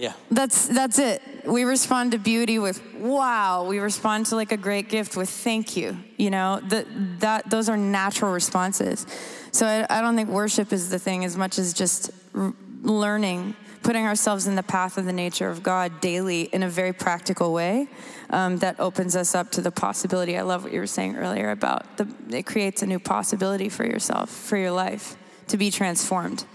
Yeah. 0.00 0.14
That's 0.30 0.66
that's 0.66 0.98
it. 0.98 1.20
We 1.44 1.64
respond 1.64 2.12
to 2.12 2.18
beauty 2.18 2.58
with 2.58 2.82
wow. 2.94 3.66
We 3.68 3.80
respond 3.80 4.26
to 4.26 4.34
like 4.34 4.50
a 4.50 4.56
great 4.56 4.88
gift 4.88 5.14
with 5.14 5.28
thank 5.28 5.76
you. 5.76 5.98
You 6.16 6.30
know 6.30 6.58
that 6.68 6.86
that 7.20 7.50
those 7.50 7.68
are 7.68 7.76
natural 7.76 8.32
responses. 8.32 9.06
So 9.52 9.66
I, 9.66 9.98
I 9.98 10.00
don't 10.00 10.16
think 10.16 10.30
worship 10.30 10.72
is 10.72 10.88
the 10.88 10.98
thing 10.98 11.26
as 11.26 11.36
much 11.36 11.58
as 11.58 11.74
just 11.74 12.12
r- 12.34 12.54
learning, 12.80 13.54
putting 13.82 14.06
ourselves 14.06 14.46
in 14.46 14.54
the 14.54 14.62
path 14.62 14.96
of 14.96 15.04
the 15.04 15.12
nature 15.12 15.50
of 15.50 15.62
God 15.62 16.00
daily 16.00 16.44
in 16.44 16.62
a 16.62 16.68
very 16.68 16.94
practical 16.94 17.52
way. 17.52 17.86
Um, 18.30 18.56
that 18.58 18.80
opens 18.80 19.16
us 19.16 19.34
up 19.34 19.50
to 19.52 19.60
the 19.60 19.72
possibility. 19.72 20.38
I 20.38 20.42
love 20.42 20.62
what 20.64 20.72
you 20.72 20.80
were 20.80 20.86
saying 20.86 21.16
earlier 21.16 21.50
about 21.50 21.98
the. 21.98 22.08
It 22.30 22.46
creates 22.46 22.80
a 22.80 22.86
new 22.86 23.00
possibility 23.00 23.68
for 23.68 23.84
yourself, 23.84 24.30
for 24.30 24.56
your 24.56 24.70
life, 24.70 25.16
to 25.48 25.58
be 25.58 25.70
transformed 25.70 26.46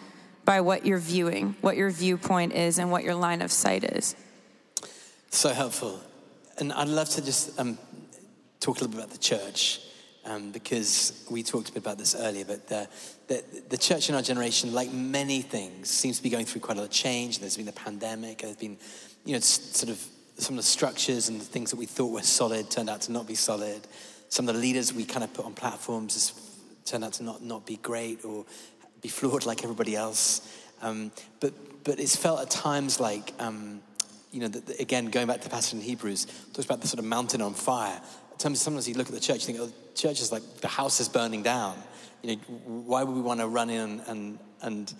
by 0.45 0.61
what 0.61 0.85
you're 0.85 0.99
viewing, 0.99 1.55
what 1.61 1.75
your 1.75 1.89
viewpoint 1.89 2.53
is, 2.53 2.77
and 2.79 2.91
what 2.91 3.03
your 3.03 3.15
line 3.15 3.41
of 3.41 3.51
sight 3.51 3.83
is. 3.83 4.15
So 5.31 5.49
helpful. 5.49 5.99
And 6.57 6.71
I'd 6.71 6.87
love 6.87 7.09
to 7.09 7.25
just 7.25 7.59
um, 7.59 7.77
talk 8.59 8.77
a 8.77 8.81
little 8.81 8.95
bit 8.95 8.99
about 8.99 9.09
the 9.09 9.17
church 9.17 9.81
um, 10.23 10.51
because 10.51 11.25
we 11.29 11.43
talked 11.43 11.69
a 11.69 11.73
bit 11.73 11.83
about 11.83 11.97
this 11.97 12.15
earlier. 12.15 12.45
But 12.45 12.67
the, 12.67 12.87
the, 13.27 13.43
the 13.69 13.77
church 13.77 14.09
in 14.09 14.15
our 14.15 14.21
generation, 14.21 14.73
like 14.73 14.91
many 14.91 15.41
things, 15.41 15.89
seems 15.89 16.17
to 16.17 16.23
be 16.23 16.29
going 16.29 16.45
through 16.45 16.61
quite 16.61 16.77
a 16.77 16.81
lot 16.81 16.87
of 16.87 16.93
change. 16.93 17.39
There's 17.39 17.57
been 17.57 17.65
the 17.65 17.71
pandemic, 17.73 18.39
there's 18.39 18.55
been, 18.55 18.77
you 19.25 19.33
know, 19.33 19.39
sort 19.39 19.89
of 19.89 20.03
some 20.37 20.55
of 20.55 20.63
the 20.63 20.69
structures 20.69 21.29
and 21.29 21.39
the 21.39 21.45
things 21.45 21.71
that 21.71 21.77
we 21.77 21.85
thought 21.85 22.11
were 22.11 22.21
solid 22.21 22.69
turned 22.69 22.89
out 22.89 23.01
to 23.01 23.11
not 23.11 23.27
be 23.27 23.35
solid. 23.35 23.87
Some 24.29 24.49
of 24.49 24.55
the 24.55 24.61
leaders 24.61 24.93
we 24.93 25.05
kind 25.05 25.23
of 25.23 25.33
put 25.33 25.45
on 25.45 25.53
platforms 25.53 26.33
turned 26.85 27.03
out 27.03 27.13
to 27.13 27.23
not, 27.23 27.41
not 27.41 27.65
be 27.65 27.77
great 27.77 28.23
or 28.25 28.45
be 29.05 29.09
flawed 29.09 29.45
like 29.45 29.63
everybody 29.63 29.95
else. 29.95 30.41
Um, 30.81 31.11
but, 31.39 31.53
but 31.83 31.99
it's 31.99 32.15
felt 32.15 32.41
at 32.41 32.49
times 32.49 32.99
like, 32.99 33.33
um, 33.39 33.81
you 34.31 34.39
know, 34.39 34.47
that, 34.47 34.65
that- 34.65 34.79
again, 34.79 35.05
going 35.05 35.27
back 35.27 35.37
to 35.37 35.43
the 35.43 35.49
passage 35.49 35.75
in 35.75 35.81
Hebrews, 35.81 36.25
talks 36.53 36.65
about 36.65 36.81
the 36.81 36.87
sort 36.87 36.99
of 36.99 37.05
mountain 37.05 37.41
on 37.41 37.53
fire. 37.53 38.01
sometimes 38.37 38.89
you 38.89 38.95
look 38.95 39.07
at 39.07 39.13
the 39.13 39.19
church, 39.19 39.47
you 39.47 39.53
think, 39.53 39.59
oh, 39.59 39.67
the 39.67 39.97
church 39.97 40.21
is 40.21 40.31
like 40.31 40.43
the 40.61 40.67
house 40.67 40.99
is 40.99 41.07
burning 41.07 41.43
down. 41.43 41.77
You 42.23 42.35
know, 42.35 42.41
why 42.65 43.03
would 43.03 43.15
we 43.15 43.21
want 43.21 43.41
to 43.41 43.47
run 43.47 43.69
in 43.69 44.01
and, 44.07 44.39
and 44.63 44.91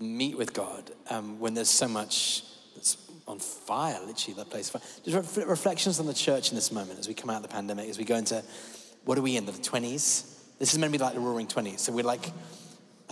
meet 0.00 0.38
with 0.38 0.54
God 0.54 0.90
um, 1.10 1.38
when 1.38 1.52
there's 1.52 1.68
so 1.68 1.88
much 1.88 2.44
that's 2.74 2.96
on 3.28 3.38
fire, 3.38 4.00
literally, 4.06 4.34
that 4.38 4.48
place. 4.48 4.74
Just 5.04 5.36
re- 5.36 5.44
reflections 5.44 6.00
on 6.00 6.06
the 6.06 6.14
church 6.14 6.48
in 6.48 6.54
this 6.54 6.72
moment 6.72 6.98
as 6.98 7.06
we 7.06 7.14
come 7.14 7.28
out 7.28 7.36
of 7.36 7.42
the 7.42 7.48
pandemic, 7.48 7.90
as 7.90 7.98
we 7.98 8.04
go 8.04 8.16
into, 8.16 8.42
what 9.04 9.18
are 9.18 9.22
we 9.22 9.36
in, 9.36 9.44
the 9.44 9.52
20s? 9.52 10.58
This 10.58 10.72
is 10.72 10.78
meant 10.78 10.92
to 10.92 10.98
be 10.98 11.04
like 11.04 11.14
the 11.14 11.20
roaring 11.20 11.46
20s. 11.46 11.80
So 11.80 11.92
we're 11.92 12.04
like 12.04 12.32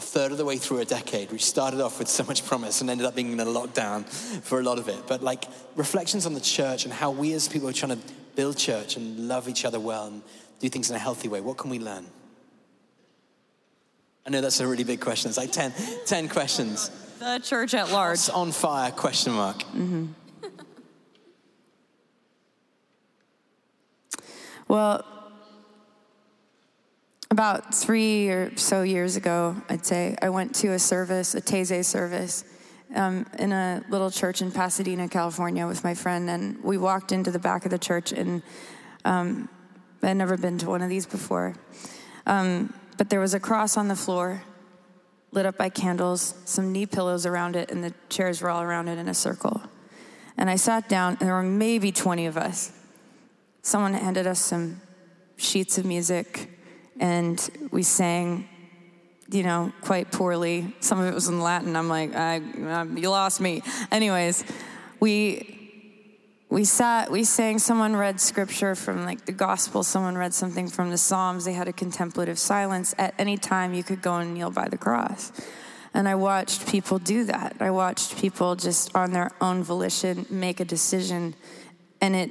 a 0.01 0.03
third 0.03 0.33
of 0.33 0.39
the 0.39 0.47
way 0.47 0.57
through 0.57 0.79
a 0.79 0.85
decade. 0.87 1.31
We 1.31 1.37
started 1.37 1.79
off 1.83 1.99
with 1.99 2.09
so 2.09 2.25
much 2.25 2.47
promise 2.47 2.81
and 2.81 2.89
ended 2.89 3.07
up 3.07 3.15
being 3.15 3.33
in 3.33 3.41
a 3.41 3.45
lockdown 3.45 4.07
for 4.43 4.59
a 4.59 4.63
lot 4.63 4.79
of 4.79 4.89
it. 4.89 5.07
But 5.07 5.23
like 5.23 5.45
reflections 5.77 6.25
on 6.25 6.33
the 6.33 6.41
church 6.41 6.87
and 6.87 6.93
how 6.93 7.11
we 7.11 7.35
as 7.35 7.49
people 7.49 7.69
are 7.69 7.75
trying 7.75 8.01
to 8.01 8.03
build 8.35 8.57
church 8.57 8.97
and 8.97 9.29
love 9.29 9.47
each 9.47 9.67
other 9.67 9.79
well 9.79 10.07
and 10.07 10.23
do 10.59 10.71
things 10.71 10.89
in 10.89 10.97
a 10.97 10.99
healthy 10.99 11.29
way. 11.29 11.43
What 11.43 11.59
can 11.59 11.69
we 11.69 11.79
learn? 11.79 12.07
I 14.27 14.31
know 14.31 14.41
that's 14.41 14.61
a 14.61 14.67
really 14.67 14.85
big 14.85 15.03
question. 15.03 15.29
It's 15.29 15.37
like 15.37 15.53
10, 15.53 15.75
10 16.07 16.29
questions. 16.31 16.91
The 17.19 17.39
church 17.41 17.75
at 17.75 17.93
large. 17.93 18.15
It's 18.15 18.31
on 18.31 18.53
fire, 18.53 18.91
question 18.93 19.35
mark. 19.35 19.59
Mm-hmm. 19.59 20.07
Well, 24.67 25.05
about 27.31 27.75
three 27.75 28.29
or 28.29 28.57
so 28.57 28.83
years 28.83 29.17
ago, 29.17 29.57
I'd 29.69 29.87
say, 29.87 30.17
I 30.21 30.31
went 30.31 30.55
to 30.57 30.73
a 30.73 30.79
service, 30.79 31.35
a 31.35 31.41
Taizé 31.41 31.85
service, 31.85 32.45
um, 32.95 33.25
in 33.39 33.53
a 33.53 33.85
little 33.89 34.11
church 34.11 34.43
in 34.43 34.51
Pasadena, 34.51 35.09
California, 35.09 35.67
with 35.67 35.85
my 35.85 35.95
friend. 35.95 36.29
And 36.29 36.63
we 36.65 36.77
walked 36.77 37.13
into 37.13 37.31
the 37.31 37.39
back 37.39 37.65
of 37.65 37.71
the 37.71 37.79
church, 37.79 38.11
and 38.11 38.43
um, 39.05 39.49
I'd 40.03 40.17
never 40.17 40.37
been 40.37 40.59
to 40.59 40.69
one 40.69 40.83
of 40.83 40.89
these 40.89 41.07
before. 41.07 41.55
Um, 42.27 42.75
but 42.99 43.11
there 43.11 43.21
was 43.21 43.33
a 43.33 43.41
cross 43.41 43.77
on 43.77 43.87
the 43.87 43.97
floor, 43.97 44.43
lit 45.31 45.47
up 45.47 45.57
by 45.57 45.69
candles, 45.69 46.35
some 46.45 46.73
knee 46.73 46.87
pillows 46.87 47.27
around 47.27 47.55
it, 47.55 47.71
and 47.71 47.85
the 47.85 47.95
chairs 48.09 48.43
were 48.43 48.51
all 48.51 48.63
around 48.63 48.89
it 48.89 48.99
in 48.99 49.07
a 49.09 49.15
circle. 49.15 49.63
And 50.37 50.51
I 50.51 50.57
sat 50.57 50.89
down, 50.89 51.17
and 51.21 51.29
there 51.29 51.35
were 51.35 51.43
maybe 51.45 51.93
20 51.93 52.27
of 52.27 52.37
us. 52.37 52.73
Someone 53.63 53.95
handed 53.95 54.27
us 54.27 54.41
some 54.41 54.81
sheets 55.37 55.79
of 55.79 55.85
music, 55.85 56.50
and 57.01 57.69
we 57.73 57.83
sang 57.83 58.49
you 59.33 59.45
know, 59.45 59.73
quite 59.83 60.11
poorly. 60.11 60.75
Some 60.81 60.99
of 60.99 61.07
it 61.07 61.15
was 61.15 61.29
in 61.29 61.41
Latin. 61.41 61.77
I'm 61.77 61.89
like, 61.89 62.15
I, 62.15 62.37
um, 62.37 62.99
you 62.99 63.11
lost 63.11 63.41
me. 63.41 63.63
Anyways, 63.93 64.45
we 64.99 65.57
we 66.49 66.65
sat, 66.65 67.13
we 67.13 67.23
sang. 67.23 67.61
Someone 67.61 67.95
read 67.95 68.21
scripture 68.21 68.75
from 68.75 69.05
like 69.05 69.25
the 69.27 69.33
gospel. 69.33 69.85
Someone 69.85 70.19
read 70.19 70.35
something 70.35 70.67
from 70.69 70.91
the 70.91 70.99
Psalms. 70.99 71.45
They 71.45 71.53
had 71.53 71.69
a 71.69 71.73
contemplative 71.73 72.41
silence. 72.41 72.93
At 72.99 73.15
any 73.19 73.37
time, 73.37 73.73
you 73.73 73.85
could 73.85 74.03
go 74.03 74.17
and 74.17 74.35
kneel 74.35 74.51
by 74.51 74.69
the 74.69 74.79
cross. 74.79 75.31
And 75.95 76.09
I 76.09 76.17
watched 76.17 76.67
people 76.67 76.99
do 76.99 77.25
that. 77.25 77.57
I 77.61 77.71
watched 77.71 78.17
people 78.17 78.57
just 78.57 78.95
on 78.97 79.13
their 79.13 79.31
own 79.41 79.63
volition 79.63 80.27
make 80.29 80.59
a 80.59 80.65
decision, 80.65 81.35
and 82.01 82.17
it 82.17 82.31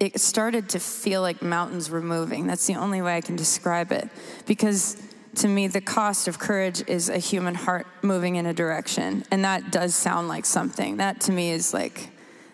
it 0.00 0.18
started 0.18 0.70
to 0.70 0.80
feel 0.80 1.20
like 1.20 1.42
mountains 1.42 1.90
were 1.90 2.00
moving. 2.00 2.46
That's 2.46 2.66
the 2.66 2.76
only 2.76 3.02
way 3.02 3.16
I 3.16 3.20
can 3.20 3.36
describe 3.36 3.92
it, 3.92 4.08
because 4.46 5.00
to 5.36 5.46
me, 5.46 5.68
the 5.68 5.80
cost 5.80 6.26
of 6.26 6.38
courage 6.38 6.82
is 6.88 7.08
a 7.08 7.18
human 7.18 7.54
heart 7.54 7.86
moving 8.02 8.36
in 8.36 8.46
a 8.46 8.52
direction. 8.52 9.24
And 9.30 9.44
that 9.44 9.70
does 9.70 9.94
sound 9.94 10.26
like 10.26 10.44
something. 10.44 10.96
That 10.96 11.20
to 11.22 11.32
me 11.32 11.50
is 11.52 11.72
like 11.72 12.10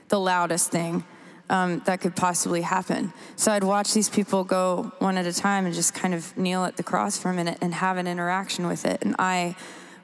the 0.08 0.20
loudest 0.20 0.70
thing 0.70 1.04
um, 1.48 1.80
that 1.86 2.00
could 2.00 2.14
possibly 2.14 2.60
happen. 2.62 3.12
So 3.36 3.52
I'd 3.52 3.64
watch 3.64 3.94
these 3.94 4.10
people 4.10 4.44
go 4.44 4.92
one 4.98 5.16
at 5.16 5.26
a 5.26 5.32
time 5.32 5.64
and 5.64 5.74
just 5.74 5.94
kind 5.94 6.12
of 6.12 6.36
kneel 6.36 6.64
at 6.64 6.76
the 6.76 6.82
cross 6.82 7.16
for 7.16 7.30
a 7.30 7.34
minute 7.34 7.58
and 7.62 7.72
have 7.72 7.96
an 7.96 8.06
interaction 8.06 8.66
with 8.66 8.84
it. 8.84 8.98
And 9.02 9.16
I 9.18 9.56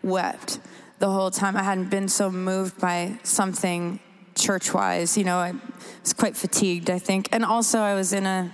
wept 0.03 0.61
the 0.99 1.11
whole 1.11 1.30
time. 1.30 1.57
I 1.57 1.64
hadn't 1.64 1.90
been 1.90 2.09
so 2.09 2.30
moved 2.30 2.80
by 2.80 3.18
something 3.22 4.01
church 4.34 4.72
wise. 4.72 5.18
You 5.18 5.24
know, 5.24 5.36
I 5.36 5.55
was 6.03 6.13
quite 6.13 6.37
fatigued, 6.37 6.91
I 6.91 6.99
think. 6.99 7.29
And 7.33 7.45
also, 7.45 7.81
I 7.81 7.95
was 7.95 8.13
in 8.13 8.27
a, 8.27 8.53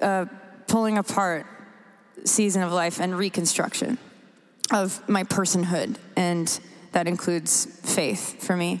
a 0.00 0.28
pulling 0.66 0.98
apart 0.98 1.46
season 2.24 2.62
of 2.62 2.72
life 2.72 3.00
and 3.00 3.16
reconstruction 3.16 3.98
of 4.72 5.06
my 5.08 5.24
personhood, 5.24 5.96
and 6.16 6.58
that 6.92 7.06
includes 7.06 7.66
faith 7.82 8.42
for 8.42 8.56
me. 8.56 8.80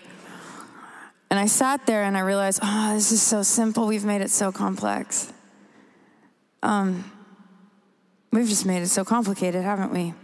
And 1.30 1.38
I 1.40 1.46
sat 1.46 1.86
there 1.86 2.04
and 2.04 2.16
I 2.16 2.20
realized, 2.20 2.60
oh, 2.62 2.94
this 2.94 3.10
is 3.10 3.20
so 3.20 3.42
simple. 3.42 3.86
We've 3.86 4.04
made 4.04 4.20
it 4.22 4.30
so 4.30 4.52
complex. 4.52 5.32
Um, 6.62 7.10
we've 8.30 8.48
just 8.48 8.64
made 8.64 8.82
it 8.82 8.88
so 8.88 9.04
complicated, 9.04 9.64
haven't 9.64 9.92
we? 9.92 10.14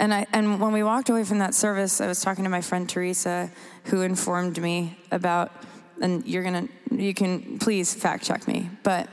And, 0.00 0.12
I, 0.12 0.26
and 0.32 0.60
when 0.60 0.72
we 0.72 0.82
walked 0.82 1.08
away 1.08 1.24
from 1.24 1.38
that 1.38 1.54
service, 1.54 2.00
I 2.00 2.06
was 2.06 2.20
talking 2.20 2.44
to 2.44 2.50
my 2.50 2.62
friend 2.62 2.88
Teresa, 2.88 3.50
who 3.84 4.02
informed 4.02 4.60
me 4.60 4.98
about, 5.12 5.52
and 6.00 6.26
you're 6.26 6.42
gonna, 6.42 6.68
you 6.90 7.14
can 7.14 7.58
please 7.58 7.94
fact 7.94 8.24
check 8.24 8.46
me, 8.48 8.70
but 8.82 9.08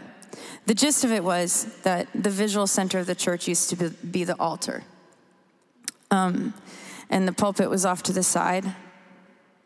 the 0.65 0.73
gist 0.73 1.03
of 1.03 1.11
it 1.11 1.23
was 1.23 1.65
that 1.83 2.07
the 2.13 2.29
visual 2.29 2.67
center 2.67 2.99
of 2.99 3.07
the 3.07 3.15
church 3.15 3.47
used 3.47 3.69
to 3.69 3.89
be 3.89 4.23
the 4.23 4.35
altar. 4.39 4.83
Um, 6.11 6.53
and 7.09 7.27
the 7.27 7.33
pulpit 7.33 7.69
was 7.69 7.85
off 7.85 8.03
to 8.03 8.13
the 8.13 8.23
side, 8.23 8.65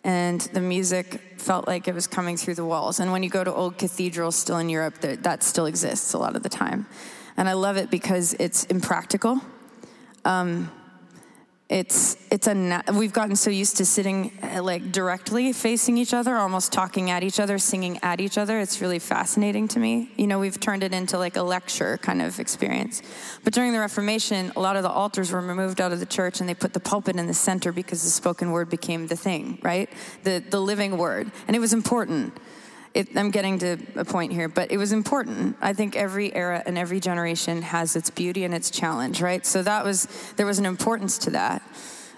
and 0.03 0.41
the 0.41 0.61
music 0.61 1.21
felt 1.37 1.67
like 1.67 1.87
it 1.87 1.95
was 1.95 2.07
coming 2.07 2.37
through 2.37 2.55
the 2.55 2.65
walls. 2.65 2.99
And 2.99 3.11
when 3.11 3.23
you 3.23 3.29
go 3.29 3.43
to 3.43 3.53
old 3.53 3.77
cathedrals 3.77 4.35
still 4.35 4.57
in 4.57 4.69
Europe, 4.69 4.99
that 5.01 5.43
still 5.43 5.65
exists 5.65 6.13
a 6.13 6.17
lot 6.17 6.35
of 6.35 6.43
the 6.43 6.49
time. 6.49 6.87
And 7.37 7.47
I 7.49 7.53
love 7.53 7.77
it 7.77 7.89
because 7.89 8.35
it's 8.39 8.65
impractical. 8.65 9.41
Um, 10.25 10.71
it's 11.71 12.17
it's 12.29 12.47
a 12.47 12.83
we've 12.93 13.13
gotten 13.13 13.37
so 13.37 13.49
used 13.49 13.77
to 13.77 13.85
sitting 13.85 14.37
uh, 14.43 14.61
like 14.61 14.91
directly 14.91 15.53
facing 15.53 15.97
each 15.97 16.13
other 16.13 16.35
almost 16.35 16.73
talking 16.73 17.09
at 17.09 17.23
each 17.23 17.39
other 17.39 17.57
singing 17.57 17.97
at 18.03 18.19
each 18.19 18.37
other. 18.37 18.59
It's 18.59 18.81
really 18.81 18.99
fascinating 18.99 19.69
to 19.69 19.79
me. 19.79 20.11
You 20.17 20.27
know 20.27 20.37
we've 20.37 20.59
turned 20.59 20.83
it 20.83 20.93
into 20.93 21.17
like 21.17 21.37
a 21.37 21.41
lecture 21.41 21.97
kind 21.99 22.21
of 22.21 22.41
experience. 22.41 23.01
But 23.45 23.53
during 23.53 23.71
the 23.71 23.79
reformation 23.79 24.51
a 24.57 24.59
lot 24.59 24.75
of 24.75 24.83
the 24.83 24.89
altars 24.89 25.31
were 25.31 25.39
removed 25.39 25.79
out 25.79 25.93
of 25.93 26.01
the 26.01 26.05
church 26.05 26.41
and 26.41 26.49
they 26.49 26.53
put 26.53 26.73
the 26.73 26.81
pulpit 26.81 27.15
in 27.15 27.27
the 27.27 27.33
center 27.33 27.71
because 27.71 28.03
the 28.03 28.09
spoken 28.09 28.51
word 28.51 28.69
became 28.69 29.07
the 29.07 29.15
thing 29.15 29.57
right? 29.61 29.89
The 30.23 30.43
the 30.49 30.59
living 30.59 30.97
word. 30.97 31.31
And 31.47 31.55
it 31.55 31.59
was 31.59 31.71
important 31.71 32.37
it, 32.93 33.15
I'm 33.15 33.31
getting 33.31 33.59
to 33.59 33.77
a 33.95 34.03
point 34.03 34.33
here, 34.33 34.49
but 34.49 34.71
it 34.71 34.77
was 34.77 34.91
important. 34.91 35.55
I 35.61 35.73
think 35.73 35.95
every 35.95 36.33
era 36.35 36.61
and 36.65 36.77
every 36.77 36.99
generation 36.99 37.61
has 37.61 37.95
its 37.95 38.09
beauty 38.09 38.43
and 38.43 38.53
its 38.53 38.69
challenge, 38.69 39.21
right? 39.21 39.45
So 39.45 39.63
that 39.63 39.85
was 39.85 40.07
there 40.35 40.45
was 40.45 40.59
an 40.59 40.65
importance 40.65 41.17
to 41.19 41.31
that. 41.31 41.61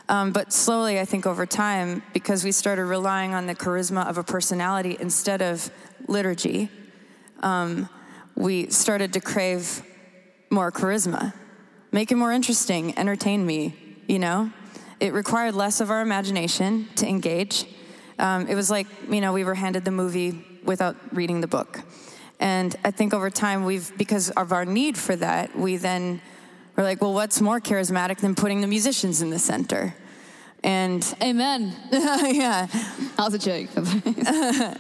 Um, 0.10 0.32
but 0.32 0.52
slowly, 0.52 1.00
I 1.00 1.06
think 1.06 1.26
over 1.26 1.46
time, 1.46 2.04
because 2.14 2.44
we 2.44 2.52
started 2.52 2.86
relying 2.86 3.34
on 3.34 3.48
the 3.48 3.56
charisma 3.56 4.08
of 4.08 4.18
a 4.18 4.24
personality 4.24 4.98
instead 5.00 5.42
of 5.42 5.72
liturgy, 6.08 6.70
um, 7.42 7.88
we 8.36 8.70
started 8.70 9.14
to 9.14 9.22
crave 9.22 9.82
more 10.50 10.72
charisma. 10.72 11.34
Make 11.92 12.12
it 12.12 12.16
more 12.16 12.32
interesting, 12.32 12.98
entertain 12.98 13.46
me, 13.46 13.76
you 14.08 14.20
know? 14.20 14.52
It 15.00 15.14
required 15.14 15.56
less 15.56 15.80
of 15.80 15.90
our 15.90 16.02
imagination 16.02 16.88
to 16.96 17.08
engage. 17.08 17.66
Um, 18.20 18.48
it 18.48 18.56
was 18.56 18.70
like, 18.70 18.88
you 19.10 19.22
know, 19.22 19.34
we 19.34 19.44
were 19.44 19.56
handed 19.56 19.86
the 19.86 19.92
movie 19.92 20.53
without 20.66 20.96
reading 21.12 21.42
the 21.42 21.48
book. 21.48 21.82
And 22.40 22.76
I 22.84 22.92
think 22.92 23.14
over 23.14 23.30
time, 23.30 23.64
we've, 23.64 23.96
because 23.98 24.30
of 24.32 24.52
our 24.52 24.66
need 24.66 24.98
for 24.98 25.16
that, 25.16 25.58
we 25.58 25.78
then 25.78 26.22
were 26.76 26.84
like, 26.84 27.02
well, 27.02 27.14
what's 27.14 27.40
more 27.40 27.62
charismatic 27.62 28.18
than 28.18 28.36
putting 28.36 28.62
the 28.62 28.68
musicians 28.68 29.22
in 29.22 29.30
the 29.30 29.40
center? 29.40 29.96
And 30.64 31.06
amen. 31.22 31.74
yeah. 31.92 32.68
How's 33.18 33.34
a 33.34 33.40
joke. 33.40 33.70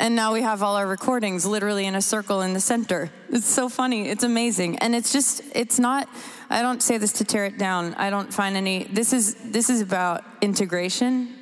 and 0.00 0.16
now 0.16 0.32
we 0.32 0.42
have 0.42 0.62
all 0.62 0.76
our 0.76 0.86
recordings 0.86 1.46
literally 1.46 1.86
in 1.86 1.94
a 1.94 2.02
circle 2.02 2.42
in 2.42 2.52
the 2.52 2.60
center. 2.60 3.10
It's 3.30 3.46
so 3.46 3.68
funny. 3.68 4.08
It's 4.08 4.24
amazing. 4.24 4.78
And 4.78 4.94
it's 4.94 5.12
just, 5.12 5.42
it's 5.54 5.78
not, 5.78 6.08
I 6.50 6.62
don't 6.62 6.82
say 6.82 6.98
this 6.98 7.12
to 7.14 7.24
tear 7.24 7.44
it 7.44 7.58
down. 7.58 7.94
I 7.94 8.10
don't 8.10 8.34
find 8.34 8.56
any, 8.56 8.84
this 8.84 9.12
is, 9.12 9.34
this 9.34 9.70
is 9.70 9.80
about 9.80 10.24
integration 10.40 11.37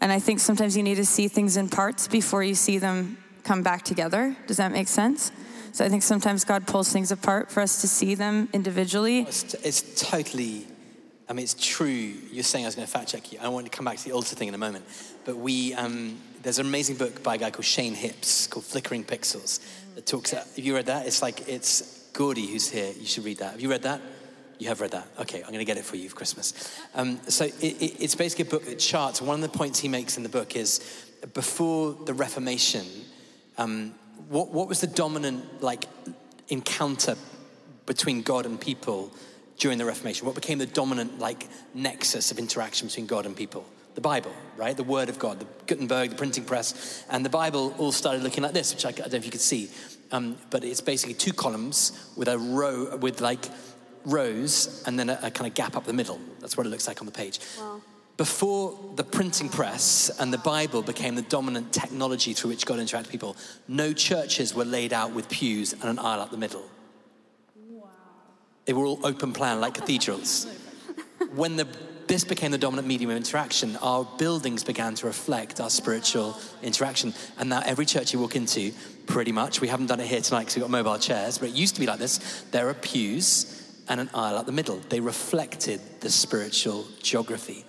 and 0.00 0.10
I 0.10 0.18
think 0.18 0.40
sometimes 0.40 0.76
you 0.76 0.82
need 0.82 0.96
to 0.96 1.04
see 1.04 1.28
things 1.28 1.56
in 1.56 1.68
parts 1.68 2.08
before 2.08 2.42
you 2.42 2.54
see 2.54 2.78
them 2.78 3.18
come 3.44 3.62
back 3.62 3.82
together. 3.82 4.36
Does 4.46 4.58
that 4.58 4.72
make 4.72 4.88
sense? 4.88 5.32
So 5.72 5.84
I 5.84 5.88
think 5.88 6.02
sometimes 6.02 6.44
God 6.44 6.66
pulls 6.66 6.92
things 6.92 7.12
apart 7.12 7.50
for 7.50 7.60
us 7.60 7.80
to 7.82 7.88
see 7.88 8.14
them 8.14 8.48
individually. 8.52 9.20
It's, 9.20 9.54
it's 9.54 10.00
totally, 10.00 10.66
I 11.28 11.32
mean, 11.32 11.44
it's 11.44 11.54
true. 11.54 11.86
You're 11.88 12.42
saying 12.42 12.64
I 12.64 12.68
was 12.68 12.74
going 12.74 12.86
to 12.86 12.92
fact 12.92 13.08
check 13.08 13.32
you. 13.32 13.38
I 13.40 13.48
want 13.48 13.66
to 13.66 13.70
come 13.70 13.84
back 13.84 13.98
to 13.98 14.04
the 14.04 14.12
altar 14.12 14.34
thing 14.34 14.48
in 14.48 14.54
a 14.54 14.58
moment. 14.58 14.84
But 15.24 15.36
we, 15.36 15.74
um, 15.74 16.18
there's 16.42 16.58
an 16.58 16.66
amazing 16.66 16.96
book 16.96 17.22
by 17.22 17.36
a 17.36 17.38
guy 17.38 17.50
called 17.50 17.64
Shane 17.64 17.94
Hipps 17.94 18.50
called 18.50 18.64
Flickering 18.64 19.04
Pixels 19.04 19.60
that 19.94 20.06
talks, 20.06 20.32
about, 20.32 20.46
have 20.46 20.58
you 20.58 20.74
read 20.74 20.86
that? 20.86 21.06
It's 21.06 21.22
like, 21.22 21.48
it's 21.48 22.08
Gordy 22.12 22.46
who's 22.46 22.68
here. 22.68 22.92
You 22.98 23.06
should 23.06 23.24
read 23.24 23.38
that. 23.38 23.52
Have 23.52 23.60
you 23.60 23.70
read 23.70 23.82
that? 23.82 24.00
You 24.60 24.68
have 24.68 24.82
read 24.82 24.90
that. 24.90 25.08
Okay, 25.20 25.38
I'm 25.38 25.46
going 25.46 25.58
to 25.60 25.64
get 25.64 25.78
it 25.78 25.86
for 25.86 25.96
you 25.96 26.10
for 26.10 26.16
Christmas. 26.16 26.78
Um, 26.94 27.18
so 27.28 27.46
it, 27.46 27.62
it, 27.62 28.02
it's 28.02 28.14
basically 28.14 28.46
a 28.46 28.50
book 28.50 28.66
that 28.66 28.78
charts. 28.78 29.22
One 29.22 29.42
of 29.42 29.50
the 29.50 29.58
points 29.58 29.80
he 29.80 29.88
makes 29.88 30.18
in 30.18 30.22
the 30.22 30.28
book 30.28 30.54
is 30.54 31.06
before 31.32 31.94
the 32.04 32.12
Reformation, 32.12 32.86
um, 33.56 33.94
what, 34.28 34.52
what 34.52 34.68
was 34.68 34.82
the 34.82 34.86
dominant 34.86 35.62
like 35.62 35.86
encounter 36.48 37.16
between 37.86 38.20
God 38.20 38.44
and 38.44 38.60
people 38.60 39.10
during 39.58 39.78
the 39.78 39.86
Reformation? 39.86 40.26
What 40.26 40.34
became 40.34 40.58
the 40.58 40.66
dominant 40.66 41.18
like 41.18 41.48
nexus 41.72 42.30
of 42.30 42.38
interaction 42.38 42.88
between 42.88 43.06
God 43.06 43.24
and 43.24 43.34
people? 43.34 43.64
The 43.94 44.02
Bible, 44.02 44.32
right? 44.58 44.76
The 44.76 44.84
Word 44.84 45.08
of 45.08 45.18
God, 45.18 45.40
the 45.40 45.46
Gutenberg, 45.66 46.10
the 46.10 46.16
printing 46.16 46.44
press, 46.44 47.02
and 47.08 47.24
the 47.24 47.30
Bible 47.30 47.74
all 47.78 47.92
started 47.92 48.22
looking 48.22 48.42
like 48.42 48.52
this, 48.52 48.74
which 48.74 48.84
I, 48.84 48.90
I 48.90 48.92
don't 48.92 49.12
know 49.12 49.18
if 49.18 49.24
you 49.24 49.32
could 49.32 49.40
see, 49.40 49.70
um, 50.12 50.36
but 50.50 50.64
it's 50.64 50.82
basically 50.82 51.14
two 51.14 51.32
columns 51.32 52.12
with 52.14 52.28
a 52.28 52.36
row 52.36 52.94
with 52.98 53.22
like 53.22 53.46
rows 54.04 54.82
and 54.86 54.98
then 54.98 55.10
a, 55.10 55.18
a 55.22 55.30
kind 55.30 55.48
of 55.48 55.54
gap 55.54 55.76
up 55.76 55.84
the 55.84 55.92
middle. 55.92 56.20
That's 56.40 56.56
what 56.56 56.66
it 56.66 56.70
looks 56.70 56.86
like 56.86 57.00
on 57.00 57.06
the 57.06 57.12
page. 57.12 57.40
Wow. 57.58 57.80
Before 58.20 58.78
the 58.96 59.04
printing 59.04 59.48
press 59.48 60.10
and 60.18 60.30
the 60.30 60.36
Bible 60.36 60.82
became 60.82 61.14
the 61.14 61.22
dominant 61.22 61.72
technology 61.72 62.34
through 62.34 62.50
which 62.50 62.66
God 62.66 62.78
interacted 62.78 63.04
with 63.04 63.10
people, 63.12 63.36
no 63.66 63.94
churches 63.94 64.54
were 64.54 64.66
laid 64.66 64.92
out 64.92 65.14
with 65.14 65.30
pews 65.30 65.72
and 65.72 65.84
an 65.84 65.98
aisle 65.98 66.20
up 66.20 66.30
the 66.30 66.36
middle. 66.36 66.68
They 68.66 68.74
were 68.74 68.84
all 68.84 69.00
open 69.04 69.32
plan 69.32 69.60
like 69.62 69.72
cathedrals. 69.72 70.46
when 71.34 71.56
the, 71.56 71.66
this 72.08 72.24
became 72.24 72.50
the 72.50 72.58
dominant 72.58 72.86
medium 72.86 73.10
of 73.10 73.16
interaction, 73.16 73.76
our 73.76 74.04
buildings 74.18 74.64
began 74.64 74.94
to 74.96 75.06
reflect 75.06 75.58
our 75.58 75.70
spiritual 75.70 76.38
interaction. 76.62 77.14
And 77.38 77.48
now 77.48 77.62
every 77.64 77.86
church 77.86 78.12
you 78.12 78.18
walk 78.18 78.36
into, 78.36 78.72
pretty 79.06 79.32
much, 79.32 79.62
we 79.62 79.68
haven't 79.68 79.86
done 79.86 79.98
it 79.98 80.06
here 80.06 80.20
tonight 80.20 80.40
because 80.40 80.56
we've 80.56 80.64
got 80.64 80.70
mobile 80.70 80.98
chairs, 80.98 81.38
but 81.38 81.48
it 81.48 81.54
used 81.54 81.74
to 81.76 81.80
be 81.80 81.86
like 81.86 81.98
this. 81.98 82.44
There 82.50 82.68
are 82.68 82.74
pews 82.74 83.59
and 83.90 84.00
an 84.00 84.08
aisle 84.14 84.38
up 84.38 84.46
the 84.46 84.52
middle. 84.52 84.76
They 84.88 85.00
reflected 85.00 85.80
the 86.00 86.08
spiritual 86.08 86.86
geography. 87.02 87.66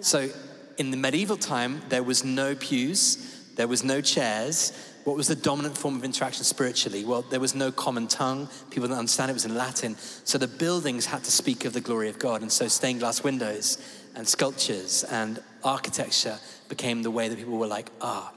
So 0.00 0.28
in 0.76 0.90
the 0.90 0.96
medieval 0.98 1.38
time, 1.38 1.80
there 1.88 2.02
was 2.02 2.24
no 2.24 2.54
pews, 2.54 3.50
there 3.56 3.66
was 3.66 3.82
no 3.82 4.00
chairs. 4.00 4.72
What 5.04 5.16
was 5.16 5.26
the 5.26 5.34
dominant 5.34 5.76
form 5.76 5.96
of 5.96 6.04
interaction 6.04 6.44
spiritually? 6.44 7.04
Well, 7.04 7.22
there 7.22 7.40
was 7.40 7.54
no 7.54 7.72
common 7.72 8.06
tongue. 8.06 8.48
People 8.70 8.84
didn't 8.84 8.98
understand 8.98 9.30
it 9.30 9.34
was 9.34 9.46
in 9.46 9.56
Latin. 9.56 9.96
So 9.96 10.38
the 10.38 10.46
buildings 10.46 11.06
had 11.06 11.24
to 11.24 11.30
speak 11.30 11.64
of 11.64 11.72
the 11.72 11.80
glory 11.80 12.08
of 12.08 12.18
God. 12.20 12.42
And 12.42 12.52
so 12.52 12.68
stained 12.68 13.00
glass 13.00 13.24
windows 13.24 13.78
and 14.14 14.28
sculptures 14.28 15.04
and 15.04 15.42
architecture 15.64 16.38
became 16.68 17.02
the 17.02 17.10
way 17.10 17.28
that 17.28 17.36
people 17.36 17.58
were 17.58 17.66
like, 17.66 17.90
ah. 18.00 18.32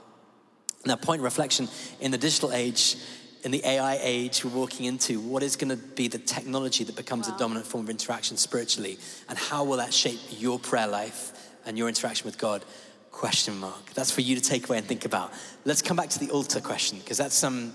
Now, 0.85 0.95
point 0.95 1.19
of 1.19 1.25
reflection 1.25 1.67
in 1.99 2.11
the 2.11 2.17
digital 2.17 2.51
age, 2.51 2.95
in 3.45 3.51
the 3.51 3.63
AI 3.63 3.99
age 4.01 4.43
we're 4.43 4.49
walking 4.49 4.87
into, 4.87 5.19
what 5.19 5.43
is 5.43 5.55
going 5.55 5.69
to 5.69 5.77
be 5.77 6.07
the 6.07 6.17
technology 6.17 6.83
that 6.83 6.95
becomes 6.95 7.27
wow. 7.27 7.33
the 7.33 7.39
dominant 7.39 7.67
form 7.67 7.85
of 7.85 7.91
interaction 7.91 8.37
spiritually? 8.37 8.97
And 9.29 9.37
how 9.37 9.63
will 9.63 9.77
that 9.77 9.93
shape 9.93 10.19
your 10.31 10.57
prayer 10.57 10.87
life 10.87 11.31
and 11.63 11.77
your 11.77 11.87
interaction 11.87 12.25
with 12.25 12.39
God? 12.39 12.65
Question 13.11 13.59
mark. 13.59 13.93
That's 13.93 14.09
for 14.09 14.21
you 14.21 14.35
to 14.35 14.41
take 14.41 14.67
away 14.67 14.79
and 14.79 14.87
think 14.87 15.05
about. 15.05 15.31
Let's 15.63 15.83
come 15.83 15.95
back 15.95 16.09
to 16.09 16.19
the 16.19 16.31
altar 16.31 16.59
question, 16.59 16.97
because 16.97 17.19
that's 17.19 17.35
some. 17.35 17.73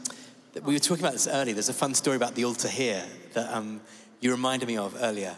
Um, 0.57 0.65
we 0.65 0.75
were 0.75 0.81
talking 0.81 1.05
about 1.05 1.13
this 1.13 1.29
earlier. 1.29 1.55
There's 1.55 1.69
a 1.69 1.73
fun 1.73 1.95
story 1.95 2.17
about 2.17 2.35
the 2.35 2.45
altar 2.45 2.69
here 2.69 3.05
that 3.35 3.51
um, 3.55 3.81
you 4.21 4.33
reminded 4.33 4.67
me 4.67 4.77
of 4.77 4.97
earlier. 5.01 5.37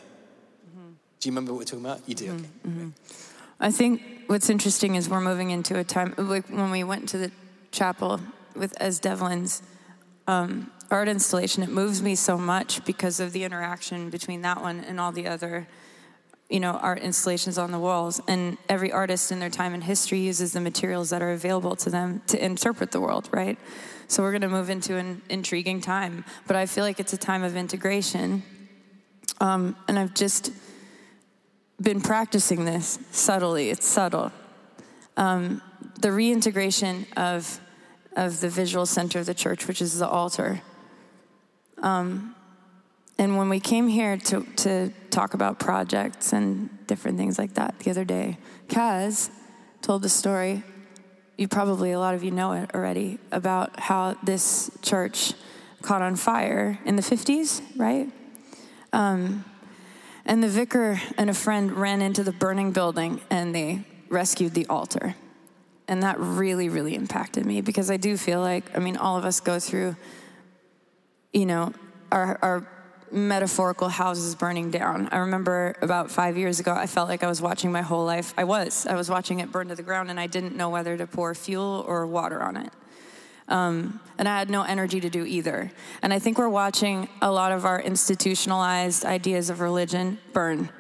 Mm-hmm. 0.71 0.93
Do 1.21 1.29
you 1.29 1.31
remember 1.31 1.53
what 1.53 1.59
we're 1.59 1.65
talking 1.67 1.85
about? 1.85 2.01
You 2.09 2.15
do, 2.15 2.25
mm-hmm. 2.25 2.37
okay. 2.37 2.49
Mm-hmm. 2.69 2.89
I 3.61 3.71
think 3.71 4.03
what's 4.29 4.49
interesting 4.49 4.95
is 4.95 5.11
we're 5.11 5.21
moving 5.21 5.51
into 5.51 5.79
a 5.79 5.85
time, 5.85 6.15
like 6.17 6.49
when 6.49 6.71
we 6.71 6.83
went 6.85 7.09
to 7.11 7.19
the 7.19 7.31
chapel 7.71 8.19
with 8.57 8.75
Es 8.81 8.99
Devlin's 8.99 9.63
um, 10.33 10.71
art 10.91 11.09
installation, 11.09 11.63
it 11.63 11.69
moves 11.69 12.03
me 12.03 12.15
so 12.15 12.39
much 12.39 12.85
because 12.85 13.21
of 13.21 13.33
the 13.33 13.45
interaction 13.45 14.11
between 14.11 14.43
that 14.43 14.61
one 14.61 14.81
and 14.85 15.01
all 15.01 15.13
the 15.13 15.27
other 15.27 15.67
you 16.49 16.61
know, 16.61 16.73
art 16.73 16.99
installations 16.99 17.57
on 17.57 17.73
the 17.73 17.79
walls. 17.79 18.21
And 18.29 18.59
every 18.69 18.93
artist 18.93 19.33
in 19.33 19.41
their 19.41 19.49
time 19.49 19.73
and 19.73 19.83
history 19.83 20.21
uses 20.21 20.53
the 20.53 20.61
materials 20.61 21.09
that 21.09 21.23
are 21.23 21.33
available 21.33 21.77
to 21.77 21.89
them 21.89 22.21
to 22.27 22.45
interpret 22.45 22.91
the 22.91 23.01
world, 23.01 23.31
right? 23.33 23.59
So 24.07 24.23
we're 24.23 24.33
going 24.33 24.43
to 24.43 24.51
move 24.51 24.69
into 24.69 24.97
an 24.99 25.23
intriguing 25.31 25.81
time. 25.81 26.27
But 26.47 26.57
I 26.57 26.67
feel 26.67 26.85
like 26.85 27.01
it's 27.01 27.15
a 27.15 27.17
time 27.17 27.43
of 27.43 27.57
integration. 27.57 28.43
Um, 29.41 29.77
and 29.89 29.99
I've 29.99 30.13
just 30.13 30.53
been 31.81 32.03
practicing 32.03 32.67
this 32.67 32.99
subtly. 33.13 33.71
It's 33.71 33.87
subtle. 33.87 34.31
Um, 35.17 35.63
the 36.01 36.13
reintegration 36.13 37.07
of, 37.17 37.61
of 38.17 38.41
the 38.41 38.49
visual 38.49 38.87
center 38.87 39.19
of 39.19 39.27
the 39.27 39.35
church, 39.35 39.67
which 39.67 39.81
is 39.81 39.99
the 39.99 40.09
altar. 40.09 40.63
Um, 41.83 42.35
and 43.19 43.37
when 43.37 43.49
we 43.49 43.61
came 43.61 43.89
here 43.89 44.17
to, 44.17 44.43
to 44.57 44.93
talk 45.11 45.35
about 45.35 45.59
projects 45.59 46.33
and 46.33 46.71
different 46.87 47.19
things 47.19 47.39
like 47.39 47.55
that 47.55 47.79
the 47.81 47.91
other 47.91 48.05
day, 48.05 48.39
Kaz 48.69 49.31
told 49.81 50.03
the 50.03 50.09
story. 50.09 50.63
You 51.37 51.49
probably, 51.49 51.93
a 51.93 51.99
lot 51.99 52.15
of 52.15 52.23
you 52.23 52.31
know 52.31 52.53
it 52.53 52.71
already, 52.75 53.19
about 53.31 53.79
how 53.79 54.17
this 54.23 54.71
church 54.83 55.33
caught 55.83 56.03
on 56.03 56.17
fire 56.17 56.79
in 56.85 56.97
the 56.97 57.03
50s, 57.03 57.63
right? 57.77 58.11
Um, 58.93 59.45
and 60.25 60.43
the 60.43 60.49
vicar 60.49 61.01
and 61.19 61.29
a 61.29 61.35
friend 61.35 61.73
ran 61.73 62.01
into 62.01 62.23
the 62.23 62.33
burning 62.33 62.73
building 62.73 63.21
and 63.31 63.55
they 63.55 63.85
rescued 64.09 64.55
the 64.55 64.67
altar. 64.67 65.17
And 65.89 66.03
that 66.03 66.19
really, 66.19 66.69
really 66.69 66.95
impacted 66.95 67.45
me 67.45 67.61
because 67.61 67.91
I 67.91 67.97
do 67.97 68.17
feel 68.17 68.41
like, 68.41 68.77
I 68.77 68.81
mean, 68.81 68.97
all 68.97 69.19
of 69.19 69.25
us 69.25 69.41
go 69.41 69.59
through, 69.59 69.97
you 71.33 71.45
know, 71.45 71.73
our, 72.11 72.39
our 72.41 72.67
metaphorical 73.11 73.89
houses 73.89 74.35
burning 74.35 74.71
down. 74.71 75.09
I 75.13 75.19
remember 75.19 75.77
about 75.83 76.11
five 76.11 76.37
years 76.37 76.61
ago, 76.61 76.73
I 76.73 76.87
felt 76.87 77.09
like 77.09 77.23
I 77.23 77.27
was 77.27 77.43
watching 77.43 77.71
my 77.71 77.83
whole 77.83 78.05
life. 78.05 78.33
I 78.37 78.45
was. 78.45 78.87
I 78.87 78.95
was 78.95 79.11
watching 79.11 79.41
it 79.41 79.53
burn 79.53 79.69
to 79.69 79.75
the 79.75 79.83
ground, 79.83 80.11
and 80.11 80.19
I 80.19 80.27
didn't 80.27 80.57
know 80.57 80.71
whether 80.71 80.97
to 80.97 81.07
pour 81.07 81.35
fuel 81.35 81.85
or 81.87 82.07
water 82.07 82.43
on 82.43 82.57
it. 82.57 82.73
Um, 83.49 84.01
and 84.19 84.29
I 84.29 84.39
had 84.39 84.49
no 84.49 84.63
energy 84.63 85.01
to 85.01 85.11
do 85.11 85.27
either. 85.27 85.71
And 86.01 86.13
I 86.13 86.19
think 86.19 86.39
we're 86.39 86.49
watching 86.49 87.09
a 87.21 87.31
lot 87.31 87.53
of 87.53 87.67
our 87.67 87.81
institutionalized 87.81 89.05
ideas 89.05 89.51
of 89.51 89.61
religion 89.61 90.19
burn. 90.33 90.71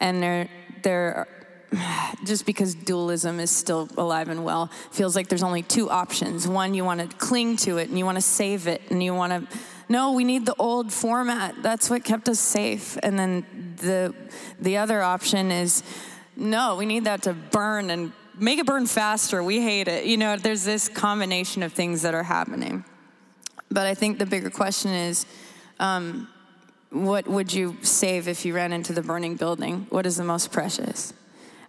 And 0.00 0.22
they're, 0.22 0.48
they're 0.82 1.28
just 2.24 2.46
because 2.46 2.74
dualism 2.74 3.40
is 3.40 3.50
still 3.50 3.88
alive 3.96 4.28
and 4.28 4.44
well, 4.44 4.66
feels 4.90 5.14
like 5.16 5.28
there's 5.28 5.42
only 5.42 5.62
two 5.62 5.90
options. 5.90 6.46
One, 6.46 6.74
you 6.74 6.84
want 6.84 7.00
to 7.00 7.16
cling 7.16 7.56
to 7.58 7.78
it 7.78 7.88
and 7.88 7.98
you 7.98 8.04
want 8.04 8.16
to 8.16 8.22
save 8.22 8.66
it 8.66 8.82
and 8.90 9.02
you 9.02 9.14
want 9.14 9.32
to 9.50 9.58
no, 9.90 10.12
we 10.12 10.24
need 10.24 10.44
the 10.44 10.54
old 10.58 10.92
format. 10.92 11.62
That's 11.62 11.88
what 11.88 12.04
kept 12.04 12.28
us 12.28 12.38
safe. 12.38 12.98
And 13.02 13.18
then 13.18 13.74
the 13.80 14.14
the 14.60 14.76
other 14.76 15.02
option 15.02 15.50
is 15.50 15.82
no, 16.36 16.76
we 16.76 16.86
need 16.86 17.04
that 17.04 17.22
to 17.22 17.32
burn 17.32 17.90
and 17.90 18.12
make 18.38 18.58
it 18.58 18.66
burn 18.66 18.86
faster. 18.86 19.42
We 19.42 19.60
hate 19.60 19.88
it. 19.88 20.04
You 20.04 20.16
know, 20.16 20.36
there's 20.36 20.64
this 20.64 20.88
combination 20.88 21.62
of 21.62 21.72
things 21.72 22.02
that 22.02 22.14
are 22.14 22.22
happening. 22.22 22.84
But 23.70 23.86
I 23.86 23.94
think 23.94 24.18
the 24.18 24.26
bigger 24.26 24.50
question 24.50 24.92
is 24.92 25.26
um, 25.80 26.28
what 26.90 27.26
would 27.26 27.52
you 27.52 27.76
save 27.82 28.28
if 28.28 28.44
you 28.44 28.54
ran 28.54 28.72
into 28.72 28.92
the 28.92 29.02
burning 29.02 29.36
building? 29.36 29.86
What 29.90 30.06
is 30.06 30.16
the 30.16 30.24
most 30.24 30.52
precious? 30.52 31.12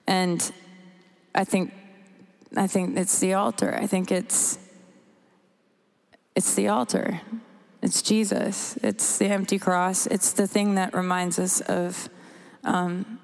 And 0.10 0.52
I 1.36 1.44
think 1.44 1.72
I 2.58 2.66
think 2.66 2.98
it's 2.98 3.20
the 3.20 3.36
altar. 3.36 3.78
I 3.80 3.86
think 3.86 4.12
it's 4.12 4.58
it's 6.36 6.56
the 6.56 6.68
altar. 6.68 7.22
It's 7.82 8.02
Jesus. 8.02 8.78
It's 8.84 9.18
the 9.18 9.28
empty 9.28 9.60
cross. 9.60 10.08
It's 10.08 10.34
the 10.34 10.48
thing 10.48 10.76
that 10.76 10.94
reminds 10.94 11.40
us 11.40 11.62
of, 11.62 12.10
um, 12.64 13.20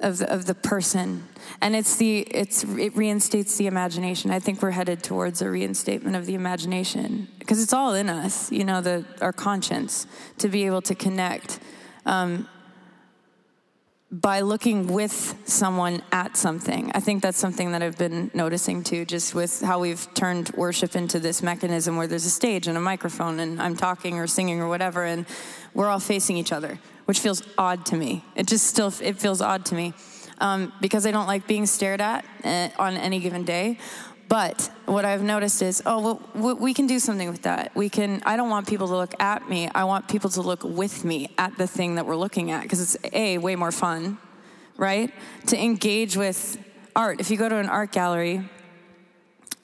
of, 0.00 0.18
the, 0.18 0.32
of 0.32 0.46
the 0.46 0.54
person. 0.54 1.28
And 1.60 1.76
it's 1.76 1.96
the, 1.96 2.20
it's, 2.20 2.64
it 2.64 2.96
reinstates 2.96 3.56
the 3.56 3.66
imagination. 3.66 4.30
I 4.30 4.40
think 4.40 4.62
we're 4.62 4.72
headed 4.72 5.02
towards 5.02 5.42
a 5.42 5.50
reinstatement 5.50 6.16
of 6.16 6.26
the 6.26 6.34
imagination 6.34 7.28
because 7.38 7.62
it's 7.62 7.72
all 7.72 7.94
in 7.94 8.08
us, 8.08 8.50
you 8.50 8.64
know, 8.64 8.80
the, 8.80 9.04
our 9.20 9.32
conscience 9.32 10.06
to 10.38 10.48
be 10.48 10.66
able 10.66 10.82
to 10.82 10.94
connect. 10.94 11.60
Um, 12.04 12.48
by 14.10 14.40
looking 14.40 14.86
with 14.86 15.36
someone 15.44 16.02
at 16.12 16.36
something. 16.36 16.90
I 16.94 17.00
think 17.00 17.22
that's 17.22 17.36
something 17.36 17.72
that 17.72 17.82
I've 17.82 17.98
been 17.98 18.30
noticing 18.32 18.82
too, 18.82 19.04
just 19.04 19.34
with 19.34 19.60
how 19.60 19.80
we've 19.80 20.06
turned 20.14 20.48
worship 20.50 20.96
into 20.96 21.20
this 21.20 21.42
mechanism 21.42 21.96
where 21.96 22.06
there's 22.06 22.24
a 22.24 22.30
stage 22.30 22.68
and 22.68 22.78
a 22.78 22.80
microphone 22.80 23.38
and 23.38 23.60
I'm 23.60 23.76
talking 23.76 24.18
or 24.18 24.26
singing 24.26 24.60
or 24.60 24.68
whatever, 24.68 25.04
and 25.04 25.26
we're 25.74 25.88
all 25.88 26.00
facing 26.00 26.38
each 26.38 26.52
other, 26.52 26.78
which 27.04 27.18
feels 27.20 27.42
odd 27.58 27.84
to 27.86 27.96
me. 27.96 28.24
It 28.34 28.46
just 28.46 28.66
still 28.66 28.92
it 29.02 29.18
feels 29.18 29.42
odd 29.42 29.66
to 29.66 29.74
me 29.74 29.92
um, 30.40 30.72
because 30.80 31.04
I 31.04 31.10
don't 31.10 31.26
like 31.26 31.46
being 31.46 31.66
stared 31.66 32.00
at 32.00 32.24
uh, 32.44 32.68
on 32.78 32.96
any 32.96 33.20
given 33.20 33.44
day. 33.44 33.78
But 34.28 34.70
what 34.84 35.06
I've 35.06 35.22
noticed 35.22 35.62
is, 35.62 35.82
oh, 35.86 36.20
well, 36.34 36.56
we 36.56 36.74
can 36.74 36.86
do 36.86 36.98
something 36.98 37.30
with 37.30 37.42
that. 37.42 37.74
We 37.74 37.88
can. 37.88 38.22
I 38.26 38.36
don't 38.36 38.50
want 38.50 38.68
people 38.68 38.86
to 38.88 38.96
look 38.96 39.14
at 39.20 39.48
me. 39.48 39.70
I 39.74 39.84
want 39.84 40.06
people 40.06 40.28
to 40.30 40.42
look 40.42 40.62
with 40.64 41.04
me 41.04 41.30
at 41.38 41.56
the 41.56 41.66
thing 41.66 41.94
that 41.94 42.04
we're 42.04 42.16
looking 42.16 42.50
at 42.50 42.62
because 42.62 42.94
it's 42.94 43.14
a 43.14 43.38
way 43.38 43.56
more 43.56 43.72
fun, 43.72 44.18
right? 44.76 45.12
To 45.46 45.58
engage 45.58 46.16
with 46.16 46.58
art. 46.94 47.20
If 47.20 47.30
you 47.30 47.38
go 47.38 47.48
to 47.48 47.56
an 47.56 47.70
art 47.70 47.90
gallery, 47.92 48.46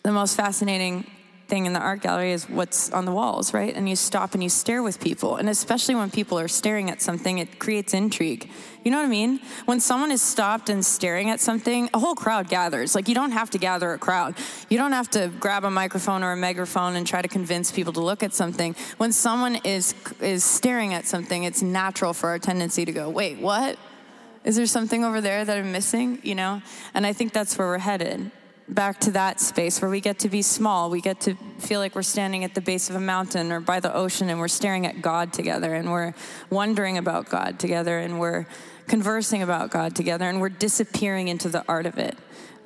the 0.03 0.13
most 0.13 0.35
fascinating 0.35 1.11
thing 1.47 1.67
in 1.67 1.73
the 1.73 1.81
art 1.81 2.01
gallery 2.01 2.33
is 2.33 2.49
what's 2.49 2.91
on 2.91 3.05
the 3.05 3.13
walls, 3.13 3.53
right? 3.53 3.75
And 3.75 3.89
you 3.89 3.97
stop 3.97 4.35
and 4.35 4.43
you 4.43 4.49
stare 4.49 4.83
with 4.83 5.01
people. 5.01 5.37
And 5.37 5.49
especially 5.49 5.95
when 5.95 6.11
people 6.11 6.39
are 6.39 6.49
staring 6.49 6.91
at 6.91 7.03
something, 7.03 7.39
it 7.39 7.59
creates 7.59 7.93
intrigue. 7.93 8.51
You 8.83 8.91
know 8.91 8.99
what 8.99 9.07
I 9.07 9.09
mean? 9.09 9.41
When 9.65 9.81
someone 9.81 10.11
is 10.11 10.23
stopped 10.23 10.69
and 10.69 10.85
staring 10.85 11.31
at 11.31 11.41
something, 11.41 11.89
a 11.95 11.99
whole 11.99 12.15
crowd 12.15 12.49
gathers. 12.49 12.95
Like, 12.95 13.09
you 13.09 13.15
don't 13.15 13.33
have 13.33 13.51
to 13.51 13.59
gather 13.59 13.93
a 13.93 13.99
crowd. 13.99 14.35
You 14.69 14.79
don't 14.79 14.93
have 14.93 15.11
to 15.11 15.31
grab 15.41 15.65
a 15.65 15.71
microphone 15.71 16.23
or 16.23 16.33
a 16.33 16.37
megaphone 16.37 16.97
and 16.97 17.07
try 17.07 17.23
to 17.23 17.29
convince 17.29 17.71
people 17.71 17.93
to 17.95 18.01
look 18.01 18.23
at 18.23 18.35
something. 18.35 18.75
When 18.97 19.13
someone 19.13 19.57
is, 19.65 19.95
is 20.21 20.45
staring 20.45 20.95
at 20.95 21.07
something, 21.07 21.45
it's 21.45 21.63
natural 21.63 22.13
for 22.13 22.31
our 22.31 22.39
tendency 22.39 22.85
to 22.85 22.93
go, 22.93 23.09
wait, 23.09 23.39
what? 23.39 23.79
Is 24.45 24.57
there 24.57 24.67
something 24.67 25.05
over 25.05 25.21
there 25.21 25.45
that 25.45 25.57
I'm 25.57 25.73
missing? 25.73 26.21
You 26.23 26.35
know? 26.35 26.63
And 26.93 27.07
I 27.07 27.13
think 27.13 27.33
that's 27.33 27.57
where 27.57 27.69
we're 27.69 27.79
headed 27.79 28.31
back 28.69 29.01
to 29.01 29.11
that 29.13 29.41
space 29.41 29.81
where 29.83 29.91
we 29.91 30.01
get 30.01 30.21
to 30.21 30.29
be 30.29 30.43
small. 30.43 30.91
We 30.91 31.01
get 31.01 31.21
to 31.23 31.35
feel 31.59 31.81
like 31.81 31.95
we're 31.95 32.03
standing 32.03 32.45
at 32.45 32.55
the 32.55 32.61
base 32.61 32.89
of 32.89 32.97
a 32.97 33.01
mountain 33.01 33.53
or 33.53 33.61
by 33.61 33.81
the 33.81 33.95
ocean 33.95 34.31
and 34.31 34.41
we're 34.41 34.49
staring 34.49 34.87
at 34.87 35.03
God 35.03 35.33
together 35.33 35.75
and 35.75 35.91
we're 35.91 36.15
wondering 36.51 36.99
about 36.99 37.29
God 37.29 37.59
together 37.59 37.99
and 37.99 38.19
we're 38.19 38.47
conversing 38.87 39.43
about 39.43 39.71
God 39.71 39.95
together 39.95 40.29
and 40.29 40.41
we're 40.41 40.49
disappearing 40.49 41.29
into 41.29 41.49
the 41.49 41.65
art 41.69 41.87
of 41.87 41.99
it. 41.99 42.17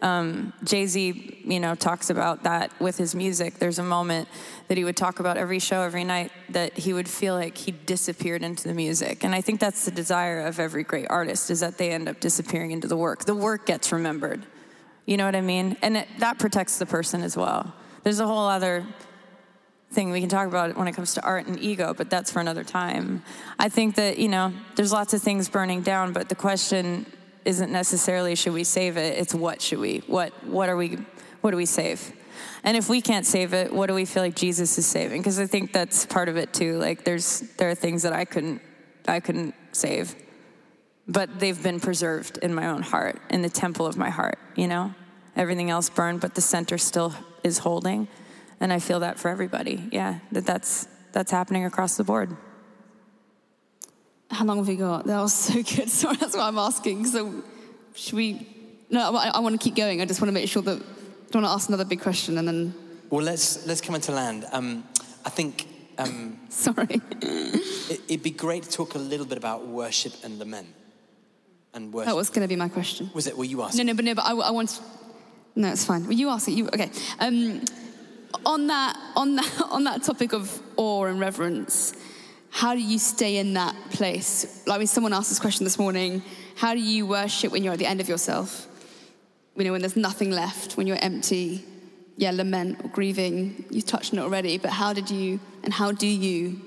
Um, 0.00 0.52
Jay 0.62 0.86
Z, 0.86 1.42
you 1.44 1.58
know, 1.58 1.74
talks 1.74 2.08
about 2.08 2.44
that 2.44 2.78
with 2.80 2.96
his 2.96 3.16
music. 3.16 3.54
There's 3.54 3.80
a 3.80 3.84
moment 3.84 4.28
that 4.68 4.78
he 4.78 4.84
would 4.84 4.96
talk 4.96 5.18
about 5.18 5.36
every 5.36 5.58
show, 5.58 5.82
every 5.82 6.04
night, 6.04 6.30
that 6.50 6.74
he 6.78 6.92
would 6.92 7.08
feel 7.08 7.34
like 7.34 7.56
he 7.56 7.72
disappeared 7.72 8.44
into 8.44 8.68
the 8.68 8.74
music. 8.74 9.24
And 9.24 9.34
I 9.34 9.40
think 9.40 9.58
that's 9.58 9.84
the 9.84 9.90
desire 9.90 10.46
of 10.46 10.60
every 10.60 10.84
great 10.84 11.08
artist 11.10 11.50
is 11.50 11.60
that 11.60 11.78
they 11.78 11.90
end 11.90 12.08
up 12.08 12.20
disappearing 12.20 12.70
into 12.70 12.86
the 12.86 12.96
work. 12.96 13.24
The 13.24 13.34
work 13.34 13.66
gets 13.66 13.90
remembered. 13.90 14.46
You 15.08 15.16
know 15.16 15.24
what 15.24 15.34
I 15.34 15.40
mean? 15.40 15.74
And 15.80 15.96
it, 15.96 16.08
that 16.18 16.38
protects 16.38 16.76
the 16.76 16.84
person 16.84 17.22
as 17.22 17.34
well. 17.34 17.72
There's 18.02 18.20
a 18.20 18.26
whole 18.26 18.46
other 18.46 18.86
thing 19.90 20.10
we 20.10 20.20
can 20.20 20.28
talk 20.28 20.46
about 20.46 20.76
when 20.76 20.86
it 20.86 20.92
comes 20.92 21.14
to 21.14 21.24
art 21.24 21.46
and 21.46 21.58
ego, 21.58 21.94
but 21.94 22.10
that's 22.10 22.30
for 22.30 22.40
another 22.40 22.62
time. 22.62 23.22
I 23.58 23.70
think 23.70 23.94
that, 23.94 24.18
you 24.18 24.28
know, 24.28 24.52
there's 24.76 24.92
lots 24.92 25.14
of 25.14 25.22
things 25.22 25.48
burning 25.48 25.80
down, 25.80 26.12
but 26.12 26.28
the 26.28 26.34
question 26.34 27.06
isn't 27.46 27.72
necessarily 27.72 28.34
should 28.34 28.52
we 28.52 28.64
save 28.64 28.98
it, 28.98 29.18
it's 29.18 29.34
what 29.34 29.62
should 29.62 29.78
we? 29.78 30.02
What 30.06 30.34
what 30.44 30.68
are 30.68 30.76
we 30.76 30.98
what 31.40 31.52
do 31.52 31.56
we 31.56 31.64
save? 31.64 32.12
And 32.62 32.76
if 32.76 32.90
we 32.90 33.00
can't 33.00 33.24
save 33.24 33.54
it, 33.54 33.72
what 33.72 33.86
do 33.86 33.94
we 33.94 34.04
feel 34.04 34.22
like 34.22 34.36
Jesus 34.36 34.76
is 34.76 34.84
saving? 34.84 35.22
Because 35.22 35.40
I 35.40 35.46
think 35.46 35.72
that's 35.72 36.04
part 36.04 36.28
of 36.28 36.36
it 36.36 36.52
too. 36.52 36.76
Like 36.76 37.04
there's 37.04 37.40
there 37.56 37.70
are 37.70 37.74
things 37.74 38.02
that 38.02 38.12
I 38.12 38.26
couldn't 38.26 38.60
I 39.06 39.20
couldn't 39.20 39.54
save 39.72 40.14
but 41.08 41.40
they've 41.40 41.60
been 41.60 41.80
preserved 41.80 42.38
in 42.38 42.54
my 42.54 42.68
own 42.68 42.82
heart, 42.82 43.20
in 43.30 43.40
the 43.40 43.48
temple 43.48 43.86
of 43.86 43.96
my 43.96 44.10
heart, 44.10 44.38
you 44.54 44.68
know? 44.68 44.94
Everything 45.34 45.70
else 45.70 45.88
burned, 45.88 46.20
but 46.20 46.34
the 46.34 46.40
center 46.40 46.76
still 46.76 47.14
is 47.42 47.58
holding. 47.58 48.08
And 48.60 48.72
I 48.72 48.78
feel 48.78 49.00
that 49.00 49.18
for 49.18 49.28
everybody. 49.28 49.88
Yeah, 49.90 50.18
that 50.32 50.44
that's, 50.44 50.86
that's 51.12 51.30
happening 51.30 51.64
across 51.64 51.96
the 51.96 52.04
board. 52.04 52.36
How 54.30 54.44
long 54.44 54.58
have 54.58 54.68
we 54.68 54.76
got? 54.76 55.06
That 55.06 55.20
was 55.20 55.32
so 55.32 55.54
good. 55.54 55.88
Sorry, 55.88 56.16
that's 56.16 56.36
what 56.36 56.42
I'm 56.42 56.58
asking. 56.58 57.06
So, 57.06 57.42
should 57.94 58.14
we? 58.14 58.46
No, 58.90 59.16
I, 59.16 59.30
I 59.34 59.38
want 59.40 59.58
to 59.58 59.62
keep 59.62 59.74
going. 59.74 60.02
I 60.02 60.04
just 60.04 60.20
want 60.20 60.28
to 60.28 60.32
make 60.32 60.48
sure 60.48 60.62
that. 60.62 60.76
I 60.76 61.30
don't 61.30 61.42
want 61.42 61.52
to 61.52 61.54
ask 61.54 61.68
another 61.68 61.84
big 61.84 62.00
question 62.00 62.38
and 62.38 62.48
then. 62.48 62.74
Well, 63.10 63.22
let's 63.22 63.66
let's 63.66 63.80
come 63.80 63.94
into 63.94 64.12
land. 64.12 64.44
Um, 64.52 64.84
I 65.24 65.30
think 65.30 65.66
um, 65.98 66.38
Sorry. 66.48 67.00
it, 67.22 68.00
it'd 68.08 68.22
be 68.22 68.30
great 68.30 68.64
to 68.64 68.70
talk 68.70 68.94
a 68.94 68.98
little 68.98 69.26
bit 69.26 69.38
about 69.38 69.66
worship 69.66 70.12
and 70.24 70.38
lament. 70.38 70.68
And 71.74 71.92
worship. 71.92 72.06
That 72.06 72.16
was 72.16 72.30
going 72.30 72.42
to 72.42 72.48
be 72.48 72.56
my 72.56 72.68
question. 72.68 73.10
Was 73.14 73.26
it? 73.26 73.36
Were 73.36 73.44
you 73.44 73.62
asking? 73.62 73.86
No, 73.86 73.92
no, 73.92 73.96
but 73.96 74.04
no, 74.04 74.14
but 74.14 74.24
I, 74.24 74.32
I 74.32 74.50
want. 74.50 74.80
No, 75.54 75.70
it's 75.70 75.84
fine. 75.84 76.04
Well, 76.04 76.12
you 76.12 76.28
ask 76.28 76.48
it. 76.48 76.52
You 76.52 76.66
okay? 76.68 76.90
Um, 77.18 77.62
on 78.46 78.66
that, 78.68 78.96
on 79.16 79.36
that, 79.36 79.62
on 79.70 79.84
that 79.84 80.02
topic 80.02 80.32
of 80.32 80.60
awe 80.76 81.04
and 81.04 81.20
reverence, 81.20 81.94
how 82.50 82.74
do 82.74 82.80
you 82.80 82.98
stay 82.98 83.36
in 83.36 83.54
that 83.54 83.74
place? 83.90 84.62
Like 84.66 84.78
when 84.78 84.86
someone 84.86 85.12
asked 85.12 85.28
this 85.28 85.40
question 85.40 85.64
this 85.64 85.78
morning, 85.78 86.22
how 86.56 86.74
do 86.74 86.80
you 86.80 87.06
worship 87.06 87.52
when 87.52 87.62
you're 87.62 87.74
at 87.74 87.78
the 87.78 87.86
end 87.86 88.00
of 88.00 88.08
yourself? 88.08 88.66
You 89.56 89.64
know, 89.64 89.72
when 89.72 89.80
there's 89.80 89.96
nothing 89.96 90.30
left, 90.30 90.76
when 90.76 90.86
you're 90.86 91.02
empty. 91.02 91.64
Yeah, 92.16 92.32
lament 92.32 92.80
or 92.82 92.88
grieving. 92.88 93.64
You 93.70 93.80
touched 93.80 94.12
on 94.12 94.18
it 94.18 94.22
already, 94.22 94.58
but 94.58 94.72
how 94.72 94.92
did 94.92 95.08
you 95.08 95.38
and 95.62 95.72
how 95.72 95.92
do 95.92 96.06
you 96.06 96.60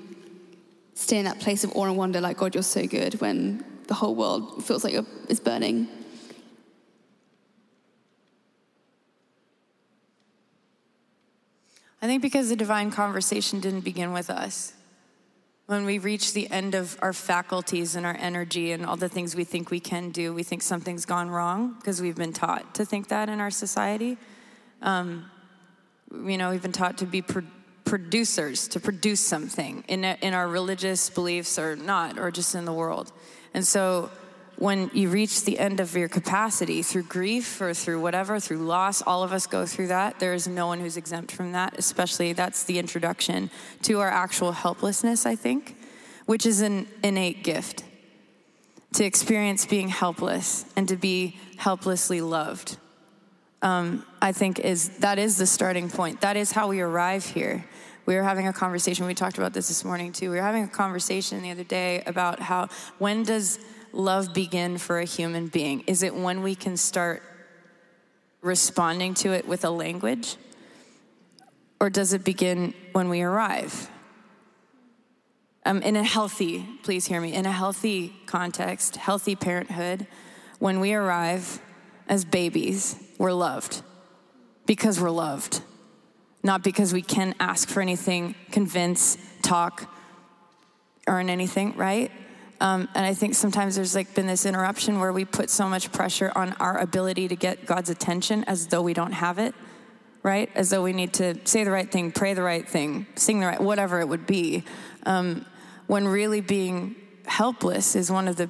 stay 0.94 1.18
in 1.18 1.24
that 1.24 1.40
place 1.40 1.64
of 1.64 1.76
awe 1.76 1.84
and 1.84 1.96
wonder, 1.96 2.20
like 2.20 2.38
God, 2.38 2.54
you're 2.54 2.62
so 2.62 2.86
good, 2.86 3.20
when 3.20 3.64
the 3.86 3.94
whole 3.94 4.14
world 4.14 4.64
feels 4.64 4.84
like 4.84 4.94
it's 5.28 5.40
burning? 5.40 5.88
I 12.02 12.06
think 12.06 12.20
because 12.20 12.48
the 12.48 12.56
divine 12.56 12.90
conversation 12.90 13.60
didn't 13.60 13.82
begin 13.82 14.12
with 14.12 14.28
us. 14.28 14.72
When 15.66 15.84
we 15.84 15.98
reach 15.98 16.32
the 16.32 16.50
end 16.50 16.74
of 16.74 16.98
our 17.00 17.12
faculties 17.12 17.94
and 17.94 18.04
our 18.04 18.16
energy 18.18 18.72
and 18.72 18.84
all 18.84 18.96
the 18.96 19.08
things 19.08 19.36
we 19.36 19.44
think 19.44 19.70
we 19.70 19.78
can 19.78 20.10
do, 20.10 20.34
we 20.34 20.42
think 20.42 20.62
something's 20.62 21.06
gone 21.06 21.30
wrong 21.30 21.74
because 21.78 22.02
we've 22.02 22.16
been 22.16 22.32
taught 22.32 22.74
to 22.74 22.84
think 22.84 23.08
that 23.08 23.28
in 23.28 23.40
our 23.40 23.50
society. 23.50 24.18
Um, 24.82 25.30
you 26.10 26.36
know, 26.36 26.50
we've 26.50 26.60
been 26.60 26.72
taught 26.72 26.98
to 26.98 27.06
be 27.06 27.22
pro- 27.22 27.44
producers, 27.84 28.66
to 28.68 28.80
produce 28.80 29.20
something 29.20 29.84
in, 29.86 30.04
in 30.04 30.34
our 30.34 30.48
religious 30.48 31.08
beliefs 31.08 31.56
or 31.56 31.76
not, 31.76 32.18
or 32.18 32.32
just 32.32 32.56
in 32.56 32.64
the 32.64 32.72
world. 32.72 33.12
And 33.54 33.66
so 33.66 34.10
when 34.56 34.90
you 34.92 35.08
reach 35.08 35.44
the 35.44 35.58
end 35.58 35.80
of 35.80 35.96
your 35.96 36.08
capacity 36.08 36.82
through 36.82 37.02
grief 37.04 37.60
or 37.60 37.74
through 37.74 38.00
whatever, 38.00 38.38
through 38.38 38.58
loss, 38.58 39.02
all 39.02 39.22
of 39.22 39.32
us 39.32 39.46
go 39.46 39.66
through 39.66 39.88
that. 39.88 40.20
There 40.20 40.34
is 40.34 40.46
no 40.46 40.66
one 40.66 40.80
who's 40.80 40.96
exempt 40.96 41.32
from 41.32 41.52
that, 41.52 41.78
especially 41.78 42.32
that's 42.32 42.64
the 42.64 42.78
introduction 42.78 43.50
to 43.82 44.00
our 44.00 44.08
actual 44.08 44.52
helplessness, 44.52 45.26
I 45.26 45.34
think, 45.34 45.76
which 46.26 46.46
is 46.46 46.60
an 46.60 46.86
innate 47.02 47.42
gift 47.42 47.84
to 48.94 49.04
experience 49.04 49.66
being 49.66 49.88
helpless 49.88 50.64
and 50.76 50.86
to 50.88 50.96
be 50.96 51.38
helplessly 51.56 52.20
loved. 52.20 52.76
Um, 53.62 54.04
I 54.20 54.32
think 54.32 54.58
is 54.58 54.90
that 54.98 55.18
is 55.18 55.38
the 55.38 55.46
starting 55.46 55.88
point. 55.88 56.20
That 56.20 56.36
is 56.36 56.52
how 56.52 56.68
we 56.68 56.80
arrive 56.80 57.24
here. 57.24 57.64
We 58.04 58.16
were 58.16 58.22
having 58.22 58.48
a 58.48 58.52
conversation. 58.52 59.06
We 59.06 59.14
talked 59.14 59.38
about 59.38 59.52
this 59.52 59.68
this 59.68 59.84
morning 59.84 60.12
too. 60.12 60.30
We 60.30 60.36
were 60.36 60.42
having 60.42 60.64
a 60.64 60.68
conversation 60.68 61.42
the 61.42 61.50
other 61.50 61.64
day 61.64 62.02
about 62.06 62.40
how 62.40 62.68
when 62.98 63.22
does 63.22 63.58
love 63.92 64.32
begin 64.34 64.78
for 64.78 64.98
a 64.98 65.04
human 65.04 65.48
being? 65.48 65.80
Is 65.86 66.02
it 66.02 66.14
when 66.14 66.42
we 66.42 66.54
can 66.54 66.76
start 66.76 67.22
responding 68.40 69.14
to 69.14 69.32
it 69.32 69.46
with 69.46 69.64
a 69.64 69.70
language? 69.70 70.36
Or 71.80 71.90
does 71.90 72.12
it 72.12 72.24
begin 72.24 72.74
when 72.92 73.08
we 73.08 73.22
arrive? 73.22 73.90
Um, 75.64 75.82
in 75.82 75.94
a 75.94 76.02
healthy, 76.02 76.66
please 76.82 77.06
hear 77.06 77.20
me, 77.20 77.32
in 77.32 77.46
a 77.46 77.52
healthy 77.52 78.14
context, 78.26 78.96
healthy 78.96 79.36
parenthood, 79.36 80.06
when 80.58 80.80
we 80.80 80.94
arrive 80.94 81.60
as 82.08 82.24
babies, 82.24 82.96
we're 83.18 83.32
loved 83.32 83.82
because 84.66 85.00
we're 85.00 85.10
loved, 85.10 85.60
not 86.42 86.62
because 86.62 86.92
we 86.92 87.02
can 87.02 87.34
ask 87.38 87.68
for 87.68 87.80
anything, 87.80 88.34
convince, 88.50 89.16
talk, 89.42 89.92
earn 91.06 91.30
anything, 91.30 91.76
right? 91.76 92.10
Um, 92.60 92.88
and 92.94 93.04
I 93.04 93.14
think 93.14 93.34
sometimes 93.34 93.76
there's 93.76 93.94
like 93.94 94.14
been 94.14 94.26
this 94.26 94.46
interruption 94.46 95.00
where 95.00 95.12
we 95.12 95.24
put 95.24 95.50
so 95.50 95.68
much 95.68 95.90
pressure 95.90 96.30
on 96.34 96.52
our 96.54 96.78
ability 96.78 97.28
to 97.28 97.36
get 97.36 97.66
God's 97.66 97.90
attention 97.90 98.44
as 98.44 98.68
though 98.68 98.82
we 98.82 98.94
don't 98.94 99.12
have 99.12 99.38
it, 99.38 99.54
right? 100.22 100.48
As 100.54 100.70
though 100.70 100.82
we 100.82 100.92
need 100.92 101.12
to 101.14 101.36
say 101.44 101.64
the 101.64 101.72
right 101.72 101.90
thing, 101.90 102.12
pray 102.12 102.34
the 102.34 102.42
right 102.42 102.68
thing, 102.68 103.06
sing 103.16 103.40
the 103.40 103.46
right, 103.46 103.60
whatever 103.60 104.00
it 104.00 104.06
would 104.06 104.26
be. 104.26 104.62
Um, 105.04 105.44
when 105.88 106.06
really 106.06 106.40
being 106.40 106.94
helpless 107.26 107.96
is 107.96 108.10
one 108.10 108.28
of 108.28 108.36
the 108.36 108.48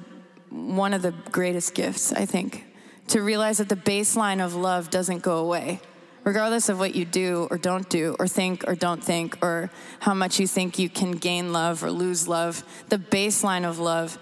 one 0.49 0.93
of 0.93 1.01
the 1.01 1.15
greatest 1.31 1.73
gifts, 1.73 2.13
I 2.13 2.25
think. 2.25 2.63
To 3.07 3.21
realize 3.21 3.57
that 3.57 3.69
the 3.69 3.75
baseline 3.75 4.45
of 4.45 4.53
love 4.53 4.91
doesn't 4.91 5.23
go 5.23 5.37
away 5.39 5.81
regardless 6.23 6.69
of 6.69 6.79
what 6.79 6.95
you 6.95 7.05
do 7.05 7.47
or 7.51 7.57
don't 7.57 7.89
do, 7.89 8.15
or 8.19 8.27
think 8.27 8.63
or 8.67 8.75
don't 8.75 9.03
think, 9.03 9.37
or 9.41 9.69
how 9.99 10.13
much 10.13 10.39
you 10.39 10.47
think 10.47 10.79
you 10.79 10.89
can 10.89 11.11
gain 11.11 11.53
love 11.53 11.83
or 11.83 11.91
lose 11.91 12.27
love, 12.27 12.63
the 12.89 12.97
baseline 12.97 13.67
of 13.67 13.79
love 13.79 14.17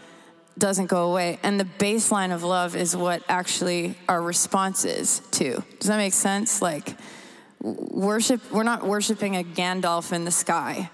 doesn't 0.58 0.88
go 0.88 1.10
away. 1.10 1.40
And 1.44 1.60
the 1.60 1.66
baseline 1.66 2.34
of 2.34 2.44
love 2.44 2.76
is 2.76 2.96
what 2.96 3.24
actually 3.30 3.96
our 4.08 4.22
response 4.22 4.86
is 4.86 5.22
to. 5.32 5.64
Does 5.80 5.88
that 5.88 5.98
make 5.98 6.14
sense? 6.14 6.62
Like, 6.62 6.96
worship, 7.60 8.42
we're 8.52 8.64
not 8.64 8.86
worshiping 8.86 9.36
a 9.38 9.44
Gandalf 9.44 10.12
in 10.12 10.26
the 10.26 10.32
sky, 10.32 10.90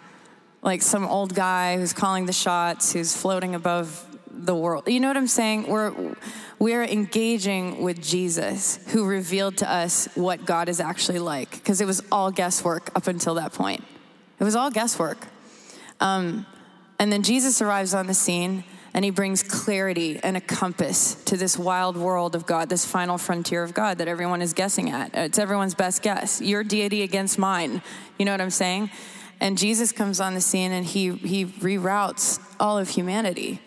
like 0.61 0.81
some 0.81 1.05
old 1.05 1.33
guy 1.33 1.77
who's 1.77 1.93
calling 1.93 2.25
the 2.25 2.33
shots, 2.33 2.93
who's 2.93 3.15
floating 3.15 3.55
above 3.55 4.03
the 4.29 4.55
world. 4.55 4.87
You 4.87 4.99
know 4.99 5.07
what 5.07 5.17
I'm 5.17 5.27
saying? 5.27 5.67
We're 5.67 6.15
we're 6.59 6.83
engaging 6.83 7.83
with 7.83 8.01
Jesus, 8.01 8.79
who 8.87 9.05
revealed 9.05 9.57
to 9.57 9.71
us 9.71 10.07
what 10.15 10.45
God 10.45 10.69
is 10.69 10.79
actually 10.79 11.19
like, 11.19 11.51
because 11.51 11.81
it 11.81 11.85
was 11.85 12.01
all 12.11 12.31
guesswork 12.31 12.89
up 12.95 13.07
until 13.07 13.35
that 13.35 13.53
point. 13.53 13.83
It 14.39 14.43
was 14.43 14.55
all 14.55 14.71
guesswork. 14.71 15.19
Um, 15.99 16.45
and 16.99 17.11
then 17.11 17.21
Jesus 17.21 17.61
arrives 17.61 17.93
on 17.93 18.07
the 18.07 18.13
scene, 18.13 18.63
and 18.93 19.05
he 19.05 19.11
brings 19.11 19.43
clarity 19.43 20.19
and 20.23 20.35
a 20.35 20.41
compass 20.41 21.13
to 21.25 21.37
this 21.37 21.57
wild 21.57 21.95
world 21.95 22.33
of 22.33 22.47
God, 22.47 22.69
this 22.69 22.85
final 22.85 23.19
frontier 23.19 23.61
of 23.61 23.75
God 23.75 23.99
that 23.99 24.07
everyone 24.07 24.41
is 24.41 24.53
guessing 24.53 24.89
at. 24.89 25.11
It's 25.13 25.37
everyone's 25.37 25.75
best 25.75 26.01
guess. 26.01 26.41
Your 26.41 26.63
deity 26.63 27.03
against 27.03 27.37
mine. 27.37 27.83
You 28.17 28.25
know 28.25 28.31
what 28.31 28.41
I'm 28.41 28.49
saying? 28.49 28.89
And 29.39 29.55
Jesus 29.55 29.91
comes 29.91 30.19
on 30.19 30.33
the 30.33 30.41
scene 30.41 30.71
and 30.71 30.83
he, 30.83 31.11
he 31.11 31.45
reroutes 31.45 32.41
all 32.59 32.79
of 32.79 32.89
humanity 32.89 33.61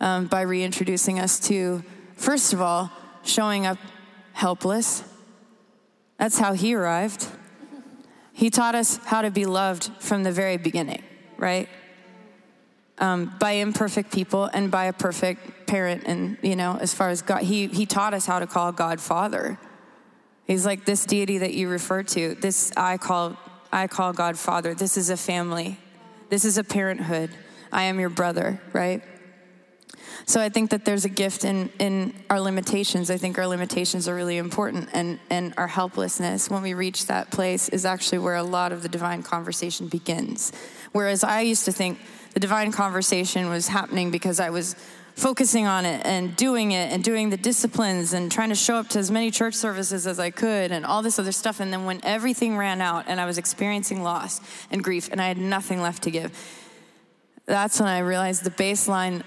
um, 0.00 0.26
by 0.26 0.40
reintroducing 0.40 1.20
us 1.20 1.38
to, 1.40 1.84
first 2.22 2.52
of 2.52 2.60
all, 2.60 2.90
showing 3.24 3.66
up 3.66 3.78
helpless. 4.32 5.02
That's 6.18 6.38
how 6.38 6.52
he 6.52 6.74
arrived. 6.74 7.26
He 8.32 8.48
taught 8.48 8.74
us 8.74 8.96
how 9.04 9.22
to 9.22 9.30
be 9.30 9.44
loved 9.44 9.90
from 9.98 10.22
the 10.22 10.30
very 10.30 10.56
beginning, 10.56 11.02
right? 11.36 11.68
Um, 12.98 13.34
by 13.40 13.52
imperfect 13.52 14.12
people 14.12 14.44
and 14.52 14.70
by 14.70 14.84
a 14.84 14.92
perfect 14.92 15.66
parent. 15.66 16.04
And, 16.06 16.38
you 16.42 16.54
know, 16.54 16.78
as 16.80 16.94
far 16.94 17.10
as 17.10 17.22
God, 17.22 17.42
he, 17.42 17.66
he 17.66 17.86
taught 17.86 18.14
us 18.14 18.24
how 18.24 18.38
to 18.38 18.46
call 18.46 18.70
God 18.70 19.00
Father. 19.00 19.58
He's 20.46 20.64
like, 20.64 20.84
this 20.84 21.04
deity 21.04 21.38
that 21.38 21.54
you 21.54 21.68
refer 21.68 22.04
to, 22.04 22.36
this 22.36 22.72
I 22.76 22.98
call, 22.98 23.36
I 23.72 23.88
call 23.88 24.12
God 24.12 24.38
Father. 24.38 24.74
This 24.74 24.96
is 24.96 25.10
a 25.10 25.16
family. 25.16 25.78
This 26.28 26.44
is 26.44 26.56
a 26.56 26.64
parenthood. 26.64 27.30
I 27.72 27.84
am 27.84 27.98
your 27.98 28.10
brother, 28.10 28.60
right? 28.72 29.02
So 30.24 30.40
I 30.40 30.48
think 30.48 30.70
that 30.70 30.84
there's 30.84 31.04
a 31.04 31.08
gift 31.08 31.44
in, 31.44 31.70
in 31.78 32.14
our 32.30 32.40
limitations. 32.40 33.10
I 33.10 33.16
think 33.16 33.38
our 33.38 33.46
limitations 33.46 34.08
are 34.08 34.14
really 34.14 34.38
important, 34.38 34.88
and, 34.92 35.18
and 35.30 35.54
our 35.56 35.66
helplessness, 35.66 36.48
when 36.48 36.62
we 36.62 36.74
reach 36.74 37.06
that 37.06 37.30
place, 37.30 37.68
is 37.68 37.84
actually 37.84 38.18
where 38.18 38.36
a 38.36 38.42
lot 38.42 38.72
of 38.72 38.82
the 38.82 38.88
divine 38.88 39.22
conversation 39.22 39.88
begins. 39.88 40.52
Whereas 40.92 41.24
I 41.24 41.40
used 41.40 41.64
to 41.64 41.72
think 41.72 41.98
the 42.34 42.40
divine 42.40 42.72
conversation 42.72 43.48
was 43.48 43.68
happening 43.68 44.10
because 44.10 44.40
I 44.40 44.50
was 44.50 44.76
focusing 45.14 45.66
on 45.66 45.84
it 45.84 46.04
and 46.06 46.34
doing 46.36 46.72
it 46.72 46.90
and 46.90 47.04
doing 47.04 47.30
the 47.30 47.36
disciplines 47.36 48.12
and 48.12 48.32
trying 48.32 48.48
to 48.48 48.54
show 48.54 48.76
up 48.76 48.88
to 48.88 48.98
as 48.98 49.10
many 49.10 49.30
church 49.30 49.54
services 49.54 50.06
as 50.06 50.18
I 50.18 50.30
could 50.30 50.72
and 50.72 50.86
all 50.86 51.02
this 51.02 51.18
other 51.18 51.32
stuff. 51.32 51.60
And 51.60 51.72
then 51.72 51.84
when 51.84 52.00
everything 52.02 52.56
ran 52.56 52.80
out 52.80 53.04
and 53.08 53.20
I 53.20 53.26
was 53.26 53.36
experiencing 53.36 54.02
loss 54.02 54.40
and 54.70 54.82
grief 54.82 55.10
and 55.12 55.20
I 55.20 55.28
had 55.28 55.36
nothing 55.36 55.82
left 55.82 56.04
to 56.04 56.10
give, 56.10 56.32
that's 57.44 57.78
when 57.78 57.88
I 57.88 57.98
realized 57.98 58.44
the 58.44 58.50
baseline 58.50 59.22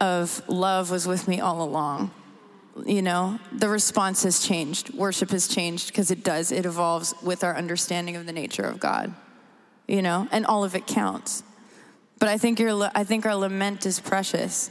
of 0.00 0.42
love 0.48 0.90
was 0.90 1.06
with 1.06 1.28
me 1.28 1.40
all 1.40 1.62
along. 1.62 2.10
You 2.84 3.02
know, 3.02 3.38
the 3.52 3.68
response 3.68 4.22
has 4.24 4.46
changed. 4.46 4.92
Worship 4.92 5.30
has 5.30 5.48
changed 5.48 5.88
because 5.88 6.10
it 6.10 6.22
does. 6.22 6.52
It 6.52 6.66
evolves 6.66 7.14
with 7.22 7.42
our 7.42 7.56
understanding 7.56 8.16
of 8.16 8.26
the 8.26 8.32
nature 8.32 8.64
of 8.64 8.78
God. 8.78 9.14
You 9.88 10.02
know, 10.02 10.28
and 10.30 10.44
all 10.44 10.64
of 10.64 10.74
it 10.74 10.86
counts. 10.86 11.42
But 12.18 12.28
I 12.28 12.38
think 12.38 12.58
your 12.58 12.90
I 12.94 13.04
think 13.04 13.24
our 13.24 13.36
lament 13.36 13.86
is 13.86 14.00
precious. 14.00 14.70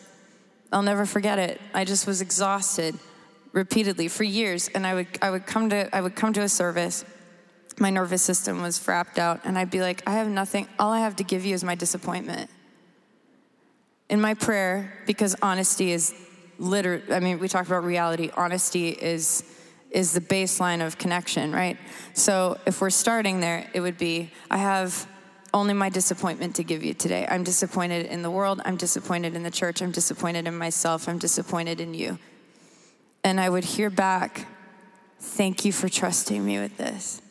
I'll 0.72 0.84
never 0.84 1.06
forget 1.06 1.40
it. 1.40 1.62
I 1.74 1.86
just 1.86 2.06
was 2.06 2.22
exhausted 2.22 3.00
repeatedly 3.56 4.10
for 4.10 4.26
years 4.26 4.68
and 4.68 4.86
I 4.86 4.94
would 4.94 5.08
I 5.22 5.32
would 5.32 5.48
come 5.48 5.70
to 5.70 5.96
I 5.96 6.02
would 6.02 6.16
come 6.16 6.34
to 6.34 6.42
a 6.42 6.50
service 6.50 7.06
my 7.80 7.90
nervous 7.90 8.22
system 8.22 8.62
was 8.62 8.78
frapped 8.78 9.18
out 9.18 9.42
and 9.46 9.58
I'd 9.58 9.72
be 9.72 9.80
like 9.80 10.04
I 10.06 10.12
have 10.16 10.28
nothing 10.28 10.68
all 10.78 10.92
I 10.92 11.00
have 11.00 11.16
to 11.16 11.24
give 11.24 11.46
you 11.46 11.56
is 11.56 11.64
my 11.64 11.74
disappointment 11.74 12.50
in 14.10 14.22
my 14.22 14.34
prayer, 14.34 14.94
because 15.06 15.36
honesty 15.42 15.92
is 15.92 16.14
literally, 16.58 17.04
I 17.12 17.20
mean, 17.20 17.40
we 17.40 17.48
talked 17.48 17.68
about 17.68 17.84
reality, 17.84 18.30
honesty 18.36 18.90
is 18.90 19.44
is 19.92 20.12
the 20.12 20.20
baseline 20.20 20.86
of 20.86 20.98
connection, 20.98 21.54
right? 21.54 21.78
So 22.14 22.58
if 22.66 22.82
we're 22.82 22.90
starting 22.90 23.40
there, 23.40 23.70
it 23.74 23.80
would 23.80 23.98
be 23.98 24.30
I 24.52 24.58
have 24.58 25.08
only 25.54 25.74
my 25.74 25.88
disappointment 25.88 26.58
to 26.58 26.66
give 26.66 26.84
you 26.84 26.94
today. 26.94 27.26
I'm 27.30 27.46
disappointed 27.46 28.08
in 28.08 28.22
the 28.22 28.30
world, 28.30 28.62
I'm 28.66 28.76
disappointed 28.76 29.36
in 29.36 29.44
the 29.44 29.52
church, 29.52 29.82
I'm 29.82 29.92
disappointed 29.92 30.48
in 30.48 30.58
myself, 30.58 31.08
I'm 31.08 31.18
disappointed 31.18 31.80
in 31.80 31.94
you. 31.94 32.20
And 33.24 33.40
I 33.40 33.50
would 33.50 33.64
hear 33.64 33.90
back, 33.90 34.48
thank 35.18 35.64
you 35.64 35.72
for 35.72 35.88
trusting 35.88 36.46
me 36.46 36.60
with 36.60 36.76
this. 36.78 37.22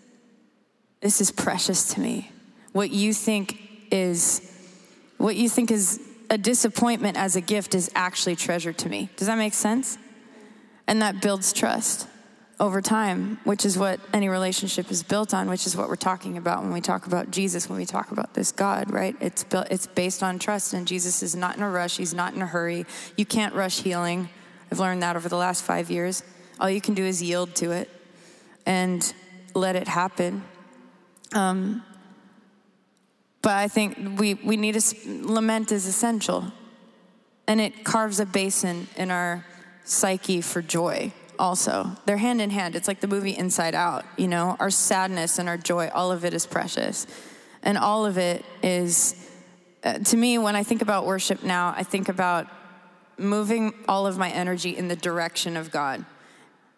This 1.03 1.21
is 1.21 1.31
precious 1.31 1.93
to 1.95 2.01
me. 2.01 2.33
What 2.73 2.91
you 2.91 3.13
think 3.13 3.59
is 3.91 4.51
what 5.19 5.37
you 5.37 5.51
think 5.51 5.71
is 5.71 6.01
a 6.35 6.39
disappointment 6.39 7.17
as 7.17 7.37
a 7.37 7.41
gift 7.41 7.77
is 7.77 7.93
actually 7.95 8.35
treasure 8.35 8.73
to 8.73 8.89
me. 8.89 9.09
Does 9.17 9.29
that 9.29 9.39
make 9.39 9.55
sense? 9.55 9.97
And 10.89 11.01
that 11.01 11.23
builds 11.23 11.53
trust 11.53 12.09
over 12.59 12.83
time, 12.83 13.39
which 13.45 13.65
is 13.65 13.79
what 13.79 14.01
any 14.13 14.29
relationship 14.29 14.91
is 14.91 15.05
built 15.05 15.33
on, 15.33 15.49
which 15.49 15.65
is 15.65 15.77
what 15.77 15.89
we're 15.89 15.95
talking 15.95 16.37
about 16.37 16.63
when 16.63 16.73
we 16.73 16.81
talk 16.81 17.07
about 17.07 17.31
Jesus, 17.31 17.69
when 17.69 17.79
we 17.79 17.87
talk 17.87 18.11
about 18.11 18.35
this 18.35 18.51
God, 18.51 18.91
right? 18.91 19.15
It's 19.21 19.45
built 19.45 19.69
it's 19.71 19.87
based 19.87 20.25
on 20.25 20.41
trust 20.41 20.73
and 20.73 20.89
Jesus 20.89 21.23
is 21.23 21.37
not 21.37 21.57
in 21.57 21.63
a 21.63 21.71
rush, 21.71 21.99
he's 21.99 22.13
not 22.13 22.35
in 22.35 22.43
a 22.43 22.47
hurry. 22.47 22.85
You 23.17 23.25
can't 23.25 23.55
rush 23.55 23.83
healing. 23.83 24.29
I've 24.73 24.81
learned 24.81 25.05
that 25.05 25.15
over 25.15 25.29
the 25.29 25.37
last 25.37 25.63
5 25.63 25.89
years. 25.89 26.25
All 26.59 26.69
you 26.69 26.81
can 26.81 26.95
do 26.95 27.05
is 27.05 27.23
yield 27.23 27.55
to 27.57 27.71
it 27.71 27.89
and 28.67 29.15
let 29.55 29.77
it 29.77 29.87
happen. 29.87 30.43
Um, 31.33 31.85
but 33.45 33.53
I 33.53 33.69
think 33.69 34.19
we, 34.19 34.35
we 34.35 34.57
need 34.57 34.75
a 34.75 34.81
lament 35.07 35.71
is 35.71 35.87
essential. 35.87 36.51
And 37.47 37.61
it 37.61 37.85
carves 37.85 38.19
a 38.19 38.25
basin 38.25 38.89
in 38.97 39.11
our 39.11 39.45
psyche 39.85 40.41
for 40.41 40.63
joy 40.63 41.13
also. 41.39 41.91
They're 42.07 42.17
hand 42.17 42.41
in 42.41 42.49
hand. 42.49 42.75
It's 42.75 42.89
like 42.89 43.01
the 43.01 43.07
movie 43.07 43.37
Inside 43.37 43.75
Out, 43.75 44.07
you 44.17 44.29
know, 44.29 44.57
our 44.59 44.71
sadness 44.71 45.39
and 45.39 45.47
our 45.47 45.59
joy, 45.59 45.91
all 45.95 46.11
of 46.11 46.25
it 46.25 46.33
is 46.33 46.47
precious. 46.47 47.07
And 47.63 47.77
all 47.77 48.07
of 48.07 48.17
it 48.17 48.47
is, 48.63 49.31
uh, 49.85 49.99
to 49.99 50.17
me, 50.17 50.39
when 50.39 50.57
I 50.57 50.63
think 50.63 50.81
about 50.81 51.05
worship 51.05 51.43
now, 51.43 51.75
I 51.77 51.83
think 51.83 52.09
about 52.09 52.47
moving 53.19 53.75
all 53.87 54.07
of 54.07 54.17
my 54.17 54.31
energy 54.31 54.75
in 54.75 54.89
the 54.89 54.97
direction 54.97 55.59
of 55.59 55.71
God 55.71 56.07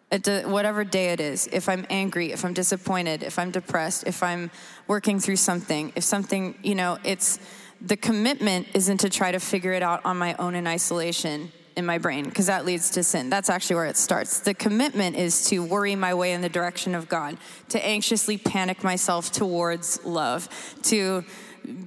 whatever 0.09 0.83
day 0.83 1.09
it 1.09 1.19
is, 1.19 1.47
if 1.51 1.67
I'm 1.67 1.85
angry, 1.89 2.31
if 2.31 2.45
I'm 2.45 2.53
disappointed, 2.53 3.23
if 3.23 3.37
I'm 3.37 3.51
depressed, 3.51 4.05
if 4.07 4.23
I'm 4.23 4.51
working 4.87 5.19
through 5.19 5.35
something, 5.35 5.91
if 5.95 6.03
something, 6.03 6.55
you 6.63 6.75
know, 6.75 6.97
it's 7.03 7.39
the 7.81 7.97
commitment 7.97 8.67
isn't 8.73 8.99
to 8.99 9.09
try 9.09 9.31
to 9.31 9.39
figure 9.39 9.73
it 9.73 9.83
out 9.83 10.05
on 10.05 10.17
my 10.17 10.33
own 10.35 10.55
in 10.55 10.65
isolation 10.65 11.51
in 11.75 11.85
my 11.85 11.99
brain, 11.99 12.25
because 12.25 12.47
that 12.47 12.65
leads 12.65 12.89
to 12.89 13.03
sin. 13.03 13.29
That's 13.29 13.51
actually 13.51 13.75
where 13.75 13.85
it 13.85 13.97
starts. 13.97 14.39
The 14.39 14.55
commitment 14.55 15.15
is 15.15 15.47
to 15.49 15.63
worry 15.63 15.95
my 15.95 16.15
way 16.15 16.33
in 16.33 16.41
the 16.41 16.49
direction 16.49 16.95
of 16.95 17.07
God, 17.07 17.37
to 17.69 17.85
anxiously 17.85 18.37
panic 18.39 18.83
myself 18.83 19.31
towards 19.31 20.03
love, 20.03 20.49
to 20.83 21.23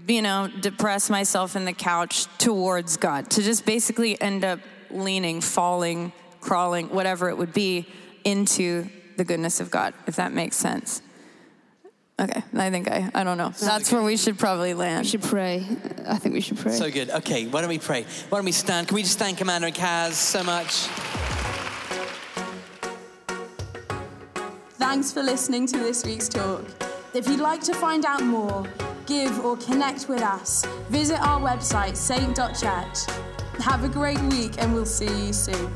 you 0.07 0.23
know, 0.23 0.49
depress 0.61 1.11
myself 1.11 1.57
in 1.57 1.65
the 1.65 1.73
couch 1.73 2.27
towards 2.39 2.99
God, 2.99 3.31
to 3.31 3.43
just 3.43 3.65
basically 3.65 4.21
end 4.21 4.45
up 4.45 4.61
leaning, 4.91 5.41
falling, 5.41 6.13
crawling, 6.41 6.89
whatever 6.91 7.29
it 7.31 7.39
would 7.39 7.53
be 7.53 7.89
into 8.25 8.89
the 9.17 9.25
goodness 9.25 9.61
of 9.61 9.71
God, 9.71 9.95
if 10.07 10.17
that 10.17 10.33
makes 10.33 10.57
sense. 10.57 11.03
Okay, 12.21 12.43
I 12.55 12.69
think 12.69 12.91
I, 12.91 13.11
I 13.15 13.25
don't 13.25 13.39
know. 13.39 13.49
That's 13.49 13.91
where 13.91 14.03
we 14.03 14.19
should 14.19 14.39
probably 14.39 14.75
land. 14.75 15.05
We 15.05 15.09
should 15.09 15.23
pray. 15.23 15.67
I 16.07 16.19
think 16.19 16.35
we 16.35 16.43
should 16.43 16.59
pray. 16.59 16.73
So 16.73 16.91
good. 16.91 17.09
Okay, 17.09 17.47
why 17.47 17.63
don't 17.63 17.71
we 17.71 17.79
pray? 17.79 18.05
Why 18.29 18.39
don't 18.39 18.45
we 18.45 18.53
stand? 18.53 18.89
Can 18.89 18.95
we 18.95 19.03
just 19.03 19.19
thank 19.19 19.41
Amanda 19.41 19.69
and 19.69 19.77
Kaz 19.77 20.13
so 20.13 20.43
much? 20.43 20.87
Thanks 24.79 25.13
for 25.13 25.23
listening 25.23 25.67
to 25.69 25.79
this 25.79 26.05
week's 26.05 26.29
talk. 26.29 26.65
If 27.15 27.27
you'd 27.27 27.41
like 27.41 27.63
to 27.63 27.75
find 27.75 28.05
out 28.05 28.23
more, 28.23 28.67
give, 29.07 29.43
or 29.45 29.57
connect 29.57 30.09
with 30.09 30.21
us, 30.23 30.65
visit 30.91 31.21
our 31.21 31.41
website, 31.41 31.97
saint.church. 31.97 32.99
Have 33.63 33.85
a 33.85 33.89
great 33.89 34.21
week, 34.25 34.53
and 34.59 34.75
we'll 34.75 34.85
see 34.85 35.27
you 35.27 35.33
soon. 35.33 35.71